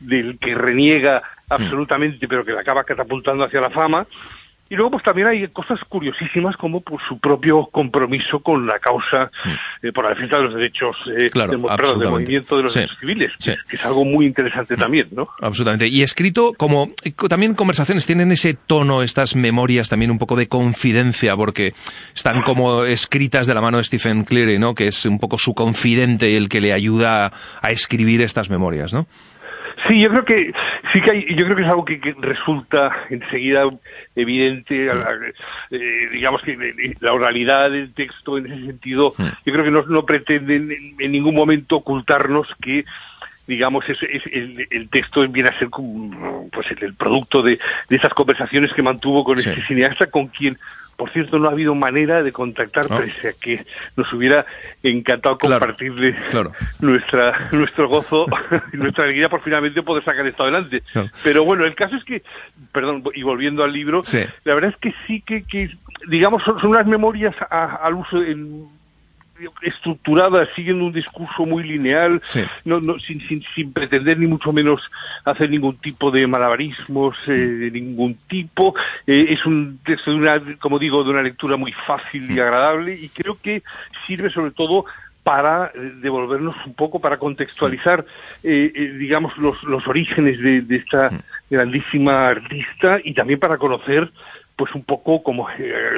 del 0.00 0.38
que 0.38 0.54
reniega 0.54 1.22
absolutamente, 1.48 2.26
pero 2.26 2.44
que 2.44 2.52
la 2.52 2.60
acaba 2.60 2.84
catapultando 2.84 3.44
hacia 3.44 3.60
la 3.60 3.70
fama, 3.70 4.06
y 4.68 4.76
luego 4.76 4.92
pues 4.92 5.04
también 5.04 5.28
hay 5.28 5.46
cosas 5.48 5.78
curiosísimas 5.88 6.56
como 6.56 6.80
por 6.80 7.00
su 7.06 7.18
propio 7.18 7.66
compromiso 7.66 8.40
con 8.40 8.66
la 8.66 8.78
causa 8.78 9.30
eh, 9.82 9.92
por 9.92 10.04
la 10.04 10.10
defensa 10.10 10.38
de 10.38 10.42
los 10.42 10.54
derechos 10.54 10.96
eh, 11.16 11.30
del, 11.32 11.58
movimiento 11.58 12.56
de 12.56 12.62
los 12.62 12.74
derechos 12.74 12.96
civiles, 12.98 13.32
que 13.38 13.76
es 13.76 13.84
algo 13.84 14.04
muy 14.04 14.26
interesante 14.26 14.76
también, 14.76 15.08
¿no? 15.12 15.28
Absolutamente. 15.40 15.88
Y 15.88 16.02
escrito 16.02 16.54
como 16.56 16.90
también 17.28 17.54
conversaciones 17.54 18.06
tienen 18.06 18.32
ese 18.32 18.54
tono, 18.54 19.02
estas 19.02 19.36
memorias 19.36 19.88
también 19.88 20.10
un 20.10 20.18
poco 20.18 20.36
de 20.36 20.48
confidencia, 20.48 21.36
porque 21.36 21.74
están 22.14 22.42
como 22.42 22.84
escritas 22.84 23.46
de 23.46 23.54
la 23.54 23.60
mano 23.60 23.78
de 23.78 23.84
Stephen 23.84 24.24
Cleary, 24.24 24.58
¿no? 24.58 24.74
Que 24.74 24.88
es 24.88 25.04
un 25.04 25.18
poco 25.18 25.38
su 25.38 25.54
confidente 25.54 26.30
y 26.30 26.36
el 26.36 26.48
que 26.48 26.60
le 26.60 26.72
ayuda 26.72 27.32
a 27.60 27.70
escribir 27.70 28.22
estas 28.22 28.48
memorias, 28.48 28.94
¿no? 28.94 29.06
Sí, 29.88 30.00
yo 30.00 30.08
creo 30.10 30.24
que 30.24 30.52
sí 30.92 31.00
que 31.00 31.10
hay, 31.10 31.36
yo 31.36 31.44
creo 31.44 31.56
que 31.56 31.62
es 31.62 31.68
algo 31.68 31.84
que, 31.84 32.14
resulta 32.18 32.90
enseguida 33.10 33.68
evidente, 34.16 34.86
eh, 34.86 36.08
digamos 36.12 36.42
que 36.42 36.94
la 37.00 37.12
oralidad 37.12 37.70
del 37.70 37.92
texto 37.92 38.38
en 38.38 38.46
ese 38.46 38.66
sentido, 38.66 39.12
yo 39.18 39.52
creo 39.52 39.64
que 39.64 39.70
no, 39.70 39.82
no 39.82 40.06
pretenden 40.06 40.70
en, 40.98 41.12
ningún 41.12 41.34
momento 41.34 41.76
ocultarnos 41.76 42.48
que 42.62 42.84
digamos, 43.46 43.84
es, 43.90 43.98
el, 44.32 44.88
texto 44.88 45.26
viene 45.28 45.50
a 45.50 45.58
ser 45.58 45.68
pues 45.68 46.66
el, 46.80 46.94
producto 46.94 47.42
de, 47.42 47.58
esas 47.90 48.14
conversaciones 48.14 48.72
que 48.72 48.82
mantuvo 48.82 49.22
con 49.22 49.38
este 49.38 49.60
cineasta, 49.66 50.06
con 50.06 50.28
quien 50.28 50.56
por 50.96 51.10
cierto, 51.12 51.38
no 51.38 51.48
ha 51.48 51.52
habido 51.52 51.74
manera 51.74 52.22
de 52.22 52.32
contactar, 52.32 52.86
pese 52.88 53.28
a 53.28 53.32
que 53.32 53.64
nos 53.96 54.12
hubiera 54.12 54.44
encantado 54.82 55.38
compartirle 55.38 56.16
nuestra 56.80 57.48
nuestro 57.52 57.88
gozo 57.88 58.26
y 58.72 58.76
nuestra 58.76 59.04
alegría 59.04 59.28
por 59.28 59.42
finalmente 59.42 59.82
poder 59.82 60.04
sacar 60.04 60.26
esto 60.26 60.42
adelante. 60.44 60.82
Pero 61.22 61.44
bueno, 61.44 61.64
el 61.64 61.74
caso 61.74 61.96
es 61.96 62.04
que, 62.04 62.22
perdón, 62.72 63.02
y 63.14 63.22
volviendo 63.22 63.64
al 63.64 63.72
libro, 63.72 64.02
la 64.44 64.54
verdad 64.54 64.70
es 64.70 64.76
que 64.78 64.94
sí 65.06 65.20
que, 65.20 65.42
que 65.42 65.70
digamos, 66.08 66.42
son, 66.44 66.64
unas 66.66 66.86
memorias 66.86 67.34
al 67.50 67.94
uso 67.94 68.22
en 68.22 68.68
estructurada, 69.62 70.46
siguiendo 70.54 70.84
un 70.84 70.92
discurso 70.92 71.44
muy 71.44 71.64
lineal, 71.64 72.22
no, 72.64 72.80
no, 72.80 72.98
sin, 72.98 73.20
sin, 73.20 73.42
sin, 73.54 73.72
pretender 73.72 74.18
ni 74.18 74.26
mucho 74.26 74.52
menos 74.52 74.80
hacer 75.24 75.50
ningún 75.50 75.76
tipo 75.76 76.10
de 76.10 76.26
malabarismos 76.26 77.16
eh, 77.26 77.32
de 77.32 77.70
ningún 77.70 78.16
tipo. 78.28 78.74
Eh, 79.06 79.26
es 79.30 79.44
un 79.44 79.78
texto, 79.84 80.10
de 80.10 80.16
una, 80.16 80.42
como 80.58 80.78
digo, 80.78 81.02
de 81.02 81.10
una 81.10 81.22
lectura 81.22 81.56
muy 81.56 81.72
fácil 81.86 82.30
y 82.30 82.40
agradable 82.40 82.94
y 82.94 83.08
creo 83.08 83.38
que 83.40 83.62
sirve 84.06 84.30
sobre 84.30 84.52
todo 84.52 84.84
para 85.22 85.72
eh, 85.74 85.92
devolvernos 86.00 86.54
un 86.66 86.74
poco, 86.74 87.00
para 87.00 87.16
contextualizar, 87.16 88.04
digamos, 88.42 89.36
los, 89.38 89.62
los 89.64 89.86
orígenes 89.88 90.38
de, 90.38 90.60
de 90.60 90.76
esta 90.76 91.10
grandísima 91.50 92.26
artista 92.26 92.98
y 93.02 93.14
también 93.14 93.40
para 93.40 93.56
conocer 93.56 94.10
pues 94.56 94.74
un 94.74 94.84
poco 94.84 95.22
como 95.22 95.48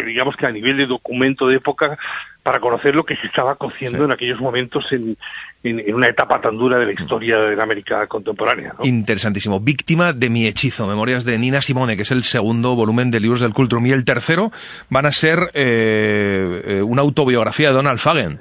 digamos 0.06 0.36
que 0.36 0.46
a 0.46 0.50
nivel 0.50 0.76
de 0.76 0.86
documento 0.86 1.46
de 1.46 1.56
época 1.56 1.98
para 2.42 2.60
conocer 2.60 2.94
lo 2.94 3.04
que 3.04 3.16
se 3.16 3.26
estaba 3.26 3.56
cociendo 3.56 4.04
en 4.04 4.12
aquellos 4.12 4.40
momentos 4.40 4.84
en, 4.92 5.16
en, 5.64 5.94
una 5.94 6.06
etapa 6.06 6.40
tan 6.40 6.56
dura 6.56 6.78
de 6.78 6.86
la 6.86 6.92
historia 6.92 7.38
de 7.38 7.56
la 7.56 7.64
América 7.64 8.06
contemporánea. 8.06 8.74
Interesantísimo. 8.84 9.58
Víctima 9.58 10.12
de 10.12 10.30
mi 10.30 10.46
hechizo, 10.46 10.86
Memorias 10.86 11.24
de 11.24 11.38
Nina 11.38 11.60
Simone, 11.60 11.96
que 11.96 12.02
es 12.02 12.10
el 12.12 12.22
segundo 12.22 12.76
volumen 12.76 13.10
de 13.10 13.18
libros 13.18 13.40
del 13.40 13.52
Cultrum. 13.52 13.84
Y 13.86 13.90
el 13.90 14.04
tercero 14.04 14.52
van 14.90 15.06
a 15.06 15.10
ser 15.12 15.50
eh, 15.54 16.62
eh, 16.64 16.82
una 16.82 17.02
autobiografía 17.02 17.68
de 17.68 17.74
Donald 17.74 17.98
Fagen. 17.98 18.38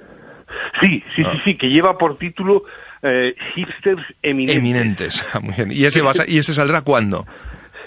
Sí, 0.81 1.03
sí, 1.15 1.23
sí, 1.23 1.25
ah. 1.25 1.41
sí, 1.43 1.57
que 1.57 1.67
lleva 1.67 1.97
por 1.97 2.17
título 2.17 2.63
eh, 3.01 3.33
Hipsters 3.55 4.03
Eminentes. 4.21 4.57
Eminentes, 4.57 5.27
muy 5.41 5.55
bien. 5.55 5.71
¿Y 5.71 5.85
ese, 5.85 6.01
¿Y 6.27 6.37
ese 6.37 6.53
saldrá 6.53 6.81
cuándo? 6.81 7.25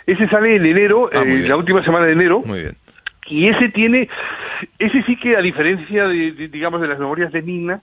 Ese 0.09 0.29
sale 0.29 0.57
en 0.57 0.67
enero, 0.67 1.09
ah, 1.13 1.23
la 1.25 1.57
última 1.57 1.85
semana 1.85 2.07
de 2.07 2.13
enero. 2.13 2.43
Muy 2.45 2.61
bien. 2.61 2.77
Y 3.27 3.49
ese 3.49 3.69
tiene 3.69 4.09
ese 4.79 5.03
sí 5.05 5.17
que, 5.17 5.37
a 5.37 5.41
diferencia 5.41 6.07
de, 6.07 6.49
digamos, 6.49 6.81
de 6.81 6.89
las 6.89 6.99
memorias 6.99 7.33
de 7.33 7.43
Nina, 7.43 7.83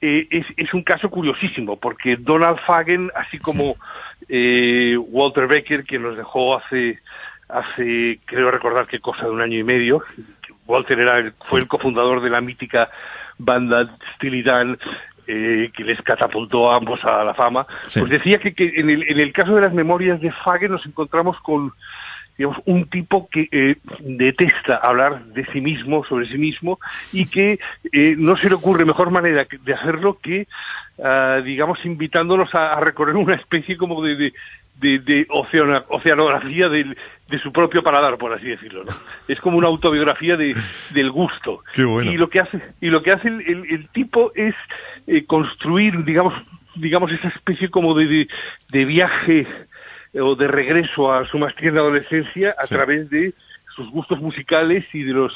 eh, 0.00 0.26
es, 0.30 0.46
es, 0.56 0.74
un 0.74 0.82
caso 0.82 1.08
curiosísimo, 1.10 1.78
porque 1.78 2.16
Donald 2.16 2.58
Fagen, 2.66 3.10
así 3.14 3.38
como 3.38 3.76
eh, 4.28 4.96
Walter 4.98 5.46
Becker, 5.46 5.84
quien 5.84 6.02
nos 6.02 6.16
dejó 6.16 6.58
hace, 6.58 6.98
hace, 7.48 8.18
creo 8.24 8.50
recordar 8.50 8.86
que 8.86 9.00
cosa 9.00 9.24
de 9.24 9.30
un 9.30 9.40
año 9.40 9.58
y 9.58 9.64
medio, 9.64 10.02
Walter 10.66 10.98
era 10.98 11.32
fue 11.40 11.60
el 11.60 11.68
cofundador 11.68 12.20
de 12.20 12.30
la 12.30 12.40
mítica 12.40 12.90
banda 13.38 13.96
Steely 14.14 14.42
Dan, 14.42 14.76
eh, 15.34 15.70
que 15.74 15.82
les 15.82 16.00
catapultó 16.02 16.70
a 16.70 16.76
ambos 16.76 17.02
a 17.04 17.24
la 17.24 17.32
fama, 17.32 17.66
pues 17.82 18.10
decía 18.10 18.38
que, 18.38 18.54
que 18.54 18.72
en, 18.76 18.90
el, 18.90 19.10
en 19.10 19.18
el 19.18 19.32
caso 19.32 19.54
de 19.54 19.62
las 19.62 19.72
memorias 19.72 20.20
de 20.20 20.30
Fagen 20.30 20.72
nos 20.72 20.84
encontramos 20.84 21.40
con 21.40 21.72
digamos, 22.36 22.58
un 22.66 22.88
tipo 22.88 23.28
que 23.30 23.48
eh, 23.50 23.76
detesta 24.00 24.76
hablar 24.76 25.24
de 25.26 25.46
sí 25.52 25.60
mismo, 25.60 26.04
sobre 26.04 26.28
sí 26.28 26.38
mismo, 26.38 26.78
y 27.12 27.26
que 27.26 27.58
eh, 27.92 28.14
no 28.16 28.36
se 28.36 28.48
le 28.48 28.56
ocurre 28.56 28.84
mejor 28.84 29.10
manera 29.10 29.46
de 29.50 29.74
hacerlo 29.74 30.18
que, 30.22 30.48
ah, 31.02 31.40
digamos, 31.44 31.78
invitándonos 31.84 32.54
a, 32.54 32.80
recorrer 32.80 33.16
una 33.16 33.34
especie 33.34 33.76
como 33.76 34.02
de, 34.02 34.16
de, 34.16 34.32
de, 34.74 35.26
oceanografía 35.30 36.68
de 36.68 37.38
su 37.42 37.52
propio 37.52 37.82
paladar, 37.82 38.18
por 38.18 38.32
así 38.32 38.46
decirlo. 38.46 38.82
¿no? 38.84 38.90
Es 39.28 39.40
como 39.40 39.58
una 39.58 39.68
autobiografía 39.68 40.36
de, 40.36 40.54
del 40.90 41.10
gusto. 41.10 41.62
Y 41.76 42.16
lo 42.16 42.28
que 42.28 42.40
hace, 42.40 42.60
y 42.80 42.88
lo 42.88 43.02
que 43.02 43.12
hace 43.12 43.28
el, 43.28 43.66
el, 43.70 43.88
tipo 43.90 44.32
es 44.34 44.54
eh, 45.06 45.24
construir, 45.24 46.04
digamos, 46.04 46.34
digamos, 46.74 47.10
esa 47.12 47.28
especie 47.28 47.70
como 47.70 47.94
de, 47.94 48.28
de 48.70 48.84
viaje 48.84 49.46
o 50.14 50.34
de 50.34 50.46
regreso 50.46 51.12
a 51.12 51.26
su 51.26 51.38
más 51.38 51.54
tierna 51.56 51.80
adolescencia 51.80 52.54
a 52.58 52.66
través 52.66 53.08
de 53.08 53.32
sus 53.74 53.90
gustos 53.90 54.20
musicales 54.20 54.84
y 54.92 55.02
de 55.02 55.12
los 55.12 55.32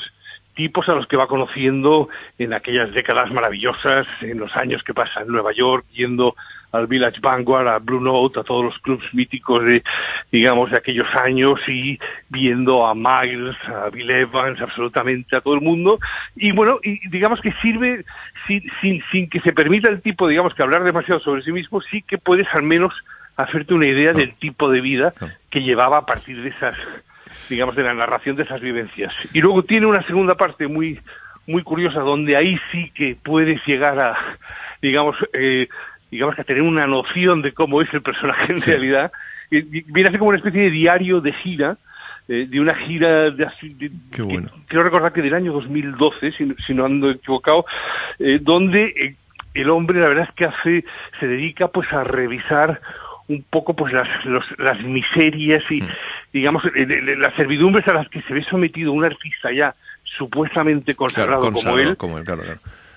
tipos 0.54 0.88
a 0.88 0.94
los 0.94 1.06
que 1.06 1.16
va 1.16 1.26
conociendo 1.26 2.08
en 2.38 2.52
aquellas 2.52 2.92
décadas 2.92 3.30
maravillosas, 3.30 4.06
en 4.22 4.38
los 4.38 4.54
años 4.56 4.82
que 4.82 4.94
pasa 4.94 5.20
en 5.20 5.28
Nueva 5.28 5.52
York, 5.52 5.84
yendo 5.92 6.34
al 6.72 6.86
Village 6.86 7.20
Vanguard, 7.20 7.68
a 7.68 7.78
Blue 7.78 8.00
Note, 8.00 8.40
a 8.40 8.44
todos 8.44 8.64
los 8.64 8.78
clubs 8.78 9.04
míticos 9.12 9.64
de, 9.64 9.82
digamos, 10.30 10.70
de 10.70 10.76
aquellos 10.76 11.06
años 11.14 11.58
y 11.68 11.98
viendo 12.28 12.86
a 12.86 12.94
Miles, 12.94 13.56
a 13.66 13.88
Bill 13.90 14.10
Evans, 14.10 14.60
absolutamente 14.60 15.36
a 15.36 15.40
todo 15.40 15.54
el 15.54 15.60
mundo. 15.60 15.98
Y 16.34 16.52
bueno, 16.52 16.78
y 16.82 17.08
digamos 17.08 17.40
que 17.40 17.52
sirve, 17.62 18.04
sin, 18.46 18.62
sin, 18.80 19.02
sin 19.10 19.30
que 19.30 19.40
se 19.40 19.52
permita 19.52 19.88
el 19.88 20.02
tipo, 20.02 20.28
digamos, 20.28 20.54
que 20.54 20.62
hablar 20.62 20.84
demasiado 20.84 21.20
sobre 21.20 21.42
sí 21.42 21.52
mismo, 21.52 21.80
sí 21.80 22.02
que 22.02 22.18
puedes 22.18 22.46
al 22.52 22.62
menos 22.62 22.92
hacerte 23.36 23.74
una 23.74 23.86
idea 23.86 24.12
del 24.12 24.34
tipo 24.34 24.70
de 24.70 24.80
vida 24.80 25.12
que 25.50 25.62
llevaba 25.62 25.98
a 25.98 26.06
partir 26.06 26.40
de 26.42 26.48
esas, 26.48 26.74
digamos, 27.48 27.76
de 27.76 27.82
la 27.82 27.94
narración 27.94 28.36
de 28.36 28.44
esas 28.44 28.60
vivencias. 28.60 29.12
Y 29.32 29.40
luego 29.40 29.62
tiene 29.62 29.86
una 29.86 30.02
segunda 30.06 30.34
parte 30.34 30.66
muy, 30.66 31.00
muy 31.46 31.62
curiosa 31.62 32.00
donde 32.00 32.36
ahí 32.36 32.58
sí 32.72 32.90
que 32.94 33.16
puedes 33.22 33.64
llegar 33.66 33.98
a, 33.98 34.16
digamos, 34.80 35.16
eh, 35.32 35.68
digamos 36.10 36.34
que 36.34 36.42
a 36.42 36.44
tener 36.44 36.62
una 36.62 36.86
noción 36.86 37.42
de 37.42 37.52
cómo 37.52 37.82
es 37.82 37.92
el 37.92 38.02
personaje 38.02 38.52
en 38.52 38.60
realidad. 38.60 39.12
Y, 39.50 39.60
viene 39.60 40.08
a 40.08 40.10
ser 40.10 40.18
como 40.18 40.30
una 40.30 40.38
especie 40.38 40.62
de 40.62 40.70
diario 40.70 41.20
de 41.20 41.32
gira, 41.32 41.76
eh, 42.28 42.46
de 42.48 42.60
una 42.60 42.74
gira 42.74 43.30
de, 43.30 43.46
de 43.74 43.90
Qué 44.10 44.22
bueno. 44.22 44.48
quiero 44.66 44.84
recordar 44.84 45.12
que 45.12 45.22
del 45.22 45.34
año 45.34 45.52
2012, 45.52 46.32
si, 46.32 46.54
si 46.66 46.74
no 46.74 46.84
ando 46.84 47.10
equivocado, 47.10 47.64
eh, 48.18 48.38
donde 48.40 49.16
el 49.54 49.70
hombre 49.70 50.00
la 50.00 50.08
verdad 50.08 50.28
es 50.28 50.34
que 50.34 50.44
hace, 50.44 50.84
se 51.18 51.26
dedica 51.26 51.68
pues 51.68 51.92
a 51.92 52.04
revisar 52.04 52.80
un 53.28 53.44
poco 53.48 53.74
pues 53.74 53.92
las, 53.92 54.08
las 54.58 54.80
miserias 54.82 55.62
y 55.70 55.82
mm. 55.82 55.88
digamos 56.32 56.62
las 57.18 57.34
servidumbres 57.34 57.86
a 57.88 57.94
las 57.94 58.08
que 58.08 58.22
se 58.22 58.34
ve 58.34 58.44
sometido 58.44 58.92
un 58.92 59.04
artista 59.04 59.52
ya 59.52 59.74
supuestamente 60.04 60.94
consagrado, 60.94 61.52
como 61.52 61.78
él, 61.78 61.96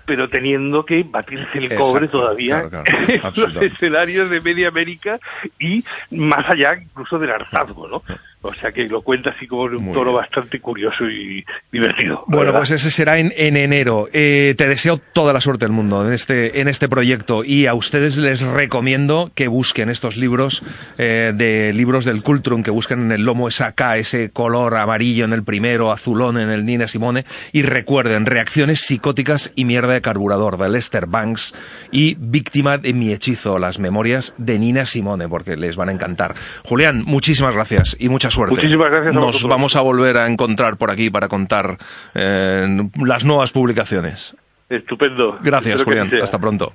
pero 0.09 0.27
teniendo 0.27 0.83
que 0.83 1.03
batirse 1.03 1.59
el 1.59 1.75
cobre 1.75 2.07
todavía 2.07 2.67
en 3.07 3.21
los 3.21 3.55
escenarios 3.61 4.27
de 4.31 4.41
Media 4.41 4.69
América 4.69 5.19
y 5.59 5.83
más 6.09 6.49
allá 6.49 6.79
incluso 6.81 7.19
del 7.19 7.29
hartazgo, 7.29 7.87
¿no? 7.87 8.01
O 8.41 8.53
sea 8.53 8.71
que 8.71 8.87
lo 8.87 9.01
cuenta 9.01 9.31
así 9.31 9.47
como 9.47 9.63
un 9.63 9.93
tono 9.93 10.13
bastante 10.13 10.61
curioso 10.61 11.09
y 11.09 11.43
divertido. 11.73 12.23
Bueno, 12.27 12.53
pues 12.53 12.71
ese 12.71 12.89
será 12.89 13.17
en, 13.17 13.33
en 13.35 13.57
enero. 13.57 14.07
Eh, 14.13 14.55
te 14.57 14.65
deseo 14.65 14.97
toda 14.97 15.33
la 15.33 15.41
suerte 15.41 15.65
del 15.65 15.73
mundo 15.73 16.07
en 16.07 16.13
este, 16.13 16.61
en 16.61 16.69
este 16.69 16.87
proyecto 16.87 17.43
y 17.43 17.65
a 17.65 17.73
ustedes 17.73 18.15
les 18.15 18.41
recomiendo 18.41 19.29
que 19.35 19.49
busquen 19.49 19.89
estos 19.89 20.15
libros 20.15 20.63
eh, 20.97 21.33
de 21.35 21.73
libros 21.73 22.05
del 22.05 22.23
Cultrum, 22.23 22.63
que 22.63 22.71
busquen 22.71 23.01
en 23.01 23.11
el 23.11 23.23
lomo 23.23 23.49
esa 23.49 23.73
K, 23.73 23.97
ese 23.97 24.29
color 24.29 24.75
amarillo 24.75 25.25
en 25.25 25.33
el 25.33 25.43
primero, 25.43 25.91
azulón 25.91 26.39
en 26.39 26.49
el 26.49 26.65
Nina 26.65 26.87
Simone 26.87 27.25
y 27.51 27.63
recuerden 27.63 28.25
reacciones 28.25 28.79
psicóticas 28.79 29.51
y 29.55 29.65
mierda 29.65 29.91
de 29.91 30.01
carburador 30.01 30.57
de 30.57 30.69
Lester 30.69 31.07
Banks 31.07 31.53
y 31.91 32.15
víctima 32.17 32.77
de 32.77 32.93
mi 32.93 33.11
hechizo, 33.11 33.59
las 33.59 33.79
memorias 33.79 34.33
de 34.37 34.59
Nina 34.59 34.85
Simone, 34.85 35.27
porque 35.27 35.57
les 35.57 35.75
van 35.75 35.89
a 35.89 35.91
encantar. 35.91 36.35
Julián, 36.63 37.03
muchísimas 37.05 37.53
gracias 37.53 37.97
y 37.99 38.07
muchas 38.07 38.28
suerte. 38.29 38.55
Muchísimas 38.55 38.89
gracias. 38.89 39.15
Nos 39.15 39.43
vamos 39.43 39.75
a 39.75 39.81
volver 39.81 40.17
a 40.17 40.27
encontrar 40.27 40.77
por 40.77 40.91
aquí 40.91 41.09
para 41.09 41.27
contar 41.27 41.77
eh, 42.13 42.67
las 43.03 43.25
nuevas 43.25 43.51
publicaciones. 43.51 44.35
Estupendo. 44.69 45.39
Gracias, 45.41 45.83
Julián. 45.83 46.11
Hasta 46.21 46.37
pronto. 46.39 46.73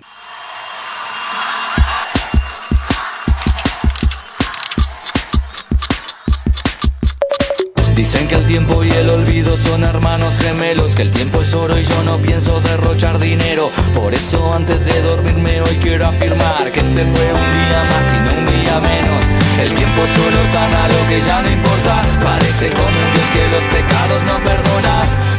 Dicen 7.95 8.27
que 8.27 8.35
el 8.35 8.47
tiempo 8.47 8.83
y 8.85 8.91
el 8.91 9.09
olvido 9.09 9.57
son 9.57 9.85
hermanos 9.85 10.37
gemelos, 10.39 10.97
que 10.97 11.03
el 11.03 11.11
tiempo 11.13 11.41
es 11.41 11.55
oro 11.55 11.79
y 11.79 11.85
yo 11.85 12.03
no 12.03 12.19
pienso 12.19 12.61
derrochar 12.61 13.19
dinero. 13.21 13.71
Por 13.95 14.13
eso 14.13 14.53
antes 14.53 14.85
de 14.85 15.01
dormirme 15.01 15.63
hoy 15.63 15.77
quiero 15.81 16.07
afirmar 16.07 16.71
que 16.73 16.81
este 16.81 17.05
fue 17.05 17.33
un 17.33 17.53
día 17.53 17.85
más 17.85 18.15
y 18.15 18.19
no 18.21 18.41
un 18.41 18.47
día 18.47 18.81
menos. 18.81 19.34
El 19.61 19.73
tiempo 19.73 20.03
solo 20.07 20.39
sana 20.53 20.89
lo 20.89 21.09
que 21.09 21.21
ya 21.21 21.43
no 21.43 21.49
importa. 21.49 22.03
Parece 22.23 22.71
como 22.71 22.89
un 22.89 23.11
Dios 23.13 23.29
que 23.33 23.49
los 23.49 23.65
pecados 23.77 24.21
no 24.25 24.37
perdona. 24.49 24.95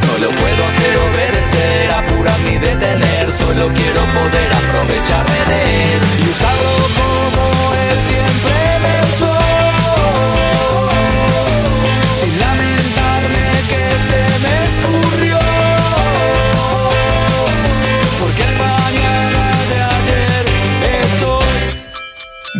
No 0.06 0.14
lo 0.24 0.30
puedo 0.40 0.60
hacer 0.64 0.92
obedecer, 1.06 1.90
apurar 1.92 2.38
ni 2.40 2.58
detener. 2.58 3.30
Solo 3.30 3.68
quiero 3.74 4.00
poder 4.16 4.50
aprovecharme 4.52 5.40
de 5.50 5.60
él 5.62 6.00
y 6.20 6.30
usarlo 6.30 6.70
como 6.96 7.35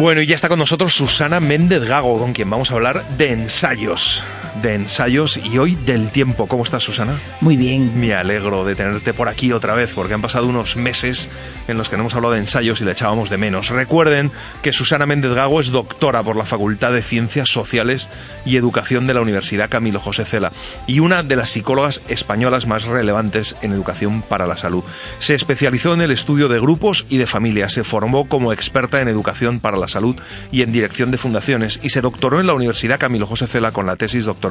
Bueno, 0.06 0.20
y 0.20 0.26
ya 0.26 0.36
está 0.36 0.48
con 0.48 0.60
nosotros 0.60 0.94
Susana 0.94 1.40
Méndez 1.40 1.82
Gago, 1.82 2.16
con 2.20 2.32
quien 2.32 2.48
vamos 2.48 2.70
a 2.70 2.74
hablar 2.74 3.04
de 3.18 3.32
ensayos. 3.32 4.24
De 4.62 4.74
ensayos 4.74 5.36
y 5.36 5.58
hoy 5.58 5.74
del 5.74 6.10
tiempo. 6.10 6.46
¿Cómo 6.46 6.62
estás, 6.62 6.82
Susana? 6.82 7.20
Muy 7.40 7.56
bien. 7.56 7.98
Me 7.98 8.14
alegro 8.14 8.64
de 8.64 8.74
tenerte 8.74 9.12
por 9.12 9.28
aquí 9.28 9.52
otra 9.52 9.74
vez, 9.74 9.92
porque 9.94 10.14
han 10.14 10.22
pasado 10.22 10.46
unos 10.46 10.76
meses 10.76 11.28
en 11.68 11.78
los 11.78 11.88
que 11.88 11.96
no 11.96 12.02
hemos 12.02 12.14
hablado 12.14 12.34
de 12.34 12.40
ensayos 12.40 12.80
y 12.80 12.84
le 12.84 12.92
echábamos 12.92 13.30
de 13.30 13.36
menos. 13.36 13.70
Recuerden 13.70 14.30
que 14.62 14.72
Susana 14.72 15.06
Méndez 15.06 15.32
Gago 15.32 15.60
es 15.60 15.70
doctora 15.70 16.22
por 16.22 16.36
la 16.36 16.44
Facultad 16.44 16.92
de 16.92 17.02
Ciencias 17.02 17.48
Sociales 17.48 18.08
y 18.44 18.56
Educación 18.56 19.06
de 19.06 19.14
la 19.14 19.20
Universidad 19.20 19.68
Camilo 19.68 20.00
José 20.00 20.24
Cela 20.24 20.52
y 20.86 21.00
una 21.00 21.22
de 21.22 21.36
las 21.36 21.50
psicólogas 21.50 22.02
españolas 22.08 22.66
más 22.66 22.84
relevantes 22.84 23.56
en 23.62 23.72
educación 23.72 24.22
para 24.22 24.46
la 24.46 24.56
salud. 24.56 24.84
Se 25.18 25.34
especializó 25.34 25.94
en 25.94 26.00
el 26.00 26.10
estudio 26.10 26.48
de 26.48 26.60
grupos 26.60 27.06
y 27.08 27.18
de 27.18 27.26
familias, 27.26 27.72
se 27.72 27.84
formó 27.84 28.28
como 28.28 28.52
experta 28.52 29.00
en 29.00 29.08
educación 29.08 29.60
para 29.60 29.76
la 29.76 29.88
salud 29.88 30.16
y 30.50 30.62
en 30.62 30.72
dirección 30.72 31.10
de 31.10 31.18
fundaciones 31.18 31.80
y 31.82 31.90
se 31.90 32.00
doctoró 32.00 32.40
en 32.40 32.46
la 32.46 32.54
Universidad 32.54 32.98
Camilo 32.98 33.26
José 33.26 33.46
Cela 33.46 33.72
con 33.72 33.86
la 33.86 33.96
tesis 33.96 34.24
doctoral 34.24 34.45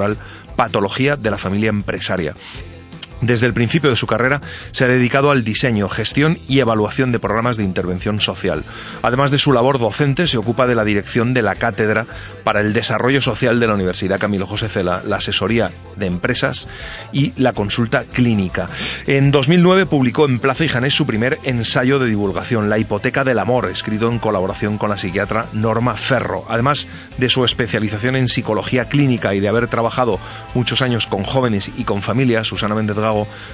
Patología 0.56 1.16
de 1.16 1.32
la 1.32 1.38
Familia 1.38 1.70
Empresaria. 1.70 2.36
Desde 3.22 3.47
el 3.47 3.53
principio 3.53 3.89
de 3.89 3.95
su 3.95 4.07
carrera 4.07 4.41
se 4.72 4.86
ha 4.86 4.88
dedicado 4.88 5.32
al 5.32 5.43
diseño, 5.43 5.89
gestión 5.89 6.39
y 6.47 6.59
evaluación 6.59 7.11
de 7.11 7.20
programas 7.20 7.57
de 7.57 7.63
intervención 7.63 8.20
social. 8.20 8.63
Además 9.01 9.32
de 9.32 9.39
su 9.39 9.53
labor 9.53 9.80
docente, 9.80 10.28
se 10.28 10.38
ocupa 10.38 10.68
de 10.68 10.76
la 10.76 10.84
dirección 10.84 11.34
de 11.34 11.41
la 11.41 11.55
Cátedra 11.55 12.05
para 12.43 12.61
el 12.61 12.74
Desarrollo 12.74 13.22
Social 13.22 13.59
de 13.59 13.68
la 13.68 13.74
Universidad 13.74 14.20
Camilo 14.20 14.45
José 14.45 14.70
Cela, 14.70 15.01
la 15.05 15.18
asesoría 15.18 15.72
de 15.95 16.05
empresas 16.07 16.68
y 17.13 17.34
la 17.41 17.53
consulta 17.53 18.03
clínica. 18.03 18.70
En 19.07 19.32
2009 19.32 19.86
publicó 19.86 20.26
en 20.26 20.39
Plaza 20.39 20.66
y 20.66 20.68
Janés 20.68 20.93
su 20.93 21.05
primer 21.05 21.39
ensayo 21.43 21.99
de 21.99 22.07
divulgación, 22.07 22.70
La 22.70 22.78
hipoteca 22.78 23.24
del 23.24 23.39
amor, 23.39 23.70
escrito 23.70 24.09
en 24.09 24.20
colaboración 24.20 24.78
con 24.78 24.89
la 24.89 24.97
psiquiatra 24.97 25.45
Norma 25.53 25.95
Ferro. 25.95 26.45
Además 26.49 26.88
de 27.18 27.30
su 27.30 27.45
especialización 27.45 28.16
en 28.16 28.28
psicología 28.28 28.89
clínica 28.89 29.34
y 29.34 29.39
de 29.39 29.47
haber 29.47 29.68
trabajado 29.68 30.20
muchos 30.53 30.82
años 30.82 31.07
con 31.07 31.24
jóvenes 31.24 31.72
y 31.78 31.86
con 31.86 32.01
familias, 32.01 32.47
Susana 32.47 32.76
Méndez 32.76 32.97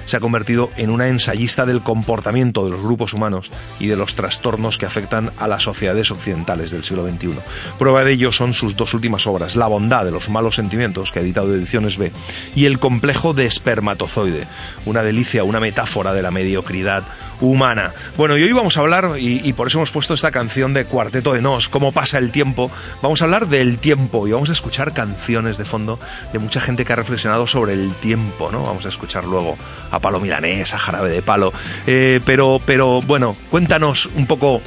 se 0.04 0.16
ha 0.16 0.20
convertido 0.20 0.70
en 0.76 0.90
una 0.90 1.08
ensayista 1.08 1.66
del 1.66 1.82
comportamiento 1.82 2.64
de 2.64 2.70
los 2.70 2.82
grupos 2.82 3.12
humanos 3.12 3.50
y 3.78 3.86
de 3.86 3.96
los 3.96 4.14
trastornos 4.14 4.78
que 4.78 4.86
afectan 4.86 5.30
a 5.38 5.48
las 5.48 5.62
sociedades 5.62 6.10
occidentales 6.10 6.70
del 6.70 6.84
siglo 6.84 7.06
XXI. 7.06 7.38
Prueba 7.78 8.04
de 8.04 8.12
ello 8.12 8.32
son 8.32 8.52
sus 8.52 8.76
dos 8.76 8.94
últimas 8.94 9.26
obras, 9.26 9.56
La 9.56 9.66
bondad 9.66 10.04
de 10.04 10.10
los 10.10 10.28
malos 10.28 10.56
sentimientos, 10.56 11.12
que 11.12 11.18
ha 11.18 11.22
editado 11.22 11.54
Ediciones 11.54 11.98
B, 11.98 12.12
y 12.54 12.66
El 12.66 12.78
complejo 12.78 13.34
de 13.34 13.46
espermatozoide, 13.46 14.46
una 14.86 15.02
delicia, 15.02 15.44
una 15.44 15.60
metáfora 15.60 16.12
de 16.12 16.22
la 16.22 16.30
mediocridad 16.30 17.04
humana. 17.42 17.92
Bueno, 18.16 18.38
y 18.38 18.42
hoy 18.42 18.52
vamos 18.52 18.76
a 18.76 18.80
hablar, 18.80 19.16
y, 19.18 19.52
por 19.52 19.66
eso 19.66 19.78
hemos 19.78 19.90
puesto 19.90 20.14
esta 20.14 20.30
canción 20.30 20.72
de 20.72 20.84
Cuarteto 20.84 21.32
de 21.32 21.42
Nos, 21.42 21.68
cómo 21.68 21.92
pasa 21.92 22.18
el 22.18 22.30
tiempo, 22.30 22.70
vamos 23.02 23.20
a 23.20 23.24
hablar 23.24 23.48
del 23.48 23.78
tiempo 23.78 24.26
y 24.28 24.32
vamos 24.32 24.48
a 24.48 24.52
escuchar 24.52 24.92
canciones 24.92 25.58
de 25.58 25.64
fondo 25.64 25.98
de 26.32 26.38
mucha 26.38 26.60
gente 26.60 26.84
que 26.84 26.92
ha 26.92 26.96
reflexionado 26.96 27.46
sobre 27.46 27.72
el 27.72 27.92
tiempo, 27.94 28.50
¿no? 28.52 28.62
Vamos 28.62 28.86
a 28.86 28.88
escuchar 28.88 29.24
luego 29.24 29.41
a 29.90 29.98
Palo 30.00 30.20
Milanés, 30.20 30.74
a 30.74 30.78
Jarabe 30.78 31.10
de 31.10 31.22
Palo, 31.22 31.52
eh, 31.86 32.20
pero, 32.24 32.60
pero 32.64 33.02
bueno, 33.02 33.36
cuéntanos 33.50 34.06
un 34.16 34.26
poco 34.26 34.60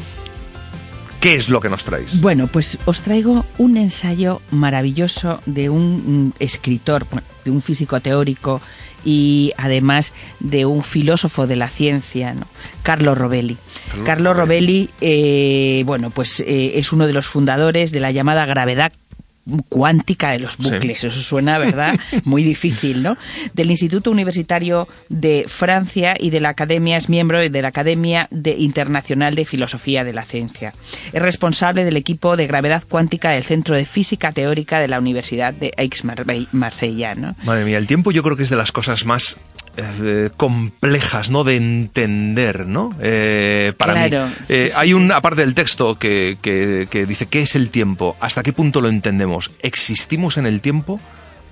¿Qué 1.25 1.33
es 1.33 1.49
lo 1.49 1.59
que 1.59 1.69
nos 1.69 1.83
traéis? 1.83 2.21
Bueno, 2.21 2.45
pues 2.45 2.77
os 2.85 3.01
traigo 3.01 3.47
un 3.57 3.77
ensayo 3.77 4.43
maravilloso 4.51 5.41
de 5.47 5.71
un 5.71 6.35
escritor, 6.37 7.07
de 7.43 7.49
un 7.49 7.63
físico 7.63 7.99
teórico 7.99 8.61
y 9.03 9.51
además 9.57 10.13
de 10.39 10.67
un 10.67 10.83
filósofo 10.83 11.47
de 11.47 11.55
la 11.55 11.67
ciencia, 11.67 12.35
¿no? 12.35 12.45
Carlo 12.83 13.15
Rovelli. 13.15 13.57
Carlo, 14.03 14.35
Rovelli, 14.35 14.91
eh, 15.01 15.81
bueno, 15.87 16.11
pues 16.11 16.41
eh, 16.41 16.73
es 16.75 16.91
uno 16.91 17.07
de 17.07 17.13
los 17.13 17.25
fundadores 17.25 17.91
de 17.91 18.01
la 18.01 18.11
llamada 18.11 18.45
gravedad 18.45 18.91
cuántica 19.69 20.31
de 20.31 20.39
los 20.39 20.57
bucles. 20.57 21.03
Eso 21.03 21.19
suena, 21.19 21.57
¿verdad? 21.57 21.99
Muy 22.23 22.43
difícil, 22.43 23.03
¿no? 23.03 23.17
Del 23.53 23.71
Instituto 23.71 24.11
Universitario 24.11 24.87
de 25.09 25.45
Francia 25.47 26.15
y 26.19 26.29
de 26.29 26.39
la 26.39 26.49
Academia, 26.49 26.97
es 26.97 27.09
miembro 27.09 27.39
de 27.39 27.61
la 27.61 27.67
Academia 27.67 28.27
Internacional 28.31 29.35
de 29.35 29.45
Filosofía 29.45 30.03
de 30.03 30.13
la 30.13 30.25
Ciencia. 30.25 30.73
Es 31.13 31.21
responsable 31.21 31.85
del 31.85 31.97
equipo 31.97 32.37
de 32.37 32.47
gravedad 32.47 32.83
cuántica 32.87 33.31
del 33.31 33.43
Centro 33.43 33.75
de 33.75 33.85
Física 33.85 34.31
Teórica 34.31 34.79
de 34.79 34.87
la 34.87 34.99
Universidad 34.99 35.53
de 35.53 35.71
Aix-Marseille, 35.77 37.15
¿no? 37.15 37.35
Madre 37.43 37.65
mía, 37.65 37.77
el 37.77 37.87
tiempo 37.87 38.11
yo 38.11 38.23
creo 38.23 38.37
que 38.37 38.43
es 38.43 38.49
de 38.49 38.55
las 38.55 38.71
cosas 38.71 39.05
más 39.05 39.39
eh, 39.77 40.29
complejas, 40.37 41.31
¿no? 41.31 41.43
De 41.43 41.55
entender, 41.55 42.67
¿no? 42.67 42.91
Eh, 43.01 43.73
para 43.77 44.07
mí. 44.07 44.33
Eh, 44.49 44.71
hay 44.75 44.93
un, 44.93 45.11
aparte 45.11 45.41
del 45.41 45.53
texto 45.53 45.99
que, 45.99 46.37
que, 46.41 46.87
que 46.89 47.05
dice, 47.05 47.27
¿qué 47.27 47.41
es 47.41 47.55
el 47.55 47.69
tiempo? 47.69 48.15
¿Hasta 48.19 48.43
qué 48.43 48.53
punto 48.53 48.81
lo 48.81 48.89
entendemos? 48.89 49.51
¿Existimos 49.61 50.37
en 50.37 50.45
el 50.45 50.61
tiempo 50.61 50.99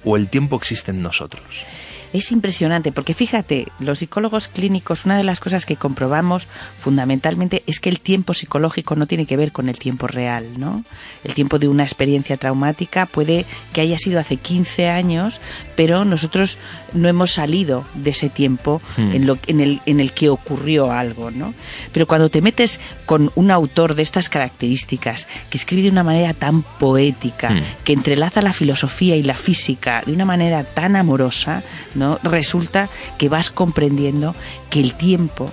o 0.04 0.18
el 0.18 0.30
tiempo 0.30 0.56
existe 0.56 0.92
en 0.92 1.02
nosotros? 1.02 1.66
Es 2.14 2.32
impresionante, 2.32 2.91
porque 2.91 3.16
fíjate, 3.16 3.68
los 3.80 3.99
psicólogos 3.99 4.47
clínicos, 4.47 5.05
una 5.05 5.18
de 5.18 5.24
las 5.24 5.39
cosas 5.39 5.66
que 5.66 5.76
comprobamos 5.78 6.47
fundamentalmente 6.78 7.64
es 7.66 7.80
que 7.80 7.89
el 7.89 7.99
tiempo 7.99 8.36
psicológico 8.36 8.95
no 8.95 9.07
tiene 9.07 9.26
que 9.26 9.36
ver 9.36 9.51
con 9.51 9.68
el 9.68 9.80
tiempo 9.80 10.05
real, 10.05 10.45
¿no? 10.57 10.84
El 11.24 11.34
tiempo 11.34 11.57
de 11.57 11.68
una 11.68 11.84
experiencia 11.84 12.38
traumática 12.38 13.07
puede 13.07 13.47
que 13.74 13.82
haya 13.82 13.97
sido 13.97 14.20
hace 14.20 14.38
15 14.38 14.89
años, 14.89 15.41
pero 15.76 16.05
nosotros 16.05 16.59
no 16.93 17.09
hemos 17.09 17.32
salido 17.32 17.84
de 17.95 18.11
ese 18.11 18.30
tiempo 18.30 18.80
hmm. 18.97 19.11
en, 19.14 19.26
lo, 19.26 19.39
en, 19.47 19.59
el, 19.59 19.82
en 19.88 19.99
el 19.99 20.14
que 20.14 20.30
ocurrió 20.30 20.91
algo, 20.91 21.32
¿no? 21.32 21.55
Pero 21.91 22.05
cuando 22.05 22.30
te 22.30 22.43
metes 22.43 22.80
con 23.07 23.32
un 23.34 23.49
autor 23.49 23.95
de 23.95 24.03
estas 24.03 24.30
características, 24.30 25.28
que 25.49 25.57
escribe 25.57 25.84
de 25.84 25.89
una 25.89 26.03
manera 26.03 26.36
tan 26.36 26.61
poética, 26.61 27.49
hmm. 27.49 27.64
que 27.84 27.93
entrelaza 27.93 28.43
la 28.43 28.53
filosofía 28.53 29.16
y 29.16 29.24
la 29.24 29.36
física 29.36 30.03
de 30.05 30.14
una 30.14 30.26
manera 30.26 30.64
tan 30.64 30.95
amorosa, 30.95 31.64
¿no? 31.95 32.03
Resulta 32.24 32.89
que 33.18 33.30
vas 33.30 33.49
comprendiendo 33.49 34.36
que 34.70 34.80
el 34.80 34.95
tiempo 34.95 35.49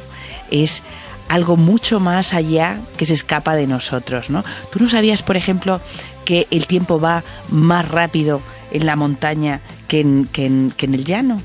es 0.51 0.82
algo 1.28 1.57
mucho 1.57 2.01
más 2.01 2.34
allá 2.34 2.80
que 2.96 3.07
se 3.07 3.14
escapa 3.14 3.55
de 3.55 3.66
nosotros, 3.66 4.30
¿no? 4.30 4.44
Tú 4.72 4.80
no 4.80 4.88
sabías, 4.88 5.22
por 5.22 5.36
ejemplo, 5.36 5.80
que 6.24 6.48
el 6.51 6.66
tiempo 6.66 7.01
va 7.01 7.22
más 7.48 7.88
rápido 7.88 8.40
en 8.72 8.84
la 8.84 8.96
montaña 8.96 9.61
que 9.86 10.01
en, 10.01 10.74
el 10.78 11.05
llano. 11.05 11.36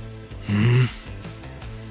Mm. 0.47 0.85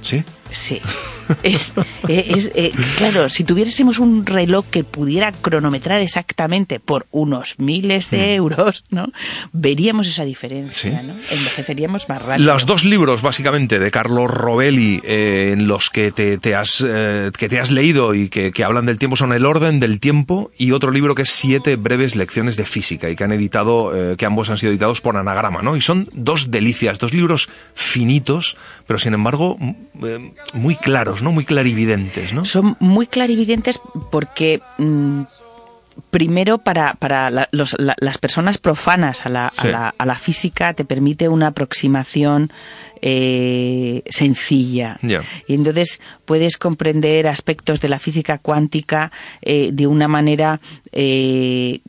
¿Sí? 0.03 0.25
Sí. 0.51 0.81
Es, 1.43 1.73
eh, 2.09 2.51
eh, 2.55 2.73
claro, 2.97 3.29
si 3.29 3.45
tuviésemos 3.45 3.99
un 3.99 4.27
reloj 4.27 4.65
que 4.71 4.85
pudiera 4.85 5.33
cronometrar 5.33 6.01
exactamente 6.01 6.81
por 6.81 7.07
unos 7.11 7.59
miles 7.59 8.11
de 8.11 8.35
euros, 8.35 8.85
¿no? 8.91 9.09
Veríamos 9.53 10.07
esa 10.07 10.25
diferencia, 10.25 11.03
¿no? 11.03 11.13
Envejeceríamos 11.13 12.09
más 12.09 12.23
rápido. 12.23 12.53
Los 12.53 12.67
dos 12.67 12.85
libros, 12.85 13.23
básicamente, 13.23 13.79
de 13.79 13.91
Carlos 13.91 14.31
Rovelli, 14.31 15.01
eh, 15.05 15.51
en 15.53 15.67
los 15.67 15.91
que 15.91 16.13
te, 16.13 16.55
has, 16.55 16.79
que 16.79 17.49
te 17.49 17.61
has 17.61 17.71
leído 17.71 18.15
y 18.15 18.29
que, 18.29 18.65
hablan 18.65 18.87
del 18.87 18.99
tiempo 18.99 19.17
son 19.17 19.33
El 19.33 19.45
orden 19.45 19.81
del 19.81 20.01
tiempo 20.01 20.51
y 20.57 20.73
otro 20.73 20.91
libro 20.91 21.15
que 21.15 21.23
es 21.23 21.31
Siete 21.31 21.77
breves 21.77 22.17
lecciones 22.17 22.57
de 22.57 22.65
física 22.65 23.11
y 23.11 23.17
que 23.17 23.25
han 23.25 23.33
editado, 23.33 23.93
que 24.17 24.27
ambos 24.27 24.49
han 24.49 24.57
sido 24.57 24.73
editados 24.73 25.01
por 25.01 25.17
Anagrama, 25.17 25.61
¿no? 25.63 25.77
Y 25.77 25.81
son 25.81 26.09
dos 26.13 26.51
delicias, 26.51 26.99
dos 26.99 27.13
libros 27.13 27.49
finitos, 27.75 28.57
pero 28.87 28.99
sin 28.99 29.15
embargo 29.15 29.59
muy 30.55 30.77
claros 30.77 31.14
¿no? 31.23 31.33
Muy 31.33 31.45
clarividentes, 31.45 32.33
¿no? 32.33 32.45
Son 32.45 32.77
muy 32.81 33.07
clarividentes 33.07 33.81
porque... 34.11 34.61
Mm, 34.79 35.23
primero, 36.11 36.59
para, 36.59 36.95
para 36.95 37.31
las 37.31 38.19
personas 38.19 38.59
profanas 38.59 39.27
a 39.27 39.29
la, 39.29 39.53
a, 39.97 40.07
la, 40.07 40.15
física 40.17 40.75
te 40.75 40.85
permite 40.85 41.29
una 41.29 41.49
aproximación 41.49 42.51
eh, 43.01 44.03
sencilla. 44.09 44.99
Y 45.03 45.55
entonces 45.55 46.01
puedes 46.25 46.57
comprender 46.57 47.29
aspectos 47.29 47.81
de 47.81 47.89
la 47.89 47.99
física 47.99 48.39
cuántica 48.39 49.13
eh, 49.43 49.71
de 49.73 49.87
una 49.87 50.09
manera 50.09 50.61
eh, 50.93 51.81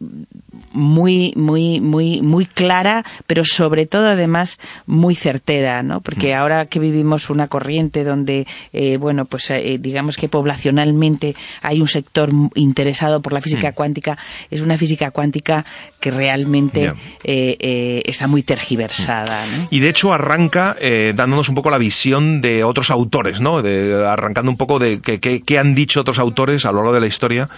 muy, 0.76 1.34
muy, 1.36 1.80
muy, 1.82 2.21
muy 2.21 2.45
clara, 2.45 3.03
pero 3.28 3.43
sobre 3.45 3.86
todo 3.86 4.07
además 4.07 4.59
muy 4.86 5.15
certera, 5.15 5.82
¿no? 5.82 6.01
Porque 6.01 6.34
mm. 6.34 6.38
ahora 6.38 6.65
que 6.67 6.80
vivimos 6.80 7.30
una 7.30 7.47
corriente 7.47 8.03
donde, 8.03 8.45
eh, 8.73 8.97
bueno, 8.97 9.26
pues 9.26 9.49
eh, 9.49 9.78
digamos 9.80 10.17
que 10.17 10.30
poblacionalmente 10.30 11.36
hay 11.61 11.82
un 11.82 11.88
sector 11.88 12.30
interesado 12.55 13.21
por 13.21 13.34
la 13.34 13.41
física 13.41 13.71
mm. 13.71 13.73
cuántica, 13.73 14.17
es 14.51 14.61
una 14.61 14.78
física 14.78 15.11
cuántica 15.11 15.65
que 15.99 16.11
realmente 16.11 16.93
eh, 17.23 18.01
está 18.05 18.28
muy 18.28 18.43
tergiversada. 18.43 19.43
Y 19.69 19.80
de 19.80 19.89
hecho 19.89 20.13
arranca 20.13 20.76
dándonos 21.15 21.49
un 21.49 21.55
poco 21.55 21.69
la 21.69 21.78
visión 21.78 22.41
de 22.41 22.63
otros 22.63 22.91
autores, 22.91 23.41
¿no? 23.41 23.61
De, 23.61 24.05
arrancando 24.05 24.51
un 24.51 24.57
poco 24.57 24.78
de 24.78 25.01
qué 25.01 25.59
han 25.59 25.73
dicho 25.73 26.01
otros 26.01 26.19
autores 26.19 26.65
a 26.65 26.71
lo 26.71 26.78
largo 26.80 26.93
de 26.93 26.99
la 26.99 27.07
historia 27.07 27.49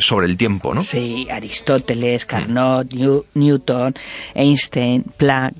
sobre 0.00 0.26
el 0.26 0.36
tiempo, 0.36 0.74
¿no? 0.74 0.82
Sí, 0.82 1.28
Aristóteles, 1.30 2.24
Carnot, 2.40 2.92
Newton, 3.34 3.94
Einstein, 4.34 5.04
Planck. 5.16 5.54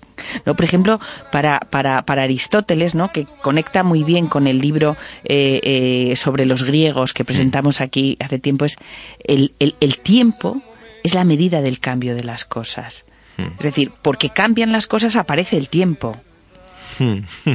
¿no? 0.45 0.55
Por 0.55 0.65
ejemplo, 0.65 1.01
para, 1.31 1.61
para, 1.61 2.03
para, 2.03 2.23
Aristóteles, 2.23 2.95
¿no? 2.95 3.11
que 3.13 3.27
conecta 3.43 3.83
muy 3.83 4.05
bien 4.05 4.27
con 4.27 4.47
el 4.47 4.59
libro 4.59 4.97
eh, 5.25 5.61
eh, 5.63 6.17
sobre 6.17 6.45
los 6.45 6.65
griegos 6.65 7.13
que 7.13 7.25
presentamos 7.25 7.81
aquí 7.81 8.17
hace 8.21 8.39
tiempo, 8.39 8.65
es 8.65 8.77
el, 9.25 9.53
el, 9.59 9.77
el 9.81 9.99
tiempo 9.99 10.61
es 11.05 11.15
la 11.15 11.25
medida 11.25 11.63
del 11.63 11.81
cambio 11.81 12.15
de 12.15 12.25
las 12.25 12.45
cosas. 12.45 13.05
Es 13.39 13.65
decir, 13.65 13.93
porque 14.03 14.31
cambian 14.31 14.73
las 14.73 14.89
cosas 14.89 15.15
aparece 15.15 15.59
el 15.59 15.69
tiempo. 15.69 16.17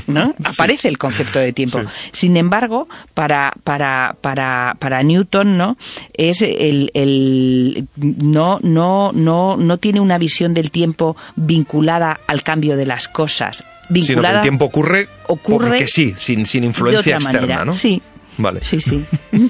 ¿No? 0.08 0.34
Aparece 0.44 0.88
el 0.88 0.98
concepto 0.98 1.40
de 1.40 1.54
tiempo. 1.54 1.80
Sin 2.12 2.38
embargo, 2.38 2.88
para, 3.14 3.54
para, 3.64 4.16
para, 4.22 4.76
para 4.80 5.04
Newton, 5.04 5.58
¿no? 5.58 5.78
Es 6.14 6.42
el, 6.42 6.92
el, 6.94 7.88
no, 7.98 8.60
no, 8.62 9.12
no, 9.14 9.58
no 9.58 9.78
tiene 9.78 10.00
una 10.00 10.18
visión 10.18 10.54
del 10.54 10.72
tiempo 10.72 11.16
vinculada 11.36 12.20
al 12.28 12.44
cambio 12.44 12.78
de 12.78 12.86
las 12.86 13.08
cosas. 13.08 13.64
Vinculada, 13.90 14.06
Sino 14.06 14.22
que 14.22 14.36
el 14.38 14.42
tiempo 14.42 14.66
ocurre, 14.66 15.08
ocurre 15.28 15.68
porque 15.70 15.88
sí, 15.88 16.14
sin, 16.18 16.46
sin 16.46 16.64
influencia 16.64 17.16
externa, 17.18 17.42
manera. 17.42 17.66
¿no? 17.66 17.74
Sí. 17.74 18.02
Vale. 18.38 18.62
Sí, 18.64 18.82
sí. 18.82 19.04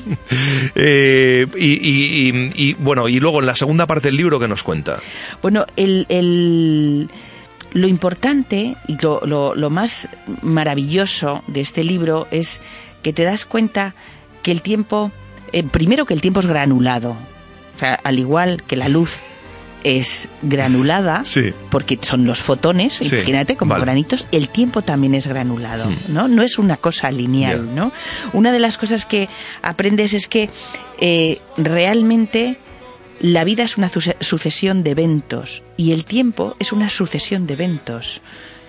Eh, 0.76 1.46
y, 1.58 1.66
y- 1.66 2.30
y- 2.30 2.70
y, 2.70 2.74
bueno, 2.76 3.08
y 3.08 3.20
luego 3.20 3.40
en 3.40 3.46
la 3.46 3.56
segunda 3.56 3.86
parte 3.88 4.08
del 4.10 4.18
libro, 4.18 4.40
¿qué 4.40 4.48
nos 4.48 4.64
cuenta? 4.64 4.98
Bueno, 5.42 5.66
el, 5.76 6.06
el- 6.10 7.10
lo 7.74 7.88
importante 7.88 8.76
y 8.88 8.98
lo, 9.02 9.22
lo- 9.26 9.56
lo 9.56 9.70
más 9.70 10.10
maravilloso 10.42 11.44
de 11.48 11.62
este 11.62 11.84
libro 11.84 12.28
es 12.32 12.62
que 13.02 13.14
te 13.14 13.24
das 13.24 13.46
cuenta 13.46 13.94
que 14.44 14.52
el 14.52 14.62
tiempo, 14.62 15.12
eh, 15.52 15.64
primero 15.64 16.06
que 16.06 16.14
el 16.14 16.22
tiempo 16.22 16.40
es 16.40 16.46
granulado, 16.46 17.12
o 17.76 17.80
sea, 17.80 18.00
al 18.04 18.20
igual 18.20 18.64
que 18.68 18.76
la 18.76 18.88
luz 18.90 19.22
es 19.84 20.30
granulada, 20.42 21.24
Sí. 21.26 21.52
porque 21.70 22.00
son 22.02 22.26
los 22.26 22.42
fotones, 22.42 22.94
Sí, 22.94 23.14
imagínate, 23.16 23.58
como 23.58 23.72
vale. 23.72 23.84
Granitos, 23.84 24.28
el 24.32 24.48
tiempo 24.48 24.82
también 24.82 25.14
es 25.14 25.28
granulado, 25.28 25.92
¿no? 26.08 26.30
No 26.30 26.42
es 26.42 26.58
una 26.58 26.78
cosa 26.78 27.12
lineal, 27.12 27.76
¿no? 27.76 27.92
Una 28.32 28.54
de 28.54 28.60
las 28.60 28.78
cosas 28.78 29.06
que 29.06 29.28
aprendes 29.62 30.14
es 30.14 30.30
que 30.30 30.50
eh, 31.00 31.40
realmente 31.58 32.58
la 33.24 33.44
vida 33.44 33.64
es 33.64 33.78
una 33.78 33.90
suce- 33.90 34.16
sucesión 34.20 34.84
de 34.84 34.92
eventos 34.92 35.64
y 35.78 35.94
el 35.94 36.06
tiempo 36.06 36.56
es 36.60 36.72
una 36.72 36.90
sucesión 36.90 37.48
de 37.48 37.54
eventos. 37.54 38.22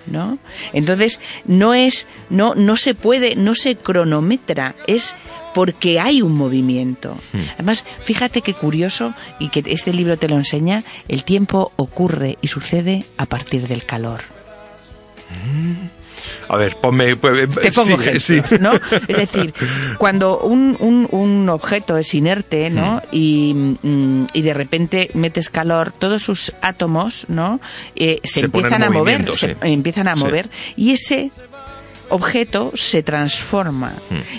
¿No? 0.07 0.37
Entonces, 0.71 1.19
no 1.45 1.73
es, 1.73 2.07
no, 2.29 2.53
no 2.53 2.77
se 2.77 2.93
puede, 2.93 3.35
no 3.35 3.55
se 3.55 3.75
cronometra, 3.75 4.75
es 4.85 5.15
porque 5.55 5.99
hay 5.99 6.21
un 6.21 6.33
movimiento. 6.33 7.17
Además, 7.55 7.83
fíjate 8.03 8.43
qué 8.43 8.53
curioso, 8.53 9.15
y 9.39 9.49
que 9.49 9.63
este 9.65 9.91
libro 9.93 10.15
te 10.17 10.27
lo 10.27 10.35
enseña, 10.35 10.83
el 11.07 11.23
tiempo 11.23 11.71
ocurre 11.77 12.37
y 12.39 12.49
sucede 12.49 13.03
a 13.17 13.25
partir 13.25 13.67
del 13.67 13.83
calor. 13.83 14.21
A 16.47 16.57
ver, 16.57 16.75
ponme. 16.77 17.15
pues, 17.15 17.49
Te 17.49 17.71
pongo 17.71 17.97
sigue, 17.97 18.15
ejemplos, 18.15 18.23
sí. 18.23 18.41
¿no? 18.59 18.71
Es 19.07 19.17
decir, 19.17 19.53
cuando 19.97 20.39
un, 20.39 20.77
un, 20.79 21.07
un 21.11 21.49
objeto 21.49 21.97
es 21.97 22.13
inerte, 22.13 22.69
¿no? 22.69 23.01
Y, 23.11 23.53
mm, 23.81 24.27
y 24.33 24.41
de 24.41 24.53
repente 24.53 25.09
metes 25.13 25.49
calor, 25.49 25.91
todos 25.97 26.23
sus 26.23 26.53
átomos, 26.61 27.25
¿no? 27.29 27.59
Eh, 27.95 28.19
se, 28.23 28.41
empiezan 28.45 28.83
a 28.83 28.89
mover, 28.89 29.33
se 29.35 29.55
empiezan 29.61 30.07
a 30.07 30.15
mover 30.15 30.49
y 30.75 30.91
ese 30.91 31.31
objeto 32.09 32.71
se 32.75 33.01
transforma 33.03 33.93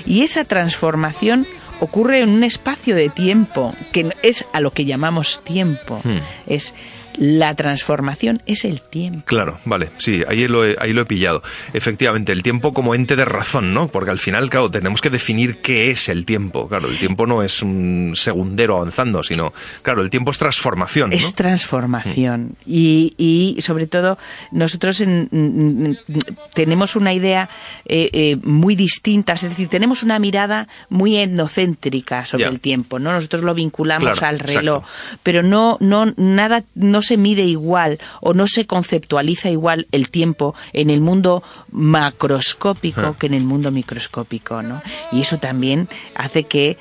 y 0.06 0.22
esa 0.22 0.44
transformación 0.44 1.46
ocurre 1.80 2.20
en 2.20 2.28
un 2.28 2.44
espacio 2.44 2.94
de 2.94 3.08
tiempo 3.08 3.74
que 3.92 4.14
es 4.22 4.46
a 4.52 4.60
lo 4.60 4.70
que 4.70 4.84
llamamos 4.84 5.42
tiempo. 5.44 6.00
Es 6.46 6.74
la 7.18 7.54
transformación 7.54 8.42
es 8.46 8.64
el 8.64 8.80
tiempo. 8.80 9.22
Claro, 9.26 9.58
vale, 9.64 9.88
sí, 9.98 10.22
ahí 10.28 10.46
lo, 10.48 10.64
he, 10.64 10.76
ahí 10.80 10.92
lo 10.92 11.02
he 11.02 11.04
pillado. 11.06 11.42
Efectivamente, 11.72 12.32
el 12.32 12.42
tiempo 12.42 12.72
como 12.74 12.94
ente 12.94 13.16
de 13.16 13.24
razón, 13.24 13.72
¿no? 13.74 13.88
Porque 13.88 14.10
al 14.10 14.18
final, 14.18 14.48
claro, 14.50 14.70
tenemos 14.70 15.00
que 15.00 15.10
definir 15.10 15.56
qué 15.62 15.90
es 15.90 16.08
el 16.08 16.24
tiempo. 16.24 16.68
Claro, 16.68 16.88
el 16.88 16.98
tiempo 16.98 17.26
no 17.26 17.42
es 17.42 17.62
un 17.62 18.12
segundero 18.14 18.76
avanzando, 18.76 19.22
sino, 19.22 19.52
claro, 19.82 20.02
el 20.02 20.10
tiempo 20.10 20.30
es 20.30 20.38
transformación, 20.38 21.10
¿no? 21.10 21.16
Es 21.16 21.34
transformación. 21.34 22.56
Y, 22.66 23.14
y, 23.18 23.60
sobre 23.62 23.86
todo, 23.86 24.18
nosotros 24.52 25.00
en- 25.00 25.98
tenemos 26.54 26.96
una 26.96 27.12
idea 27.12 27.48
eh, 27.84 28.10
eh, 28.12 28.36
muy 28.42 28.76
distinta, 28.76 29.34
es 29.34 29.42
decir, 29.42 29.68
tenemos 29.68 30.02
una 30.02 30.18
mirada 30.18 30.68
muy 30.88 31.16
etnocéntrica 31.16 32.26
sobre 32.26 32.46
el 32.46 32.60
tiempo, 32.60 32.98
¿no? 32.98 33.12
Nosotros 33.12 33.42
lo 33.42 33.54
vinculamos 33.54 34.18
Claro, 34.18 34.26
al 34.26 34.38
reloj, 34.40 34.84
pero 35.22 35.42
no, 35.42 35.76
no, 35.80 36.06
nada, 36.16 36.64
no 36.74 37.02
se 37.06 37.16
mide 37.16 37.42
igual 37.44 37.98
o 38.20 38.34
no 38.34 38.46
se 38.46 38.66
conceptualiza 38.66 39.50
igual 39.50 39.86
el 39.92 40.08
tiempo 40.10 40.54
en 40.72 40.90
el 40.90 41.00
mundo 41.00 41.42
macroscópico 41.70 43.16
que 43.18 43.26
en 43.26 43.34
el 43.34 43.44
mundo 43.44 43.70
microscópico, 43.70 44.62
¿no? 44.62 44.80
Y 45.12 45.20
eso 45.20 45.38
también 45.38 45.88
hace 46.14 46.44
que 46.44 46.78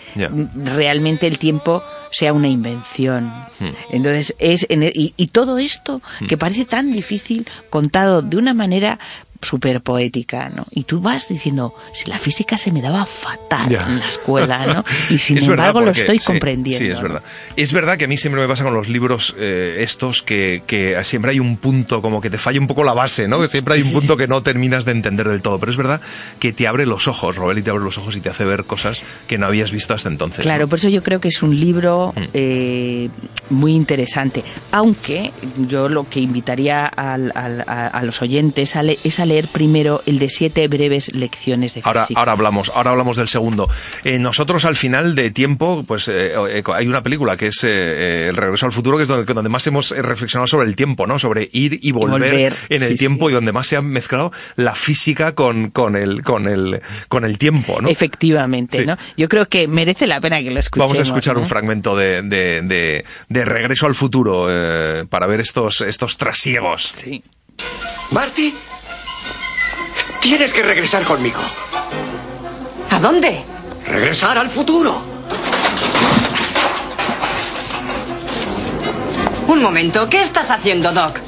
realmente 0.56 1.28
el 1.28 1.38
tiempo 1.38 1.84
sea 2.12 2.32
una 2.34 2.48
invención. 2.48 3.26
Hmm. 3.60 3.70
Entonces, 3.92 4.36
es 4.40 4.66
en 4.70 4.84
el- 4.84 4.94
y, 4.96 5.14
y 5.18 5.28
todo 5.28 5.58
esto 5.58 6.02
que 6.30 6.38
parece 6.38 6.64
tan 6.66 6.92
difícil 6.94 7.46
contado 7.70 8.22
de 8.22 8.38
una 8.38 8.54
manera 8.54 9.00
súper 9.46 9.82
poética, 9.82 10.50
¿no? 10.50 10.66
Y 10.72 10.84
tú 10.84 11.00
vas 11.00 11.28
diciendo, 11.30 11.74
si 11.94 12.10
la 12.10 12.18
física 12.20 12.58
se 12.58 12.72
me 12.72 12.82
daba 12.82 13.06
fatal 13.06 13.70
Ya. 13.70 13.86
en 13.88 14.00
la 14.00 14.10
escuela, 14.10 14.66
¿no? 14.66 14.84
Y 15.10 15.18
sin 15.20 15.38
Es 15.38 15.46
embargo 15.46 15.82
lo 15.82 15.92
estoy 15.92 16.20
comprendiendo. 16.20 16.80
Sí, 16.86 16.92
es 16.92 16.98
¿no? 16.98 17.04
verdad. 17.04 17.24
Es 17.56 17.72
verdad 17.74 17.98
que 17.98 18.06
a 18.06 18.08
mí 18.08 18.18
siempre 18.18 18.42
me 18.42 18.48
pasa 18.48 18.64
con 18.64 18.74
los 18.74 18.90
libros 18.90 19.36
eh, 19.38 19.78
estos 19.80 20.24
que, 20.24 20.64
que 20.68 21.02
siempre 21.04 21.32
hay 21.32 21.40
un 21.40 21.58
punto, 21.58 22.02
como 22.02 22.20
que 22.22 22.30
te 22.30 22.38
falla 22.38 22.60
un 22.60 22.68
poco 22.68 22.84
la 22.84 22.94
base, 22.94 23.28
¿no? 23.28 23.40
Que 23.40 23.48
siempre 23.48 23.76
hay 23.76 23.82
un 23.82 23.92
punto 23.94 24.18
que 24.18 24.28
no 24.28 24.42
terminas 24.44 24.86
de 24.86 24.92
entender 24.92 25.30
del 25.30 25.42
todo. 25.42 25.60
Pero 25.60 25.72
es 25.72 25.78
verdad 25.78 26.02
que 26.40 26.52
te 26.54 26.68
abre 26.68 26.86
los 26.86 27.08
ojos, 27.08 27.36
Robel, 27.36 27.60
y 27.60 27.62
te 27.62 27.70
abre 27.72 27.84
los 27.84 27.98
ojos 27.98 28.16
y 28.16 28.22
te 28.22 28.30
hace 28.30 28.46
ver 28.46 28.64
cosas 28.66 29.04
que 29.28 29.38
no 29.38 29.46
habías 29.46 29.72
visto 29.72 29.94
hasta 29.94 30.10
entonces. 30.10 30.44
Claro, 30.44 30.64
¿no? 30.64 30.68
por 30.70 30.80
eso 30.80 30.90
yo 30.90 31.04
creo 31.04 31.20
que 31.22 31.28
es 31.30 31.42
un 31.44 31.60
libro 31.60 32.14
Mm. 32.16 32.22
eh, 32.34 33.10
muy 33.50 33.74
interesante. 33.76 34.44
Aunque 34.72 35.32
yo 35.68 35.90
lo 35.90 36.10
que 36.10 36.20
invitaría 36.20 36.86
a, 36.86 37.14
a 37.16 38.04
los 38.04 38.22
oyentes 38.22 38.76
es 39.04 39.20
a 39.20 39.26
leer 39.26 39.35
primero 39.44 40.02
el 40.06 40.20
de 40.20 40.30
siete 40.30 40.68
breves 40.68 41.14
lecciones 41.14 41.74
de 41.74 41.82
Ahora, 41.84 42.02
física. 42.04 42.20
ahora 42.20 42.32
hablamos, 42.32 42.72
ahora 42.74 42.92
hablamos 42.92 43.18
del 43.18 43.28
segundo. 43.28 43.70
Eh, 44.04 44.20
nosotros 44.20 44.66
al 44.66 44.76
final 44.76 45.16
de 45.16 45.32
tiempo, 45.32 45.84
pues 45.88 46.08
eh, 46.08 46.34
eh, 46.50 46.64
hay 46.74 46.88
una 46.88 47.04
película 47.04 47.36
que 47.38 47.48
es 47.48 47.64
eh, 47.64 48.28
El 48.30 48.38
regreso 48.38 48.66
al 48.66 48.72
futuro, 48.72 48.98
que 48.98 49.04
es 49.04 49.10
donde, 49.10 49.32
donde 49.34 49.50
más 49.50 49.66
hemos 49.68 49.92
reflexionado 49.92 50.48
sobre 50.48 50.68
el 50.68 50.76
tiempo, 50.76 51.08
¿no? 51.08 51.20
Sobre 51.20 51.50
ir 51.52 51.80
y 51.82 51.92
volver, 51.92 52.32
volver, 52.32 52.54
en 52.70 52.84
el 52.84 52.90
sí, 52.94 52.98
tiempo 52.98 53.30
y 53.30 53.34
donde 53.34 53.52
más 53.52 53.68
se 53.68 53.76
ha 53.76 53.82
mezclado 53.82 54.32
la 54.56 54.76
física 54.76 55.34
con, 55.36 55.70
con 55.72 55.96
el, 55.96 56.24
con 56.24 56.48
el, 56.48 56.82
con 57.10 57.26
el 57.26 57.38
tiempo, 57.38 57.82
¿no? 57.82 57.90
Efectivamente, 57.90 58.80
Sí. 58.80 58.86
¿no? 58.86 58.98
Yo 59.18 59.30
creo 59.30 59.48
que 59.48 59.68
merece 59.68 60.08
la 60.08 60.20
pena 60.22 60.42
que 60.42 60.52
lo 60.52 60.60
escuchemos. 60.60 60.90
Vamos 60.90 61.00
a 61.00 61.04
escuchar 61.04 61.36
¿no? 61.36 61.42
un 61.42 61.48
fragmento 61.48 61.96
de, 61.96 62.22
de, 62.22 62.62
de- 62.62 63.06
de 63.30 63.46
Regreso 63.46 63.86
al 63.86 63.96
futuro 63.96 64.48
eh, 64.50 65.06
para 65.10 65.28
ver 65.28 65.40
estos, 65.40 65.82
estos 65.82 66.18
trasiegos. 66.18 66.92
Sí. 66.96 67.24
Marty, 68.12 68.54
tienes 70.26 70.54
que 70.54 70.64
regresar 70.64 71.04
conmigo. 71.04 71.40
¿A 72.90 73.00
dónde? 73.00 73.44
Regresar 73.86 74.40
al 74.40 74.50
futuro. 74.50 75.00
Un 79.48 79.62
momento, 79.62 80.10
¿qué 80.10 80.22
estás 80.22 80.50
haciendo, 80.50 80.92
Doc? 80.92 81.20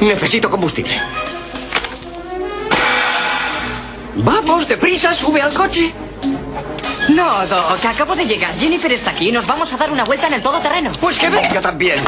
Necesito 0.00 0.50
combustible. 0.50 1.00
Vamos, 4.16 4.66
deprisa, 4.66 5.14
sube 5.14 5.40
al 5.40 5.54
coche. 5.54 5.92
No, 7.10 7.46
Doc, 7.46 7.84
acabo 7.84 8.16
de 8.16 8.26
llegar. 8.26 8.52
Jennifer 8.54 8.90
está 8.90 9.10
aquí 9.10 9.28
y 9.28 9.32
nos 9.32 9.46
vamos 9.46 9.72
a 9.72 9.76
dar 9.76 9.92
una 9.92 10.02
vuelta 10.02 10.26
en 10.26 10.32
el 10.32 10.42
todoterreno. 10.42 10.90
Pues 11.00 11.16
que 11.16 11.30
venga 11.30 11.60
también. 11.60 12.00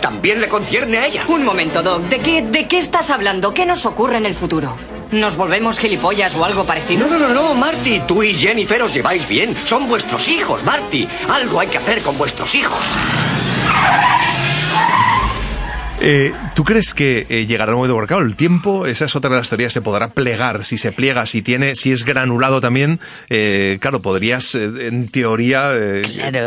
También 0.00 0.40
le 0.40 0.48
concierne 0.48 0.96
a 0.96 1.06
ella. 1.06 1.24
Un 1.28 1.44
momento, 1.44 1.82
Doc. 1.82 2.04
¿De 2.04 2.20
qué, 2.20 2.40
¿De 2.40 2.66
qué 2.66 2.78
estás 2.78 3.10
hablando? 3.10 3.52
¿Qué 3.52 3.66
nos 3.66 3.84
ocurre 3.84 4.16
en 4.16 4.24
el 4.24 4.32
futuro? 4.34 4.93
¿Nos 5.14 5.36
volvemos 5.36 5.78
gilipollas 5.78 6.34
o 6.34 6.44
algo 6.44 6.64
parecido? 6.64 7.06
No, 7.06 7.18
no, 7.18 7.28
no, 7.28 7.34
no, 7.34 7.54
Marty. 7.54 8.00
Tú 8.00 8.24
y 8.24 8.34
Jennifer 8.34 8.82
os 8.82 8.92
lleváis 8.92 9.28
bien. 9.28 9.54
Son 9.64 9.88
vuestros 9.88 10.28
hijos, 10.28 10.64
Marty. 10.64 11.08
Algo 11.30 11.60
hay 11.60 11.68
que 11.68 11.78
hacer 11.78 12.02
con 12.02 12.18
vuestros 12.18 12.52
hijos. 12.56 12.80
Eh, 16.06 16.34
¿Tú 16.54 16.64
crees 16.64 16.92
que 16.92 17.24
eh, 17.30 17.46
llegará 17.46 17.70
el 17.70 17.76
momento? 17.76 17.94
Porque 17.94 18.08
claro, 18.08 18.26
el 18.26 18.36
tiempo, 18.36 18.84
esa 18.84 19.06
es 19.06 19.16
otra 19.16 19.30
de 19.30 19.36
las 19.38 19.48
teorías, 19.48 19.72
se 19.72 19.80
podrá 19.80 20.08
plegar. 20.08 20.62
Si 20.64 20.76
se 20.76 20.92
pliega, 20.92 21.24
si 21.24 21.40
tiene, 21.40 21.74
si 21.76 21.92
es 21.92 22.04
granulado 22.04 22.60
también, 22.60 23.00
eh, 23.30 23.78
claro, 23.80 24.02
podrías, 24.02 24.54
eh, 24.54 24.64
en 24.88 25.08
teoría, 25.08 25.70
eh, 25.72 26.02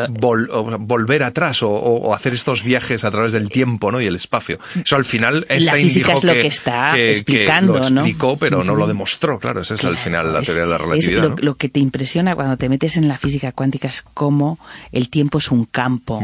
vol- 0.10 0.78
volver 0.80 1.24
atrás 1.24 1.64
o, 1.64 1.70
o- 1.72 2.08
o 2.10 2.14
hacer 2.14 2.34
estos 2.34 2.62
viajes 2.64 3.04
a 3.04 3.10
través 3.10 3.32
del 3.34 3.50
tiempo 3.50 3.92
¿no? 3.92 4.00
y 4.00 4.06
el 4.06 4.16
espacio. 4.16 4.60
Eso 4.86 4.96
al 4.96 5.06
final 5.06 5.48
La 5.50 5.74
física 5.74 6.08
dijo 6.10 6.18
es 6.20 6.24
lo 6.24 6.34
que, 6.34 6.42
que 6.42 6.48
está 6.48 6.92
que- 6.94 6.98
que 6.98 7.12
explicando, 7.14 7.74
lo 7.80 7.90
¿no? 7.90 8.02
explicó, 8.02 8.38
pero 8.38 8.64
no 8.64 8.76
lo 8.76 8.86
demostró. 8.86 9.40
Claro, 9.40 9.62
esa 9.62 9.74
es 9.74 9.84
al 9.86 9.98
final 9.98 10.34
la 10.34 10.42
Es- 10.42 10.46
teoría 10.46 10.66
de 10.66 10.70
la 10.72 10.78
relatividad. 10.78 11.24
lo, 11.24 11.30
¿no? 11.30 11.36
lo 11.40 11.56
que 11.56 11.68
te 11.70 11.80
impresiona 11.80 12.36
cuando 12.36 12.58
te 12.58 12.70
metes 12.70 12.96
en 12.98 13.08
la 13.08 13.18
física 13.18 13.52
cuántica 13.54 13.88
es 13.88 14.04
cómo 14.14 14.60
el 14.92 15.10
tiempo 15.10 15.40
es 15.40 15.50
un 15.50 15.66
campo. 15.66 16.22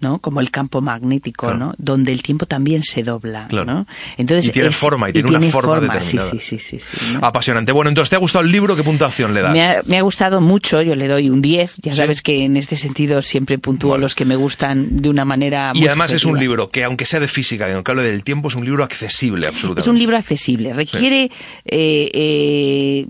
¿No? 0.00 0.18
Como 0.18 0.40
el 0.40 0.50
campo 0.50 0.82
magnético, 0.82 1.54
¿no? 1.54 1.74
Donde 1.78 2.12
el 2.12 2.22
tiempo 2.22 2.46
también 2.46 2.82
se 2.82 3.02
dobla, 3.02 3.48
¿no? 3.50 3.86
Entonces 4.18 4.48
y 4.48 4.52
tiene 4.52 4.70
forma, 4.70 5.08
y 5.08 5.12
tiene, 5.12 5.30
una 5.30 5.40
forma, 5.48 5.80
determinada. 5.80 6.02
Sí, 6.02 6.38
sí, 6.42 6.58
sí, 6.58 6.78
sí, 6.80 7.16
Apasionante. 7.22 7.72
Bueno, 7.72 7.88
entonces, 7.88 8.10
¿te 8.10 8.16
ha 8.16 8.18
gustado 8.18 8.44
el 8.44 8.52
libro? 8.52 8.76
¿Qué 8.76 8.82
puntuación 8.82 9.32
le 9.32 9.40
das? 9.40 9.86
Me 9.86 9.98
ha, 9.98 10.02
gustado 10.02 10.40
mucho, 10.40 10.82
yo 10.82 10.94
le 10.94 11.08
doy 11.08 11.30
un 11.30 11.40
10. 11.40 11.76
Ya 11.82 11.94
sabes 11.94 12.20
que 12.20 12.44
en 12.44 12.56
este 12.56 12.76
sentido 12.76 13.22
siempre 13.22 13.58
puntúo 13.58 13.96
los 13.96 14.14
que 14.14 14.24
me 14.24 14.36
gustan 14.36 15.00
de 15.00 15.08
una 15.08 15.24
manera 15.24 15.72
Y 15.74 15.86
además 15.86 16.12
es 16.12 16.24
un 16.24 16.38
libro 16.38 16.70
que, 16.70 16.84
aunque 16.84 17.06
sea 17.06 17.20
de 17.20 17.28
física, 17.28 17.68
y 17.68 17.72
aunque 17.72 17.90
hable 17.90 18.02
del 18.02 18.22
tiempo, 18.22 18.48
es 18.48 18.54
un 18.54 18.64
libro 18.64 18.84
accesible, 18.84 19.46
absolutamente. 19.46 19.80
Es 19.80 19.88
un 19.88 19.98
libro 19.98 20.16
accesible. 20.16 20.74
Requiere, 20.74 21.30
eh, 21.64 22.10
eh, 22.12 23.06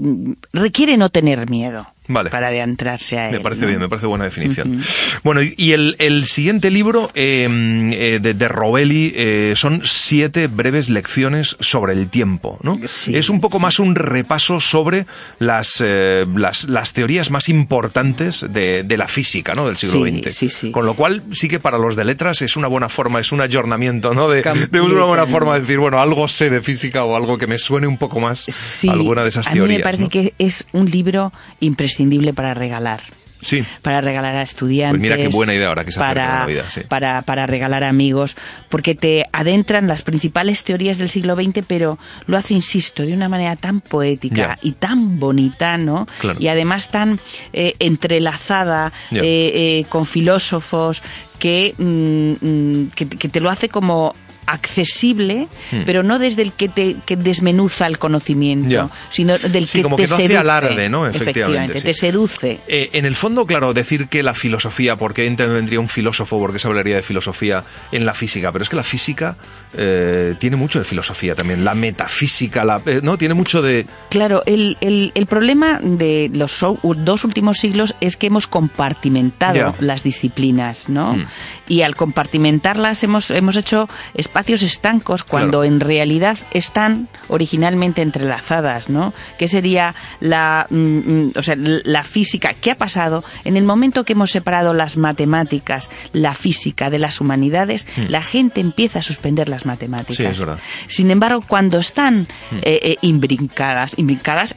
requiere 0.53 0.97
no 0.97 1.11
tener 1.11 1.51
miedo 1.51 1.87
para 2.07 2.49
adentrarse 2.49 3.19
a 3.19 3.29
él. 3.29 3.37
Me 3.37 3.41
parece 3.41 3.67
bien, 3.67 3.79
me 3.79 3.89
parece 3.89 4.07
buena 4.07 4.25
definición. 4.25 4.81
Bueno, 5.23 5.41
y 5.43 5.73
el, 5.73 6.27
siguiente 6.27 6.71
libro 6.71 7.11
em, 7.15 7.93
eh, 7.93 8.19
de, 8.21 8.35
de, 8.35 8.49
Robelli 8.49 9.13
eh, 9.15 9.53
son 9.57 9.83
siete 9.85 10.47
breves 10.47 10.89
lecciones 10.89 11.57
sobre 11.61 11.93
el 11.93 12.09
tiempo, 12.09 12.59
¿no? 12.63 12.79
es 12.83 13.31
un 13.31 13.41
poco 13.41 13.59
más 13.59 13.79
un 13.79 13.95
repaso 13.95 14.61
sobre 14.61 15.07
las, 15.39 15.83
eh, 15.85 16.27
las, 16.35 16.65
las, 16.65 16.93
teorías 16.93 17.31
más 17.31 17.49
importantes 17.49 18.45
de, 18.49 18.83
de, 18.83 18.97
la 18.97 19.09
física, 19.09 19.55
¿no? 19.55 19.67
Del 19.67 19.77
siglo 19.77 20.07
XX. 20.07 20.71
Con 20.71 20.87
lo 20.87 20.95
cual, 20.95 21.23
sí 21.33 21.49
que 21.49 21.61
para 21.61 21.79
los 21.79 21.97
de 21.97 22.05
letras 22.05 22.43
es 22.43 22.57
una 22.57 22.69
buena 22.69 22.89
forma, 22.89 23.21
es 23.21 23.33
un 23.33 23.41
ayornamiento, 23.41 24.15
¿no? 24.15 24.29
De, 24.29 24.43
de 24.43 24.81
una 24.81 25.05
buena 25.05 25.27
forma 25.27 25.55
de 25.55 25.61
decir, 25.61 25.79
bueno, 25.79 26.01
algo 26.01 26.29
sé 26.29 26.51
de 26.51 26.63
física 26.63 27.05
o 27.05 27.17
algo 27.17 27.39
que 27.39 27.47
me 27.47 27.59
suene 27.59 27.87
un 27.87 27.99
poco 27.99 28.21
más 28.21 28.47
alguna 28.89 29.23
de 29.23 29.29
esas 29.29 29.47
teorías. 29.47 29.65
A 29.65 29.69
mí 29.69 29.77
me 29.77 29.83
parece 29.83 30.09
que 30.09 30.35
es 30.39 30.67
un 30.73 30.91
libro 30.91 31.33
impresionante 31.61 31.96
para 32.35 32.55
regalar. 32.55 33.01
Sí. 33.41 33.65
Para 33.83 34.01
regalar 34.01 34.35
a 34.35 34.43
estudiantes. 34.43 34.99
Pues 34.99 35.03
mira 35.03 35.17
qué 35.17 35.29
buena 35.29 35.55
idea 35.55 35.69
ahora 35.69 35.85
que 35.85 35.93
se 35.93 36.01
para, 36.01 36.27
la 36.27 36.39
Navidad, 36.41 36.65
para, 36.89 37.23
para 37.23 37.47
regalar 37.47 37.85
a 37.85 37.89
amigos, 37.89 38.37
porque 38.69 38.95
te 38.95 39.27
adentran 39.33 39.87
las 39.87 40.03
principales 40.03 40.65
teorías 40.65 40.99
del 40.99 41.11
siglo 41.11 41.37
XX, 41.37 41.65
pero 41.67 41.99
lo 42.27 42.37
hace, 42.37 42.55
insisto, 42.55 43.05
de 43.05 43.13
una 43.13 43.29
manera 43.29 43.55
tan 43.57 43.81
poética 43.81 44.59
y 44.63 44.73
tan 44.73 45.19
bonita, 45.21 45.77
¿no? 45.77 46.09
Y 46.39 46.49
además 46.49 46.91
tan 46.91 47.21
eh, 47.53 47.75
entrelazada 47.79 48.93
eh, 49.13 49.21
eh, 49.23 49.87
con 49.89 50.07
filósofos 50.07 51.03
que, 51.39 51.75
mm, 51.77 52.47
mm, 52.47 52.91
que, 52.95 53.09
que 53.09 53.29
te 53.29 53.41
lo 53.41 53.51
hace 53.51 53.69
como 53.69 54.15
accesible, 54.47 55.49
hmm. 55.73 55.83
pero 55.85 56.03
no 56.03 56.19
desde 56.19 56.43
el 56.43 56.53
que 56.53 56.69
te 56.69 56.97
que 57.05 57.17
desmenuza 57.17 57.87
el 57.87 57.99
conocimiento, 57.99 58.91
sino 59.11 59.39
del 59.39 59.69
que 59.69 59.83
como 59.83 59.97
te 59.97 60.05
que 60.05 60.11
no 60.11 60.17
seduce. 60.17 60.39
alarde, 60.39 60.89
¿no? 60.89 61.07
Efectivamente, 61.07 61.81
te 61.81 61.95
seduce. 61.95 62.61
Eh, 62.69 62.91
en 62.93 63.05
el 63.05 63.17
fondo, 63.17 63.47
claro, 63.47 63.75
decir 63.75 64.09
que 64.09 64.23
la 64.23 64.35
filosofía, 64.35 64.97
¿por 64.97 65.15
qué 65.15 65.29
vendría 65.29 65.81
un 65.81 65.89
filósofo? 65.89 66.39
¿Por 66.39 66.53
qué 66.53 66.59
se 66.59 66.69
hablaría 66.69 66.97
de 66.97 67.03
filosofía 67.03 67.65
en 67.93 68.07
la 68.07 68.15
física? 68.15 68.53
Pero 68.53 68.63
es 68.63 68.69
que 68.69 68.77
la 68.77 68.83
física 68.83 69.37
eh, 69.75 70.35
tiene 70.39 70.57
mucho 70.57 70.79
de 70.79 70.85
filosofía 70.85 71.35
también, 71.35 71.65
la 71.65 71.75
metafísica, 71.75 72.65
la, 72.65 72.81
eh, 72.87 73.01
¿no? 73.03 73.19
Tiene 73.19 73.35
mucho 73.35 73.63
de... 73.63 73.87
Claro, 74.11 74.43
el, 74.47 74.77
el, 74.81 75.13
el, 75.15 75.27
problema 75.27 75.81
de 75.83 76.31
los 76.33 76.65
dos 76.83 77.25
últimos 77.25 77.59
siglos 77.59 77.95
es 78.01 78.17
que 78.17 78.29
hemos 78.29 78.47
compartimentado 78.47 79.75
las 79.81 80.03
disciplinas, 80.03 80.89
¿no? 80.89 81.15
Hmm. 81.15 81.27
Y 81.69 81.83
al 81.83 81.97
compartimentarlas 81.97 83.03
hemos, 83.03 83.31
hemos 83.31 83.57
hecho 83.57 83.89
espacios 84.37 84.63
estancos 84.63 85.25
cuando 85.25 85.65
en 85.65 85.81
realidad 85.81 86.37
están 86.51 87.09
originalmente 87.29 88.03
entrelazadas, 88.03 88.91
¿no? 88.91 89.15
¿Qué 89.39 89.49
sería 89.49 89.95
la, 90.21 90.67
mm, 90.69 90.77
mm, 90.77 91.33
o 91.37 91.43
sea, 91.43 91.55
la 91.57 92.05
física? 92.05 92.53
¿Qué 92.53 92.73
ha 92.73 92.77
pasado? 92.77 93.25
En 93.45 93.57
el 93.57 93.65
momento 93.65 94.05
que 94.05 94.13
hemos 94.13 94.31
separado 94.31 94.75
las 94.75 94.99
matemáticas, 94.99 95.91
la 96.13 96.35
física 96.35 96.91
de 96.91 96.99
las 96.99 97.23
humanidades, 97.23 97.87
hmm. 97.97 98.11
la 98.11 98.21
gente 98.21 98.61
empieza 98.61 98.99
a 98.99 99.03
suspender 99.03 99.49
las 99.49 99.65
matemáticas. 99.65 100.17
Sí, 100.19 100.25
es 100.25 100.39
verdad. 100.39 100.59
Sin 100.87 101.11
embargo, 101.11 101.43
cuando 101.49 101.79
están 101.79 102.29
hmm. 102.51 102.57
eh, 102.57 102.81
eh, 102.83 102.97
imbrincadas, 103.01 103.95
imbrincadas 103.97 104.55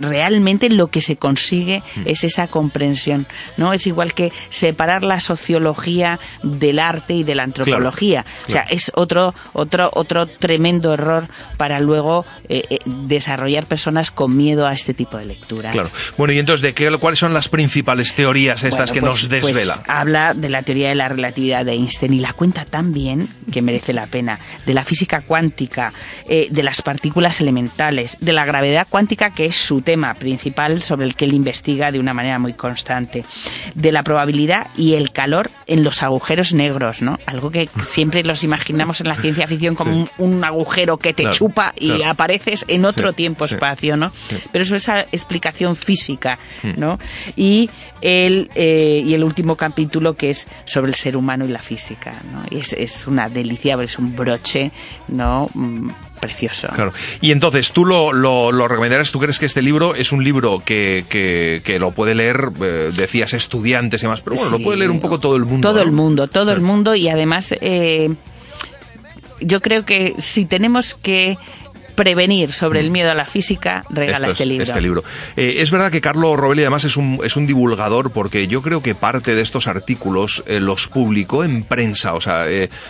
realmente 0.00 0.68
lo 0.68 0.88
que 0.88 1.00
se 1.00 1.16
consigue 1.16 1.82
mm. 1.96 2.02
es 2.06 2.24
esa 2.24 2.46
comprensión, 2.46 3.26
¿no? 3.56 3.72
Es 3.72 3.86
igual 3.86 4.14
que 4.14 4.32
separar 4.50 5.02
la 5.02 5.20
sociología 5.20 6.18
del 6.42 6.78
arte 6.78 7.14
y 7.14 7.24
de 7.24 7.34
la 7.34 7.42
antropología. 7.42 8.24
O 8.48 8.52
sea, 8.52 8.62
es 8.62 8.92
otro, 8.94 9.34
otro, 9.52 9.90
otro 9.94 10.26
tremendo 10.26 10.92
error 10.94 11.28
para 11.56 11.80
luego 11.80 12.24
eh, 12.48 12.62
eh, 12.70 12.78
desarrollar 12.86 13.66
personas 13.66 14.10
con 14.10 14.36
miedo 14.36 14.66
a 14.66 14.72
este 14.72 14.94
tipo 14.94 15.16
de 15.18 15.26
lecturas. 15.26 15.72
Claro. 15.72 15.90
Bueno, 16.16 16.32
y 16.32 16.38
entonces, 16.38 16.62
¿de 16.62 16.74
qué, 16.74 16.90
cuáles 16.98 17.18
son 17.18 17.34
las 17.34 17.48
principales 17.48 18.14
teorías 18.14 18.64
estas 18.64 18.92
que 18.92 19.00
pues, 19.00 19.10
nos 19.10 19.28
pues 19.28 19.42
desvela? 19.42 19.82
habla 19.88 20.34
de 20.34 20.48
la 20.48 20.62
teoría 20.62 20.88
de 20.88 20.94
la 20.94 21.08
relatividad 21.08 21.64
de 21.64 21.72
Einstein 21.72 22.14
y 22.14 22.20
la 22.20 22.32
cuenta 22.32 22.64
tan 22.64 22.92
bien 22.92 23.28
que 23.52 23.62
merece 23.62 23.92
la 23.92 24.06
pena. 24.06 24.38
De 24.66 24.74
la 24.74 24.84
física 24.84 25.22
cuántica, 25.22 25.92
eh, 26.28 26.48
de 26.50 26.62
las 26.62 26.82
partículas 26.82 27.40
elementales, 27.40 28.16
de 28.20 28.32
la 28.32 28.44
gravedad 28.44 28.86
cuántica, 28.88 29.30
que 29.30 29.46
es 29.46 29.56
su 29.56 29.82
tema 29.88 30.12
principal 30.12 30.82
sobre 30.82 31.06
el 31.06 31.14
que 31.14 31.24
él 31.24 31.32
investiga 31.32 31.90
de 31.90 31.98
una 31.98 32.12
manera 32.12 32.38
muy 32.38 32.52
constante, 32.52 33.24
de 33.74 33.90
la 33.90 34.02
probabilidad 34.02 34.66
y 34.76 34.96
el 34.96 35.12
calor 35.12 35.50
en 35.66 35.82
los 35.82 36.02
agujeros 36.02 36.52
negros, 36.52 37.00
¿no? 37.00 37.18
Algo 37.24 37.50
que 37.50 37.70
siempre 37.86 38.22
los 38.22 38.44
imaginamos 38.44 39.00
en 39.00 39.08
la 39.08 39.14
ciencia 39.14 39.46
ficción 39.46 39.74
como 39.74 40.06
un, 40.18 40.44
agujero 40.44 40.98
que 40.98 41.14
te 41.14 41.30
chupa 41.30 41.72
y 41.74 42.02
apareces 42.02 42.66
en 42.68 42.84
otro 42.84 43.14
tiempo-espacio, 43.14 43.96
¿no? 43.96 44.12
Pero 44.52 44.62
eso 44.62 44.76
es 44.76 44.82
esa 44.82 45.00
explicación 45.10 45.74
física, 45.74 46.38
hmm. 46.62 46.72
¿no? 46.76 46.98
Y 47.34 47.70
el, 48.02 48.50
eh, 48.54 49.02
y 49.06 49.14
el 49.14 49.24
último 49.24 49.56
capítulo 49.56 50.14
que 50.14 50.28
es 50.28 50.48
sobre 50.66 50.90
el 50.90 50.96
ser 50.96 51.16
humano 51.16 51.46
y 51.46 51.48
la 51.48 51.60
física, 51.60 52.12
¿no? 52.30 52.44
es, 52.50 52.74
es 52.74 53.06
una 53.06 53.30
delicia, 53.30 53.82
es 53.82 53.98
un 53.98 54.14
broche, 54.14 54.70
¿no? 55.08 55.48
Precioso. 56.20 56.68
Claro. 56.68 56.92
Y 57.20 57.32
entonces, 57.32 57.72
¿tú 57.72 57.84
lo, 57.84 58.12
lo, 58.12 58.52
lo, 58.52 58.68
recomendarás? 58.68 59.12
¿Tú 59.12 59.20
crees 59.20 59.38
que 59.38 59.46
este 59.46 59.62
libro 59.62 59.94
es 59.94 60.12
un 60.12 60.24
libro 60.24 60.62
que, 60.64 61.04
que, 61.08 61.78
lo 61.78 61.92
puede 61.92 62.14
leer, 62.14 62.50
eh, 62.60 62.90
decías, 62.94 63.34
estudiantes 63.34 64.02
y 64.02 64.06
demás, 64.06 64.20
pero 64.20 64.36
bueno, 64.36 64.50
lo 64.50 64.64
puede 64.64 64.78
leer 64.78 64.90
un 64.90 65.00
poco 65.00 65.20
todo 65.20 65.36
el 65.36 65.44
mundo? 65.44 65.68
Todo 65.68 65.82
el 65.82 65.92
mundo, 65.92 66.28
todo 66.28 66.52
el 66.52 66.60
mundo 66.60 66.94
y 66.94 67.08
además 67.08 67.54
eh, 67.60 68.10
yo 69.40 69.60
creo 69.60 69.84
que 69.84 70.14
si 70.18 70.44
tenemos 70.44 70.94
que 70.94 71.38
prevenir 71.94 72.52
sobre 72.52 72.80
el 72.80 72.90
mm. 72.90 72.92
miedo 72.92 73.10
a 73.10 73.14
la 73.14 73.24
física, 73.24 73.84
regala 73.90 74.28
este 74.28 74.46
libro. 74.46 74.64
Este 74.64 74.80
libro. 74.80 75.04
Eh, 75.36 75.56
es 75.58 75.70
verdad 75.70 75.90
que 75.90 76.00
Carlos 76.00 76.38
Robelli 76.38 76.62
además 76.62 76.84
es 76.84 76.96
un, 76.96 77.20
es 77.24 77.36
un 77.36 77.46
divulgador 77.46 78.12
porque 78.12 78.46
yo 78.46 78.62
creo 78.62 78.82
que 78.82 78.94
parte 78.94 79.34
de 79.34 79.42
estos 79.42 79.66
artículos 79.66 80.44
los 80.46 80.88
publicó 80.88 81.42
en 81.42 81.64
prensa. 81.64 82.14
O 82.14 82.20
sea, 82.20 82.46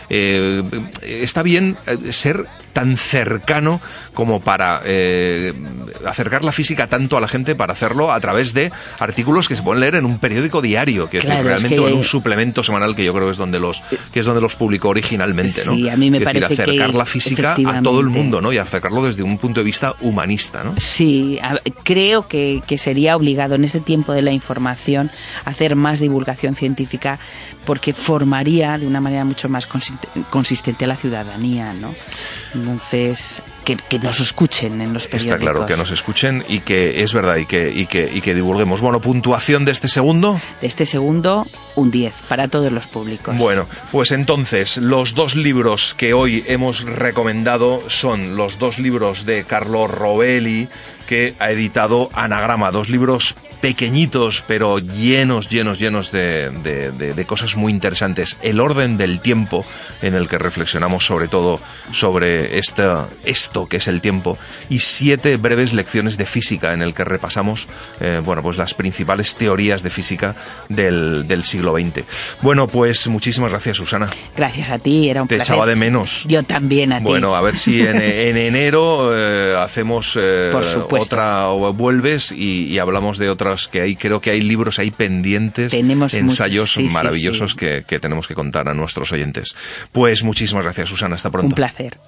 está 0.09 1.43
bien 1.43 1.77
ser 2.11 2.47
tan 2.79 2.97
cercano 2.97 3.81
como 4.15 4.39
para 4.39 4.83
eh, 4.85 5.53
acercar 6.07 6.45
la 6.45 6.53
física 6.53 6.87
tanto 6.87 7.17
a 7.17 7.21
la 7.21 7.29
gente 7.29 7.55
para 7.55 7.73
hacerlo 7.73 8.13
a 8.13 8.21
través 8.21 8.55
de 8.55 8.73
artículos 8.99 9.49
que 9.49 9.57
se 9.57 9.63
pueden 9.63 9.81
leer 9.81 9.97
en 9.97 10.05
un 10.05 10.19
periódico 10.19 10.63
diario, 10.63 11.09
que 11.09 11.19
es 11.19 11.25
realmente 11.25 11.77
en 11.77 11.95
un 11.95 12.05
suplemento 12.05 12.63
semanal 12.63 12.95
que 12.95 13.05
yo 13.05 13.13
creo 13.13 13.27
que 13.27 13.33
es 13.33 13.37
donde 13.39 13.59
los 13.59 13.83
que 14.13 14.21
es 14.21 14.27
donde 14.27 14.41
los 14.41 14.57
publicó 14.57 14.89
originalmente, 14.89 15.65
¿no? 15.65 15.75
Sí, 15.75 15.89
a 15.89 15.97
mí 15.97 16.11
me 16.11 16.19
es 16.19 16.25
parece 16.25 16.49
decir, 16.49 16.63
acercar 16.63 16.95
la 16.95 17.07
física 17.07 17.57
a 17.67 17.83
todo 17.83 18.01
el 18.01 18.09
mundo, 18.09 18.41
¿no? 18.41 18.53
Y 18.53 18.59
acercarlo 18.59 19.05
desde 19.05 19.23
un 19.23 19.39
punto 19.39 19.61
de 19.61 19.65
vista 19.65 19.95
humanista, 20.01 20.65
¿no? 20.65 20.75
Sí, 20.79 21.39
creo 21.83 22.29
que, 22.29 22.63
que 22.67 22.79
sería 22.79 23.17
obligado 23.17 23.55
en 23.55 23.65
este 23.65 23.81
tiempo 23.81 24.13
de 24.13 24.23
la 24.23 24.33
información 24.33 25.11
hacer 25.45 25.77
más 25.77 26.01
divulgación 26.01 26.55
científica 26.55 27.19
porque 27.65 27.93
formaría 27.93 28.79
de 28.79 28.87
una 28.87 29.01
manera 29.01 29.25
mucho 29.25 29.49
más 29.49 29.69
consistente 30.31 30.85
a 30.85 30.89
la 30.89 30.97
ciudadanía, 30.97 31.75
¿no? 31.75 31.95
Entonces, 32.55 33.43
que, 33.77 33.99
nos 33.99 34.21
escuchen 34.21 34.81
en 34.81 34.93
los 34.93 35.07
periódicos. 35.07 35.35
Está 35.35 35.39
claro, 35.39 35.67
que 35.67 35.77
nos 35.77 35.91
escuchen 35.91 36.45
y 36.49 36.61
que 36.61 37.03
es 37.03 37.13
verdad 37.13 37.37
y 37.37 37.47
que, 37.47 37.71
y 37.71 37.87
que, 37.87 38.11
y 38.13 38.21
que 38.21 38.35
divulguemos. 38.35 38.81
Bueno, 38.81 39.01
puntuación 39.01 39.65
de 39.65 39.73
este 39.73 39.89
segundo. 39.89 40.41
De 40.61 40.67
este 40.67 40.87
segundo, 40.87 41.47
un 41.75 41.91
10 41.91 42.23
para 42.29 42.49
todos 42.49 42.73
los 42.73 42.87
públicos. 42.87 43.37
Bueno, 43.37 43.67
pues 43.93 44.13
entonces, 44.13 44.79
los 44.79 45.15
dos 45.15 45.35
libros 45.35 45.95
que 45.95 46.15
hoy 46.15 46.45
hemos 46.47 46.85
recomendado 46.85 47.83
son 47.89 48.37
los 48.37 48.59
dos 48.59 48.79
libros 48.79 49.27
de 49.27 49.45
Carlo 49.45 49.87
Rovelli 49.87 50.69
que 51.07 51.35
ha 51.39 51.51
editado 51.51 52.11
Anagrama, 52.13 52.71
dos 52.71 52.89
libros 52.89 53.35
pequeñitos, 53.61 54.45
pero 54.47 54.79
llenos, 54.79 55.49
llenos, 55.49 55.79
llenos 55.79 56.13
de, 56.13 56.51
de, 56.51 57.25
cosas 57.27 57.57
muy 57.57 57.73
interesantes. 57.73 58.39
El 58.43 58.61
orden 58.61 58.97
del 58.97 59.21
tiempo, 59.21 59.65
en 60.03 60.15
el 60.15 60.29
que 60.29 60.39
reflexionamos 60.39 61.05
sobre 61.05 61.29
todo 61.29 61.61
sobre 61.93 62.59
esta, 62.59 63.09
esto 63.25 63.67
que 63.67 63.79
es 63.79 63.89
el 63.89 64.01
tiempo, 64.01 64.39
y 64.71 64.79
siete 64.79 65.37
breves 65.37 65.73
lecciones 65.73 66.17
de 66.17 66.27
física, 66.27 66.73
en 66.73 66.83
el 66.83 66.95
que 66.95 67.05
repasamos, 67.05 67.69
eh, 68.01 68.21
bueno, 68.25 68.43
pues 68.43 68.57
las 68.57 68.75
principales 68.75 69.37
teorías 69.37 69.83
de 69.83 69.91
física 69.91 70.37
del, 70.69 71.27
del, 71.27 71.45
siglo 71.45 71.75
XX. 71.75 72.05
Bueno, 72.41 72.69
pues 72.69 73.09
muchísimas 73.09 73.51
gracias, 73.51 73.77
Susana. 73.77 74.09
Gracias 74.37 74.71
a 74.71 74.79
ti, 74.79 75.11
era 75.11 75.23
un 75.23 75.29
Te 75.29 75.37
placer. 75.37 75.55
echaba 75.55 75.67
de 75.67 75.77
menos. 75.77 76.25
Yo 76.27 76.43
también 76.43 76.93
a 76.93 76.99
ti. 76.99 77.05
Bueno, 77.05 77.35
a 77.35 77.41
ver 77.41 77.57
si 77.57 77.81
en, 77.81 77.97
enero 78.37 79.11
eh, 79.17 79.57
hacemos 79.59 80.19
eh, 80.21 80.53
otra, 80.91 81.49
o 81.51 81.73
vuelves 81.73 82.33
y 82.33 82.79
hablamos 82.79 83.19
de 83.19 83.31
otra 83.31 83.48
otros 83.49 83.69
que 83.69 83.81
hay, 83.81 83.97
creo 83.97 84.21
que 84.21 84.31
hay 84.31 84.41
libros 84.41 84.79
ahí 84.79 84.91
pendientes, 84.91 85.73
ensayos 85.75 86.79
maravillosos 86.93 87.55
Que, 87.55 87.85
que 87.87 87.99
tenemos 87.99 88.29
que 88.29 88.35
contar 88.35 88.69
a 88.69 88.75
nuestros 88.75 89.13
oyentes. 89.13 89.57
Pues 89.93 90.23
muchísimas 90.23 90.65
gracias, 90.65 90.89
Susana. 90.89 91.15
Hasta 91.15 91.31
pronto. 91.31 91.49
Un 91.49 91.55
placer. 91.55 91.99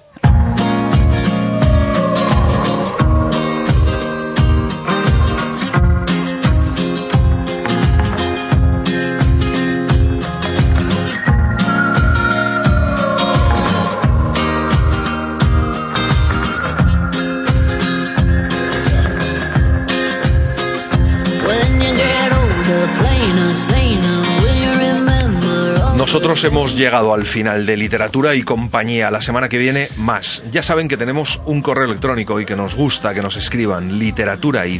Nosotros 26.11 26.43
hemos 26.43 26.75
llegado 26.75 27.13
al 27.13 27.25
final 27.25 27.65
de 27.65 27.77
literatura 27.77 28.35
y 28.35 28.41
compañía. 28.41 29.09
La 29.11 29.21
semana 29.21 29.47
que 29.47 29.57
viene 29.57 29.87
más. 29.95 30.43
Ya 30.51 30.61
saben 30.61 30.89
que 30.89 30.97
tenemos 30.97 31.41
un 31.45 31.61
correo 31.61 31.85
electrónico 31.85 32.41
y 32.41 32.45
que 32.45 32.57
nos 32.57 32.75
gusta 32.75 33.13
que 33.13 33.21
nos 33.21 33.37
escriban 33.37 33.97
y 34.67 34.77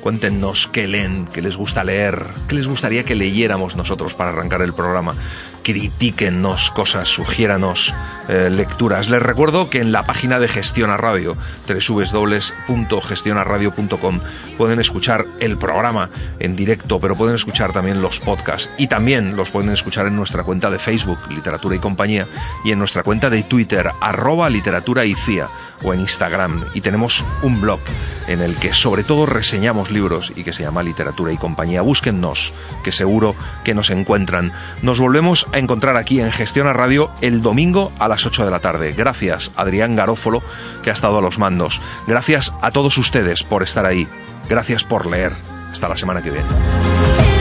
Cuéntenos 0.00 0.68
qué 0.68 0.86
leen, 0.86 1.26
qué 1.32 1.42
les 1.42 1.56
gusta 1.56 1.82
leer, 1.82 2.22
qué 2.46 2.54
les 2.54 2.68
gustaría 2.68 3.04
que 3.04 3.16
leyéramos 3.16 3.74
nosotros 3.74 4.14
para 4.14 4.30
arrancar 4.30 4.62
el 4.62 4.72
programa 4.72 5.16
critíquennos 5.62 6.70
cosas, 6.70 7.08
sugiéranos 7.08 7.94
eh, 8.28 8.50
lecturas. 8.50 9.08
Les 9.08 9.22
recuerdo 9.22 9.70
que 9.70 9.80
en 9.80 9.92
la 9.92 10.02
página 10.04 10.38
de 10.38 10.48
Gestiona 10.48 10.96
Radio, 10.96 11.36
www.gestionaradio.com, 11.68 14.20
pueden 14.56 14.80
escuchar 14.80 15.26
el 15.40 15.58
programa 15.58 16.08
en 16.38 16.56
directo, 16.56 16.98
pero 17.00 17.16
pueden 17.16 17.34
escuchar 17.34 17.72
también 17.72 18.00
los 18.02 18.20
podcasts 18.20 18.70
y 18.78 18.86
también 18.88 19.36
los 19.36 19.50
pueden 19.50 19.70
escuchar 19.70 20.06
en 20.06 20.16
nuestra 20.16 20.44
cuenta 20.44 20.70
de 20.70 20.78
Facebook, 20.78 21.18
Literatura 21.30 21.76
y 21.76 21.80
Compañía, 21.80 22.26
y 22.64 22.72
en 22.72 22.78
nuestra 22.78 23.02
cuenta 23.02 23.28
de 23.30 23.42
Twitter, 23.42 23.90
arroba 24.00 24.48
literatura 24.50 25.04
y 25.04 25.14
FIA, 25.14 25.48
o 25.82 25.92
en 25.92 26.00
Instagram. 26.00 26.64
Y 26.74 26.80
tenemos 26.80 27.24
un 27.42 27.60
blog 27.60 27.80
en 28.28 28.40
el 28.40 28.56
que 28.56 28.72
sobre 28.72 29.04
todo 29.04 29.26
reseñamos 29.26 29.90
libros 29.90 30.32
y 30.36 30.44
que 30.44 30.52
se 30.52 30.62
llama 30.62 30.82
Literatura 30.82 31.32
y 31.32 31.36
Compañía. 31.36 31.82
Búsquennos, 31.82 32.52
que 32.84 32.92
seguro 32.92 33.34
que 33.64 33.74
nos 33.74 33.90
encuentran. 33.90 34.52
Nos 34.82 35.00
volvemos 35.00 35.46
a 35.52 35.58
encontrar 35.58 35.96
aquí 35.96 36.20
en 36.20 36.32
Gestiona 36.32 36.72
Radio 36.72 37.10
el 37.20 37.42
domingo 37.42 37.92
a 37.98 38.08
las 38.08 38.26
8 38.26 38.44
de 38.44 38.50
la 38.50 38.60
tarde. 38.60 38.92
Gracias, 38.92 39.52
Adrián 39.56 39.96
Garófolo, 39.96 40.42
que 40.82 40.90
ha 40.90 40.94
estado 40.94 41.18
a 41.18 41.22
los 41.22 41.38
mandos. 41.38 41.80
Gracias 42.06 42.52
a 42.62 42.70
todos 42.70 42.98
ustedes 42.98 43.42
por 43.42 43.62
estar 43.62 43.86
ahí. 43.86 44.08
Gracias 44.48 44.84
por 44.84 45.06
leer. 45.06 45.32
Hasta 45.70 45.88
la 45.88 45.96
semana 45.96 46.22
que 46.22 46.30
viene. 46.30 47.31